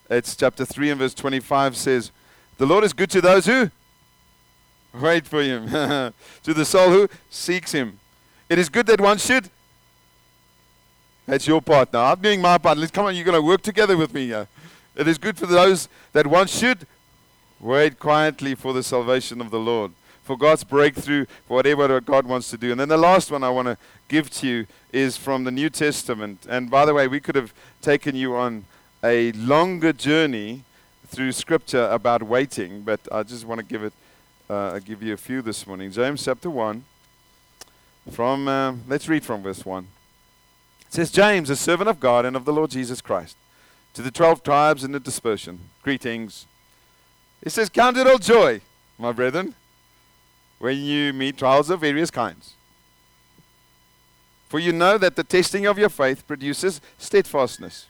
It's 0.07 0.35
chapter 0.35 0.63
3 0.63 0.91
and 0.91 0.99
verse 0.99 1.15
25 1.15 1.75
says, 1.75 2.11
The 2.59 2.67
Lord 2.67 2.83
is 2.83 2.93
good 2.93 3.09
to 3.09 3.19
those 3.19 3.47
who 3.47 3.71
Wait 4.93 5.27
for 5.27 5.41
him. 5.41 5.67
to 6.43 6.53
the 6.53 6.65
soul 6.65 6.89
who 6.89 7.09
seeks 7.29 7.71
him. 7.71 7.99
It 8.47 8.57
is 8.57 8.69
good 8.69 8.87
that 8.87 8.99
one 8.99 9.17
should. 9.17 9.49
That's 11.25 11.45
your 11.45 11.61
part 11.61 11.93
now. 11.93 12.11
I'm 12.11 12.19
doing 12.19 12.41
my 12.41 12.57
part. 12.57 12.77
Let's 12.77 12.91
come 12.91 13.05
on, 13.05 13.15
you're 13.15 13.31
to 13.31 13.41
work 13.41 13.61
together 13.61 13.95
with 13.95 14.13
me 14.13 14.27
here. 14.27 14.47
It 14.95 15.07
is 15.07 15.19
good 15.19 15.37
for 15.37 15.45
those 15.45 15.87
that 16.13 16.25
one 16.25 16.47
should 16.47 16.87
wait 17.59 17.99
quietly 17.99 18.55
for 18.55 18.73
the 18.73 18.81
salvation 18.81 19.39
of 19.39 19.51
the 19.51 19.59
Lord, 19.59 19.91
for 20.23 20.35
God's 20.37 20.63
breakthrough, 20.63 21.25
for 21.47 21.55
whatever 21.55 22.01
God 22.01 22.25
wants 22.25 22.49
to 22.49 22.57
do. 22.57 22.71
And 22.71 22.79
then 22.79 22.89
the 22.89 22.97
last 22.97 23.29
one 23.29 23.43
I 23.43 23.49
want 23.49 23.67
to 23.67 23.77
give 24.07 24.31
to 24.31 24.47
you 24.47 24.67
is 24.91 25.17
from 25.17 25.43
the 25.43 25.51
New 25.51 25.69
Testament. 25.69 26.47
And 26.49 26.71
by 26.71 26.85
the 26.85 26.93
way, 26.95 27.07
we 27.07 27.19
could 27.19 27.35
have 27.35 27.53
taken 27.81 28.15
you 28.15 28.35
on 28.35 28.65
a 29.03 29.31
longer 29.33 29.93
journey 29.93 30.63
through 31.07 31.31
Scripture 31.31 31.87
about 31.91 32.23
waiting, 32.23 32.81
but 32.81 32.99
I 33.11 33.23
just 33.23 33.45
want 33.45 33.59
to 33.59 33.65
give 33.65 33.83
it 33.83 33.93
uh, 34.49 34.71
I'll 34.73 34.79
give 34.79 35.03
you 35.03 35.13
a 35.13 35.17
few 35.17 35.41
this 35.41 35.67
morning. 35.67 35.91
James 35.91 36.23
chapter 36.25 36.49
1. 36.49 36.83
From 38.11 38.47
uh, 38.47 38.73
let's 38.87 39.07
read 39.07 39.23
from 39.23 39.43
verse 39.43 39.63
1. 39.63 39.87
It 40.87 40.93
says, 40.93 41.11
James, 41.11 41.51
a 41.51 41.55
servant 41.55 41.87
of 41.87 41.99
God 41.99 42.25
and 42.25 42.35
of 42.35 42.45
the 42.45 42.53
Lord 42.53 42.71
Jesus 42.71 42.99
Christ, 42.99 43.37
to 43.93 44.01
the 44.01 44.09
twelve 44.09 44.41
tribes 44.41 44.83
in 44.83 44.91
the 44.91 44.99
dispersion, 44.99 45.59
greetings. 45.83 46.47
It 47.43 47.51
says, 47.51 47.69
Count 47.69 47.97
it 47.97 48.07
all 48.07 48.17
joy, 48.17 48.61
my 48.97 49.11
brethren, 49.11 49.53
when 50.57 50.79
you 50.79 51.13
meet 51.13 51.37
trials 51.37 51.69
of 51.69 51.81
various 51.81 52.09
kinds. 52.09 52.53
For 54.47 54.57
you 54.57 54.73
know 54.73 54.97
that 54.97 55.15
the 55.15 55.23
testing 55.23 55.67
of 55.67 55.77
your 55.77 55.89
faith 55.89 56.25
produces 56.25 56.81
steadfastness. 56.97 57.85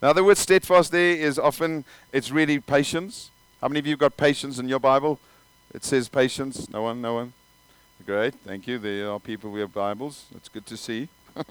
Now, 0.00 0.12
the 0.12 0.22
word 0.22 0.38
steadfast 0.38 0.92
there 0.92 1.16
is 1.16 1.40
often, 1.40 1.84
it's 2.12 2.30
really 2.30 2.60
patience. 2.60 3.32
How 3.60 3.66
many 3.66 3.80
of 3.80 3.86
you 3.88 3.96
got 3.96 4.16
patience 4.16 4.60
in 4.60 4.68
your 4.68 4.78
Bible? 4.78 5.18
It 5.74 5.84
says 5.84 6.08
patience. 6.08 6.68
No 6.70 6.82
one, 6.82 7.00
no 7.00 7.14
one. 7.14 7.32
Great, 8.06 8.34
thank 8.46 8.66
you. 8.66 8.78
There 8.78 9.10
are 9.10 9.20
people 9.20 9.50
who 9.50 9.58
have 9.58 9.72
Bibles. 9.72 10.26
That's 10.32 10.48
good 10.48 10.64
to 10.66 10.76
see. 10.76 11.08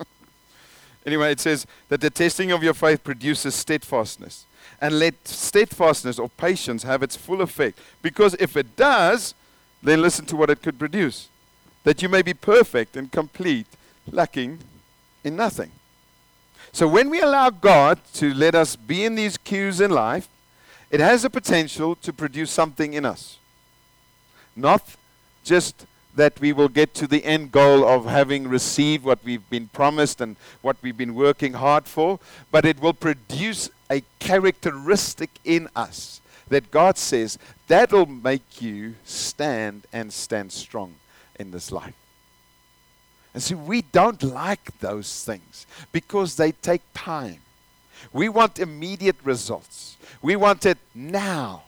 anyway, 1.06 1.34
it 1.34 1.40
says 1.40 1.68
that 1.90 2.02
the 2.02 2.10
testing 2.10 2.52
of 2.52 2.64
your 2.64 2.74
faith 2.74 3.04
produces 3.04 3.54
steadfastness. 3.54 4.46
And 4.82 5.00
let 5.00 5.28
steadfastness 5.28 6.20
or 6.20 6.30
patience 6.30 6.84
have 6.84 7.04
its 7.04 7.16
full 7.16 7.42
effect. 7.42 7.80
Because 8.02 8.36
if 8.40 8.58
it 8.58 8.76
does, 8.76 9.34
then 9.84 10.02
listen 10.02 10.26
to 10.26 10.36
what 10.36 10.50
it 10.50 10.62
could 10.62 10.80
produce. 10.80 11.30
That 11.84 12.02
you 12.02 12.10
may 12.10 12.22
be 12.22 12.34
perfect 12.34 12.98
and 12.98 13.12
complete, 13.12 13.68
lacking 14.12 14.60
in 15.24 15.36
nothing. 15.36 15.72
So 16.72 16.88
when 16.88 17.10
we 17.10 17.22
allow 17.22 17.50
God 17.50 18.00
to 18.16 18.34
let 18.34 18.56
us 18.56 18.76
be 18.76 19.06
in 19.06 19.16
these 19.16 19.38
queues 19.38 19.82
in 19.82 19.92
life, 19.92 20.28
it 20.90 21.00
has 21.00 21.24
the 21.24 21.30
potential 21.30 21.96
to 21.96 22.14
produce 22.14 22.52
something 22.52 22.94
in 22.94 23.06
us. 23.06 23.38
Not 24.58 24.84
just 25.44 25.86
that 26.16 26.40
we 26.42 26.52
will 26.52 26.68
get 26.68 26.96
to 26.96 27.08
the 27.08 27.24
end 27.24 27.52
goal 27.52 27.88
of 27.88 28.06
having 28.06 28.48
received 28.48 29.06
what 29.06 29.20
we've 29.24 29.48
been 29.50 29.68
promised 29.68 30.20
and 30.20 30.36
what 30.62 30.76
we've 30.82 30.98
been 30.98 31.14
working 31.14 31.54
hard 31.54 31.86
for, 31.86 32.20
but 32.52 32.66
it 32.66 32.82
will 32.82 32.94
produce 32.94 33.70
a 33.90 34.02
characteristic 34.20 35.30
in 35.46 35.70
us 35.76 36.20
that 36.50 36.72
God 36.72 36.98
says 36.98 37.38
that'll 37.68 38.08
make 38.08 38.62
you 38.62 38.96
stand 39.06 39.86
and 39.94 40.12
stand 40.12 40.52
strong 40.52 40.96
in 41.40 41.52
this 41.52 41.72
life. 41.72 41.94
And 43.34 43.44
see, 43.44 43.54
we 43.54 43.84
don't 43.84 44.24
like 44.24 44.80
those 44.80 45.24
things 45.24 45.68
because 45.92 46.36
they 46.36 46.52
take 46.52 46.82
time. 46.96 47.42
We 48.12 48.30
want 48.30 48.58
immediate 48.58 49.18
results. 49.24 49.98
We 50.22 50.36
want 50.36 50.66
it 50.66 50.80
now. 50.96 51.64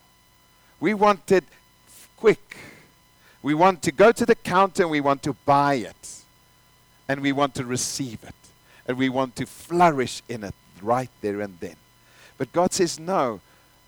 We 0.79 0.95
want 0.95 1.31
it 1.31 1.43
quick. 2.17 2.57
We 3.41 3.53
want 3.53 3.81
to 3.83 3.91
go 3.91 4.11
to 4.11 4.25
the 4.25 4.35
counter 4.35 4.83
and 4.83 4.91
we 4.91 5.01
want 5.01 5.23
to 5.23 5.33
buy 5.45 5.75
it. 5.75 6.23
And 7.07 7.21
we 7.21 7.31
want 7.31 7.55
to 7.55 7.65
receive 7.65 8.23
it. 8.23 8.35
And 8.87 8.97
we 8.97 9.09
want 9.09 9.35
to 9.37 9.45
flourish 9.45 10.21
in 10.27 10.43
it 10.43 10.55
right 10.81 11.09
there 11.21 11.41
and 11.41 11.57
then. 11.59 11.75
But 12.37 12.51
God 12.51 12.73
says, 12.73 12.99
No, 12.99 13.41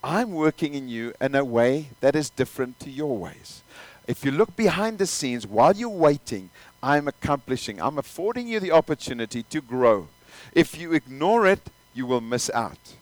I'm 0.03 0.33
working 0.33 0.73
in 0.73 0.89
you 0.89 1.13
in 1.21 1.35
a 1.35 1.45
way 1.45 1.89
that 2.01 2.15
is 2.15 2.29
different 2.29 2.79
to 2.81 2.89
your 2.89 3.17
ways. 3.17 3.61
If 4.07 4.25
you 4.25 4.31
look 4.31 4.55
behind 4.55 4.97
the 4.97 5.05
scenes 5.05 5.45
while 5.45 5.75
you're 5.75 5.89
waiting, 5.89 6.49
I'm 6.81 7.07
accomplishing, 7.07 7.79
I'm 7.79 7.97
affording 7.97 8.47
you 8.47 8.59
the 8.59 8.71
opportunity 8.71 9.43
to 9.43 9.61
grow. 9.61 10.07
If 10.53 10.77
you 10.77 10.93
ignore 10.93 11.45
it, 11.45 11.69
you 11.93 12.05
will 12.05 12.21
miss 12.21 12.49
out. 12.49 12.95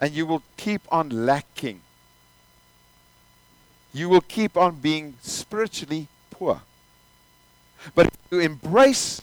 And 0.00 0.12
you 0.12 0.26
will 0.26 0.42
keep 0.56 0.82
on 0.90 1.08
lacking. 1.08 1.80
You 3.92 4.08
will 4.08 4.22
keep 4.22 4.56
on 4.56 4.76
being 4.76 5.14
spiritually 5.20 6.08
poor. 6.30 6.62
But 7.94 8.06
if 8.06 8.18
you 8.30 8.40
embrace 8.40 9.22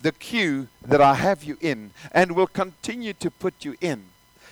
the 0.00 0.12
queue 0.12 0.68
that 0.84 1.00
I 1.00 1.14
have 1.14 1.44
you 1.44 1.56
in 1.60 1.90
and 2.12 2.32
will 2.32 2.46
continue 2.46 3.12
to 3.14 3.30
put 3.30 3.64
you 3.64 3.76
in, 3.80 4.04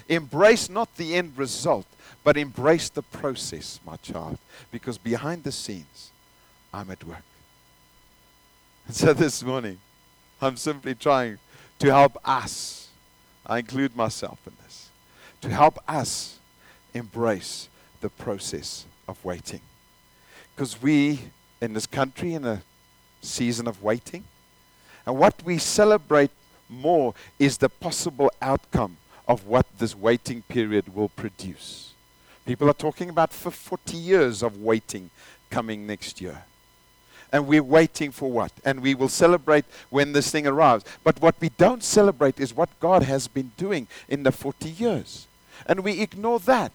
embrace 0.09 0.71
not 0.71 0.97
the 0.97 1.15
end 1.15 1.37
result, 1.37 1.87
but 2.25 2.37
embrace 2.37 2.89
the 2.89 3.03
process, 3.03 3.81
my 3.85 3.97
child. 3.97 4.39
Because 4.71 4.99
behind 4.99 5.45
the 5.45 5.53
scenes, 5.53 6.11
I'm 6.73 6.91
at 6.91 7.05
work. 7.05 7.23
And 8.87 8.97
so 8.97 9.13
this 9.13 9.43
morning, 9.43 9.79
I'm 10.41 10.57
simply 10.57 10.95
trying 10.95 11.39
to 11.79 11.89
help 11.89 12.17
us. 12.25 12.89
I 13.45 13.59
include 13.59 13.97
myself 13.97 14.39
in 14.47 14.53
this. 14.65 14.89
To 15.43 15.51
help 15.51 15.79
us 15.87 16.39
embrace 16.95 17.69
the 18.01 18.09
process 18.09 18.87
of 19.09 19.25
waiting. 19.25 19.61
Because 20.55 20.81
we, 20.81 21.21
in 21.61 21.73
this 21.73 21.87
country, 21.87 22.35
in 22.35 22.45
a 22.45 22.63
season 23.21 23.67
of 23.67 23.83
waiting, 23.83 24.25
and 25.07 25.19
what 25.19 25.43
we 25.43 25.59
celebrate 25.59 26.31
more 26.69 27.15
is 27.39 27.59
the 27.59 27.69
possible 27.69 28.31
outcome 28.43 28.99
of 29.27 29.47
what 29.47 29.67
this 29.79 29.97
waiting 29.97 30.43
period 30.43 30.95
will 30.95 31.09
produce. 31.09 31.95
People 32.45 32.69
are 32.71 32.75
talking 32.75 33.11
about 33.11 33.33
for 33.33 33.51
40 33.51 33.97
years 33.97 34.43
of 34.43 34.63
waiting 34.63 35.11
coming 35.51 35.87
next 35.87 36.21
year. 36.21 36.45
And 37.31 37.47
we're 37.47 37.63
waiting 37.63 38.11
for 38.11 38.31
what? 38.31 38.53
And 38.65 38.81
we 38.81 38.95
will 38.95 39.09
celebrate 39.09 39.67
when 39.91 40.13
this 40.13 40.31
thing 40.31 40.47
arrives. 40.47 40.85
But 41.05 41.21
what 41.21 41.35
we 41.41 41.51
don't 41.51 41.83
celebrate 41.83 42.41
is 42.41 42.57
what 42.57 42.71
God 42.81 43.03
has 43.03 43.29
been 43.29 43.53
doing 43.59 43.87
in 44.09 44.23
the 44.23 44.33
40 44.33 44.71
years. 44.71 45.27
And 45.67 45.81
we 45.81 46.01
ignore 46.01 46.39
that. 46.41 46.73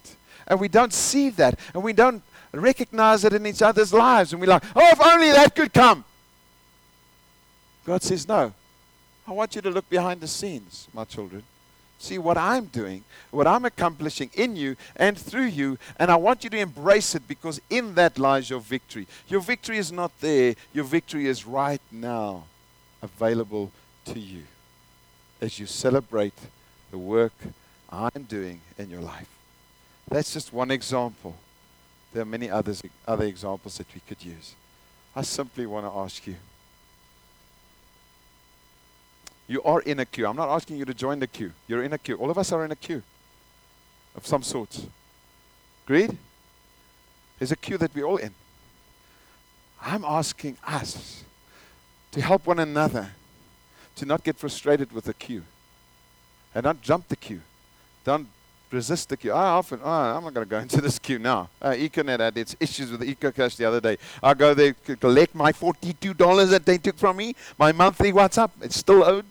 And 0.48 0.60
we 0.60 0.68
don't 0.68 0.94
see 0.94 1.30
that. 1.32 1.60
And 1.74 1.84
we 1.84 1.94
don't 1.94 2.22
recognize 2.52 3.24
it 3.24 3.34
in 3.34 3.46
each 3.46 3.62
other's 3.62 3.94
lives. 3.94 4.34
And 4.34 4.42
we're 4.42 4.48
like, 4.48 4.64
oh, 4.76 4.90
if 4.92 5.02
only 5.02 5.32
that 5.32 5.56
could 5.56 5.74
come. 5.74 6.04
God 7.86 8.02
says, 8.04 8.28
no. 8.28 8.54
I 9.28 9.32
want 9.32 9.56
you 9.56 9.62
to 9.62 9.70
look 9.70 9.90
behind 9.90 10.22
the 10.22 10.28
scenes, 10.28 10.88
my 10.94 11.06
children 11.06 11.44
see 12.04 12.18
what 12.18 12.38
I'm 12.38 12.66
doing, 12.66 13.04
what 13.32 13.48
I'm 13.48 13.66
accomplishing 13.66 14.30
in 14.34 14.56
you 14.56 14.76
and 14.96 15.18
through 15.18 15.46
you. 15.46 15.78
And 15.98 16.12
I 16.12 16.16
want 16.16 16.44
you 16.44 16.50
to 16.52 16.58
embrace 16.58 17.16
it 17.16 17.28
because 17.28 17.62
in 17.70 17.96
that 17.96 18.20
lies 18.20 18.50
your 18.50 18.60
victory. 18.60 19.08
Your 19.28 19.42
victory 19.42 19.78
is 19.78 19.92
not 19.92 20.12
there, 20.20 20.56
your 20.74 20.84
victory 20.84 21.28
is 21.28 21.46
right 21.46 21.82
now 21.92 22.44
available 23.02 23.72
to 24.06 24.20
you 24.20 24.44
as 25.42 25.60
you 25.60 25.66
celebrate 25.66 26.38
the 26.92 26.98
work 26.98 27.34
I'm 27.90 28.24
doing 28.24 28.62
in 28.78 28.90
your 28.90 29.02
life. 29.02 29.30
That's 30.14 30.32
just 30.32 30.54
one 30.54 30.70
example. 30.70 31.36
There 32.14 32.22
are 32.22 32.26
many 32.26 32.48
others, 32.48 32.84
other 33.08 33.26
examples 33.26 33.80
that 33.80 33.88
we 33.96 34.02
could 34.08 34.24
use. 34.24 34.54
I 35.16 35.24
simply 35.24 35.66
want 35.66 35.88
to 35.88 35.92
ask 35.92 36.28
you 36.28 36.36
you 39.48 39.64
are 39.64 39.82
in 39.82 40.00
a 40.00 40.06
queue. 40.06 40.28
I'm 40.28 40.36
not 40.36 40.50
asking 40.50 40.78
you 40.78 40.86
to 40.86 40.94
join 40.94 41.18
the 41.18 41.26
queue. 41.26 41.52
You're 41.68 41.84
in 41.84 41.94
a 41.94 41.98
queue. 41.98 42.16
All 42.18 42.30
of 42.30 42.38
us 42.38 42.52
are 42.52 42.64
in 42.64 42.72
a 42.72 42.76
queue 42.76 43.02
of 44.16 44.28
some 44.28 44.44
sort. 44.44 44.86
Agreed? 45.86 46.16
There's 47.40 47.52
a 47.52 47.56
queue 47.56 47.80
that 47.80 47.96
we're 47.96 48.06
all 48.06 48.18
in. 48.18 48.36
I'm 49.82 50.06
asking 50.06 50.58
us 50.66 51.24
to 52.12 52.22
help 52.22 52.46
one 52.46 52.60
another 52.60 53.10
to 53.96 54.06
not 54.06 54.24
get 54.24 54.38
frustrated 54.38 54.92
with 54.92 55.06
the 55.06 55.16
queue 55.16 55.44
and 56.54 56.66
not 56.66 56.84
jump 56.84 57.08
the 57.08 57.16
queue. 57.16 57.42
Don't 58.06 58.28
resist 58.74 59.10
the 59.10 59.18
queue. 59.18 59.32
I 59.32 59.46
often, 59.46 59.80
oh, 59.84 59.90
I'm 59.90 60.24
not 60.24 60.34
going 60.34 60.46
to 60.46 60.50
go 60.50 60.60
into 60.68 60.82
this 60.82 61.00
queue 61.00 61.20
now. 61.20 61.50
Uh, 61.62 61.72
Econet 61.72 62.20
had 62.20 62.38
its 62.38 62.56
issues 62.60 62.92
with 62.92 63.00
the 63.02 63.16
EcoCash 63.16 63.56
the 63.56 63.66
other 63.66 63.80
day. 63.80 63.98
I 64.22 64.34
go 64.34 64.54
there 64.54 64.74
to 64.86 64.96
collect 64.96 65.36
my 65.36 65.52
$42 65.52 66.50
that 66.50 66.66
they 66.66 66.78
took 66.78 66.98
from 66.98 67.18
me, 67.18 67.36
my 67.58 67.72
monthly 67.72 68.12
WhatsApp. 68.12 68.52
It's 68.62 68.78
still 68.78 69.04
owed. 69.04 69.26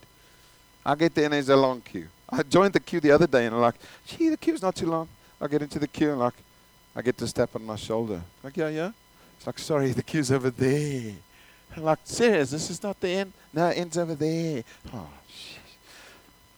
I 0.84 0.94
get 0.94 1.14
there 1.14 1.24
and 1.24 1.34
there's 1.34 1.48
a 1.48 1.56
long 1.56 1.80
queue. 1.80 2.08
I 2.28 2.42
joined 2.42 2.72
the 2.72 2.80
queue 2.80 3.00
the 3.00 3.10
other 3.10 3.26
day 3.26 3.46
and 3.46 3.54
I'm 3.54 3.60
like, 3.60 3.74
gee, 4.06 4.30
the 4.30 4.36
queue's 4.36 4.62
not 4.62 4.74
too 4.74 4.86
long. 4.86 5.08
I 5.40 5.46
get 5.48 5.62
into 5.62 5.78
the 5.78 5.88
queue 5.88 6.10
and 6.10 6.18
like, 6.18 6.34
I 6.96 7.02
get 7.02 7.16
this 7.16 7.32
tap 7.32 7.50
on 7.54 7.64
my 7.64 7.76
shoulder. 7.76 8.22
Like, 8.42 8.56
yeah, 8.56 8.68
yeah. 8.68 8.92
It's 9.36 9.46
like, 9.46 9.58
sorry, 9.58 9.92
the 9.92 10.02
queue's 10.02 10.30
over 10.30 10.50
there. 10.50 11.12
I'm 11.76 11.84
like, 11.84 12.00
serious, 12.04 12.50
this 12.50 12.70
is 12.70 12.82
not 12.82 13.00
the 13.00 13.08
end? 13.08 13.32
No, 13.52 13.68
it 13.68 13.78
ends 13.78 13.96
over 13.96 14.14
there. 14.14 14.62
Oh, 14.92 15.08
jeez. 15.28 15.58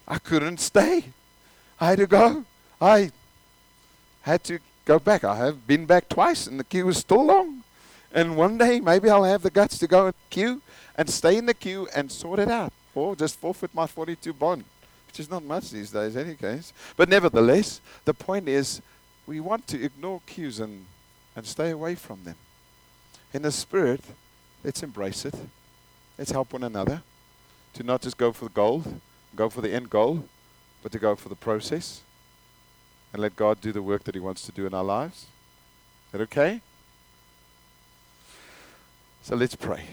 I 0.07 0.17
couldn't 0.19 0.59
stay. 0.59 1.05
I 1.79 1.87
had 1.87 1.99
to 1.99 2.07
go. 2.07 2.45
I 2.85 3.11
had 4.21 4.43
to 4.43 4.59
go 4.85 4.99
back. 4.99 5.23
I 5.23 5.35
have 5.37 5.65
been 5.65 5.87
back 5.87 6.07
twice 6.07 6.45
and 6.45 6.59
the 6.59 6.63
queue 6.63 6.85
was 6.85 6.99
still 6.99 7.25
long. 7.25 7.63
And 8.13 8.37
one 8.37 8.59
day 8.59 8.79
maybe 8.79 9.09
I'll 9.09 9.23
have 9.23 9.41
the 9.41 9.49
guts 9.49 9.79
to 9.79 9.87
go 9.87 10.07
in 10.07 10.13
queue 10.29 10.61
and 10.95 11.09
stay 11.09 11.35
in 11.35 11.47
the 11.47 11.55
queue 11.55 11.87
and 11.95 12.11
sort 12.11 12.37
it 12.37 12.47
out 12.47 12.71
or 12.93 13.15
just 13.15 13.39
forfeit 13.39 13.73
my 13.73 13.87
42 13.87 14.31
bond, 14.33 14.65
which 15.07 15.19
is 15.19 15.31
not 15.31 15.43
much 15.43 15.71
these 15.71 15.89
days, 15.89 16.15
any 16.15 16.35
case. 16.35 16.73
But 16.95 17.09
nevertheless, 17.09 17.81
the 18.05 18.13
point 18.13 18.47
is 18.47 18.81
we 19.25 19.39
want 19.39 19.65
to 19.69 19.83
ignore 19.83 20.21
queues 20.27 20.59
and, 20.59 20.85
and 21.35 21.43
stay 21.43 21.71
away 21.71 21.95
from 21.95 22.23
them. 22.23 22.35
In 23.33 23.41
the 23.41 23.51
spirit, 23.51 24.01
let's 24.63 24.83
embrace 24.83 25.25
it. 25.25 25.33
Let's 26.19 26.31
help 26.31 26.53
one 26.53 26.63
another 26.63 27.01
to 27.73 27.83
not 27.83 28.03
just 28.03 28.17
go 28.17 28.31
for 28.31 28.45
the 28.45 28.51
goal, 28.51 28.83
go 29.35 29.49
for 29.49 29.61
the 29.61 29.73
end 29.73 29.89
goal, 29.89 30.25
but 30.83 30.91
to 30.91 30.99
go 30.99 31.15
for 31.15 31.29
the 31.29 31.35
process 31.35 32.01
and 33.15 33.21
let 33.21 33.37
God 33.37 33.61
do 33.61 33.71
the 33.71 33.81
work 33.81 34.03
that 34.03 34.13
He 34.13 34.19
wants 34.19 34.45
to 34.45 34.51
do 34.51 34.65
in 34.65 34.73
our 34.73 34.83
lives. 34.83 35.27
Is 36.07 36.11
that 36.11 36.21
okay? 36.23 36.59
So 39.23 39.37
let's 39.37 39.55
pray. 39.55 39.85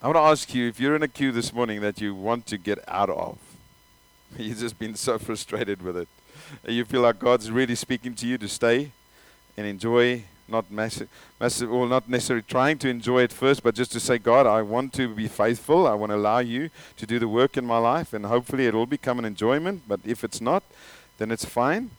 I 0.00 0.06
want 0.06 0.16
to 0.16 0.20
ask 0.20 0.54
you 0.54 0.68
if 0.68 0.80
you're 0.80 0.96
in 0.96 1.02
a 1.02 1.08
queue 1.08 1.30
this 1.30 1.52
morning 1.52 1.82
that 1.82 2.00
you 2.00 2.14
want 2.14 2.46
to 2.46 2.56
get 2.56 2.78
out 2.88 3.10
of, 3.10 3.36
you've 4.38 4.58
just 4.58 4.78
been 4.78 4.94
so 4.94 5.18
frustrated 5.18 5.82
with 5.82 5.98
it, 5.98 6.08
you 6.66 6.82
feel 6.86 7.02
like 7.02 7.18
God's 7.18 7.50
really 7.50 7.74
speaking 7.74 8.14
to 8.14 8.26
you 8.26 8.38
to 8.38 8.48
stay 8.48 8.90
and 9.58 9.66
enjoy, 9.66 10.24
not 10.48 10.70
massive, 10.70 11.10
massive, 11.38 11.70
or 11.70 11.86
not 11.86 12.08
necessarily 12.08 12.42
trying 12.48 12.78
to 12.78 12.88
enjoy 12.88 13.20
it 13.20 13.32
first, 13.34 13.62
but 13.62 13.74
just 13.74 13.92
to 13.92 14.00
say, 14.00 14.16
God, 14.16 14.46
I 14.46 14.62
want 14.62 14.94
to 14.94 15.14
be 15.14 15.28
faithful. 15.28 15.86
I 15.86 15.92
want 15.92 16.10
to 16.10 16.16
allow 16.16 16.38
you 16.38 16.70
to 16.96 17.04
do 17.04 17.18
the 17.18 17.28
work 17.28 17.58
in 17.58 17.66
my 17.66 17.76
life, 17.76 18.14
and 18.14 18.24
hopefully 18.24 18.66
it 18.66 18.72
will 18.72 18.86
become 18.86 19.18
an 19.18 19.26
enjoyment. 19.26 19.82
But 19.86 20.00
if 20.06 20.24
it's 20.24 20.40
not, 20.40 20.62
then 21.18 21.30
it's 21.30 21.44
fine. 21.44 21.90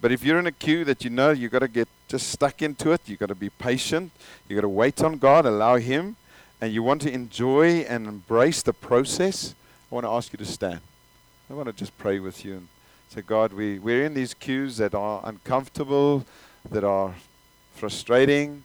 But 0.00 0.12
if 0.12 0.24
you're 0.24 0.38
in 0.38 0.46
a 0.46 0.52
queue 0.52 0.84
that 0.84 1.04
you 1.04 1.10
know 1.10 1.30
you've 1.30 1.52
got 1.52 1.58
to 1.60 1.68
get 1.68 1.88
just 2.08 2.28
stuck 2.28 2.62
into 2.62 2.92
it, 2.92 3.02
you've 3.06 3.20
got 3.20 3.28
to 3.28 3.34
be 3.34 3.50
patient, 3.50 4.12
you've 4.48 4.56
got 4.56 4.62
to 4.62 4.68
wait 4.68 5.02
on 5.02 5.18
God, 5.18 5.46
allow 5.46 5.76
Him 5.76 6.16
and 6.60 6.72
you 6.72 6.82
want 6.82 7.02
to 7.02 7.12
enjoy 7.12 7.80
and 7.88 8.06
embrace 8.06 8.62
the 8.62 8.72
process, 8.72 9.54
I 9.90 9.94
want 9.94 10.04
to 10.04 10.10
ask 10.10 10.32
you 10.32 10.36
to 10.38 10.44
stand. 10.44 10.80
I 11.48 11.54
want 11.54 11.66
to 11.66 11.72
just 11.72 11.96
pray 11.96 12.20
with 12.20 12.44
you 12.44 12.54
and 12.54 12.68
say, 13.08 13.22
God, 13.22 13.52
we, 13.52 13.78
we're 13.78 14.04
in 14.04 14.14
these 14.14 14.34
queues 14.34 14.76
that 14.76 14.94
are 14.94 15.20
uncomfortable, 15.24 16.24
that 16.70 16.84
are 16.84 17.14
frustrating. 17.74 18.62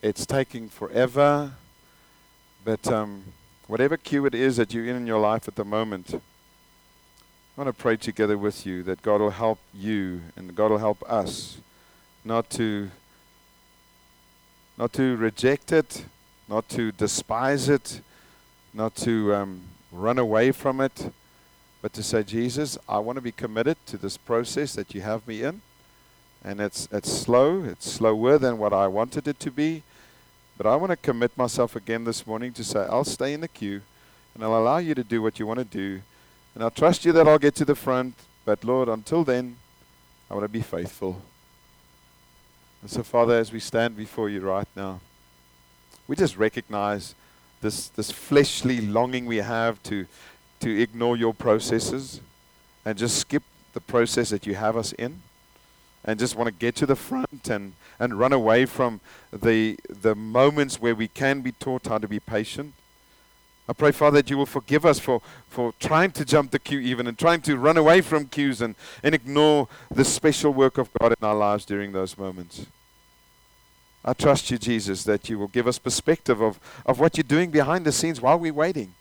It's 0.00 0.24
taking 0.24 0.68
forever. 0.68 1.52
But 2.64 2.86
um, 2.86 3.24
whatever 3.66 3.96
queue 3.96 4.24
it 4.26 4.34
is 4.34 4.56
that 4.56 4.72
you're 4.72 4.86
in 4.86 4.96
in 4.96 5.06
your 5.06 5.20
life 5.20 5.48
at 5.48 5.56
the 5.56 5.64
moment, 5.64 6.22
I 7.58 7.62
want 7.62 7.76
to 7.76 7.82
pray 7.82 7.96
together 7.96 8.38
with 8.38 8.66
you 8.66 8.84
that 8.84 9.02
God 9.02 9.20
will 9.20 9.30
help 9.30 9.58
you 9.74 10.20
and 10.36 10.54
God 10.54 10.70
will 10.70 10.78
help 10.78 11.02
us 11.10 11.58
not 12.24 12.48
to 12.50 12.88
not 14.78 14.92
to 14.92 15.16
reject 15.16 15.72
it, 15.72 16.04
not 16.48 16.68
to 16.68 16.92
despise 16.92 17.68
it, 17.68 18.00
not 18.72 18.94
to 18.98 19.34
um, 19.34 19.62
run 19.90 20.20
away 20.20 20.52
from 20.52 20.80
it, 20.80 21.10
but 21.82 21.92
to 21.94 22.02
say, 22.04 22.22
Jesus, 22.22 22.78
I 22.88 22.98
want 22.98 23.16
to 23.16 23.22
be 23.22 23.32
committed 23.32 23.76
to 23.86 23.96
this 23.96 24.16
process 24.16 24.74
that 24.74 24.94
you 24.94 25.00
have 25.00 25.26
me 25.26 25.42
in. 25.42 25.60
And 26.44 26.60
it's, 26.60 26.86
it's 26.92 27.10
slow, 27.10 27.64
it's 27.64 27.90
slower 27.90 28.38
than 28.38 28.58
what 28.58 28.72
I 28.72 28.86
wanted 28.86 29.26
it 29.26 29.40
to 29.40 29.50
be. 29.50 29.82
But 30.56 30.68
I 30.68 30.76
want 30.76 30.90
to 30.90 30.96
commit 30.96 31.36
myself 31.36 31.74
again 31.74 32.04
this 32.04 32.24
morning 32.24 32.52
to 32.52 32.62
say, 32.62 32.86
I'll 32.88 33.02
stay 33.02 33.32
in 33.32 33.40
the 33.40 33.48
queue 33.48 33.80
and 34.32 34.44
I'll 34.44 34.56
allow 34.56 34.78
you 34.78 34.94
to 34.94 35.02
do 35.02 35.20
what 35.20 35.40
you 35.40 35.46
want 35.48 35.58
to 35.58 35.64
do. 35.64 36.02
And 36.54 36.62
I'll 36.62 36.70
trust 36.70 37.04
you 37.04 37.12
that 37.12 37.28
I'll 37.28 37.38
get 37.38 37.54
to 37.56 37.64
the 37.64 37.74
front. 37.74 38.14
But 38.44 38.64
Lord, 38.64 38.88
until 38.88 39.24
then, 39.24 39.56
I 40.30 40.34
want 40.34 40.44
to 40.44 40.48
be 40.48 40.62
faithful. 40.62 41.22
And 42.82 42.90
so, 42.90 43.02
Father, 43.02 43.36
as 43.36 43.52
we 43.52 43.60
stand 43.60 43.96
before 43.96 44.28
you 44.28 44.40
right 44.40 44.68
now, 44.76 45.00
we 46.06 46.16
just 46.16 46.36
recognize 46.36 47.14
this, 47.60 47.88
this 47.88 48.10
fleshly 48.10 48.80
longing 48.80 49.26
we 49.26 49.38
have 49.38 49.82
to, 49.84 50.06
to 50.60 50.80
ignore 50.80 51.16
your 51.16 51.34
processes 51.34 52.20
and 52.84 52.96
just 52.96 53.18
skip 53.18 53.42
the 53.74 53.80
process 53.80 54.30
that 54.30 54.46
you 54.46 54.54
have 54.54 54.76
us 54.76 54.92
in 54.92 55.20
and 56.04 56.18
just 56.18 56.36
want 56.36 56.46
to 56.46 56.52
get 56.52 56.74
to 56.76 56.86
the 56.86 56.96
front 56.96 57.48
and, 57.50 57.74
and 57.98 58.18
run 58.18 58.32
away 58.32 58.64
from 58.64 59.00
the, 59.32 59.78
the 59.88 60.14
moments 60.14 60.80
where 60.80 60.94
we 60.94 61.08
can 61.08 61.40
be 61.40 61.52
taught 61.52 61.86
how 61.86 61.98
to 61.98 62.08
be 62.08 62.20
patient. 62.20 62.72
I 63.68 63.74
pray, 63.74 63.92
Father, 63.92 64.22
that 64.22 64.30
you 64.30 64.38
will 64.38 64.46
forgive 64.46 64.86
us 64.86 64.98
for, 64.98 65.20
for 65.48 65.74
trying 65.78 66.12
to 66.12 66.24
jump 66.24 66.52
the 66.52 66.58
queue 66.58 66.78
even 66.78 67.06
and 67.06 67.18
trying 67.18 67.42
to 67.42 67.58
run 67.58 67.76
away 67.76 68.00
from 68.00 68.26
queues 68.26 68.62
and, 68.62 68.74
and 69.02 69.14
ignore 69.14 69.68
the 69.90 70.06
special 70.06 70.54
work 70.54 70.78
of 70.78 70.88
God 70.98 71.12
in 71.12 71.26
our 71.26 71.34
lives 71.34 71.66
during 71.66 71.92
those 71.92 72.16
moments. 72.16 72.66
I 74.02 74.14
trust 74.14 74.50
you, 74.50 74.56
Jesus, 74.56 75.04
that 75.04 75.28
you 75.28 75.38
will 75.38 75.48
give 75.48 75.66
us 75.66 75.78
perspective 75.78 76.40
of, 76.40 76.58
of 76.86 76.98
what 76.98 77.18
you're 77.18 77.24
doing 77.24 77.50
behind 77.50 77.84
the 77.84 77.92
scenes 77.92 78.22
while 78.22 78.38
we're 78.38 78.54
waiting 78.54 78.94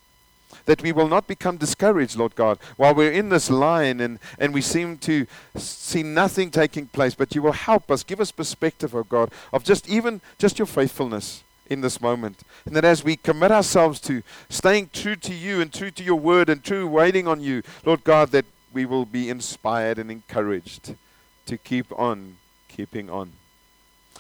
that 0.66 0.82
we 0.82 0.92
will 0.92 1.08
not 1.08 1.28
become 1.28 1.58
discouraged, 1.58 2.16
Lord 2.16 2.36
God, 2.36 2.58
while 2.78 2.94
we're 2.94 3.12
in 3.12 3.30
this 3.30 3.50
line 3.50 4.00
and, 4.00 4.20
and 4.40 4.54
we 4.54 4.62
seem 4.62 4.98
to 5.00 5.26
see 5.56 6.04
nothing 6.04 6.52
taking 6.52 6.88
place, 6.88 7.16
but 7.16 7.36
you 7.36 7.42
will 7.42 7.54
help 7.54 7.92
us, 7.92 8.04
give 8.04 8.22
us 8.22 8.32
perspective, 8.32 8.96
oh 8.96 9.04
God, 9.04 9.32
of 9.52 9.64
just 9.64 9.90
even 9.90 10.22
just 10.38 10.60
your 10.60 10.66
faithfulness 10.66 11.44
in 11.70 11.82
this 11.82 12.02
moment. 12.02 12.42
And 12.66 12.76
that 12.76 12.86
as 12.86 13.04
we 13.04 13.16
commit 13.16 13.52
ourselves 13.52 14.00
to 14.02 14.24
staying 14.50 14.90
true 14.94 15.16
to 15.18 15.34
you 15.34 15.62
and 15.62 15.74
true 15.74 15.92
to 15.92 16.04
your 16.04 16.20
word 16.20 16.50
and 16.50 16.64
true 16.64 16.88
waiting 16.88 17.28
on 17.28 17.42
you, 17.42 17.64
Lord 17.86 18.04
God, 18.04 18.32
that 18.32 18.46
we 18.74 18.86
will 18.86 19.06
be 19.06 19.30
inspired 19.30 19.98
and 19.98 20.12
encouraged 20.12 20.96
to 21.46 21.58
keep 21.58 21.92
on 21.98 22.38
keeping 22.68 23.10
on. 23.10 23.32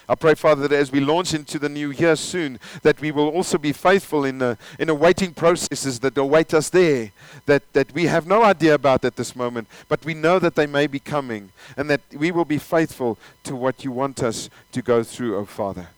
I 0.09 0.15
pray, 0.15 0.35
Father, 0.35 0.69
that 0.69 0.75
as 0.75 0.89
we 0.89 1.01
launch 1.01 1.33
into 1.33 1.59
the 1.59 1.67
new 1.67 1.91
year 1.91 2.15
soon, 2.15 2.59
that 2.81 3.01
we 3.01 3.11
will 3.11 3.27
also 3.27 3.57
be 3.57 3.73
faithful 3.73 4.23
in 4.23 4.37
the, 4.37 4.57
in 4.79 4.87
the 4.87 4.95
waiting 4.95 5.33
processes 5.33 5.99
that 5.99 6.17
await 6.17 6.53
us 6.53 6.69
there, 6.69 7.11
that, 7.45 7.61
that 7.73 7.91
we 7.93 8.05
have 8.05 8.25
no 8.25 8.41
idea 8.43 8.73
about 8.73 9.03
at 9.03 9.17
this 9.17 9.35
moment, 9.35 9.67
but 9.89 10.05
we 10.05 10.13
know 10.13 10.39
that 10.39 10.55
they 10.55 10.65
may 10.65 10.87
be 10.87 10.99
coming, 10.99 11.49
and 11.75 11.89
that 11.89 12.01
we 12.13 12.31
will 12.31 12.45
be 12.45 12.57
faithful 12.57 13.19
to 13.43 13.53
what 13.53 13.83
you 13.83 13.91
want 13.91 14.23
us 14.23 14.49
to 14.71 14.81
go 14.81 15.03
through, 15.03 15.35
O 15.35 15.39
oh 15.39 15.45
Father. 15.45 15.89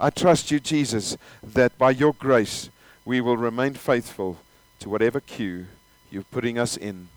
I 0.00 0.10
trust 0.10 0.50
you, 0.50 0.60
Jesus, 0.60 1.16
that 1.42 1.76
by 1.78 1.90
your 1.90 2.12
grace 2.12 2.70
we 3.04 3.20
will 3.20 3.36
remain 3.36 3.74
faithful 3.74 4.38
to 4.80 4.88
whatever 4.88 5.20
queue 5.20 5.66
you're 6.10 6.24
putting 6.24 6.58
us 6.58 6.76
in, 6.76 7.08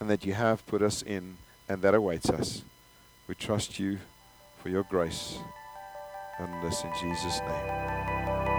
and 0.00 0.08
that 0.10 0.24
you 0.24 0.34
have 0.34 0.66
put 0.66 0.82
us 0.82 1.02
in, 1.02 1.36
and 1.68 1.82
that 1.82 1.94
awaits 1.94 2.30
us. 2.30 2.62
We 3.26 3.34
trust 3.34 3.78
you 3.78 3.98
for 4.62 4.68
your 4.68 4.84
grace. 4.84 5.38
And 6.38 6.62
this 6.64 6.82
in 6.84 6.92
Jesus' 7.00 7.40
name. 7.40 8.57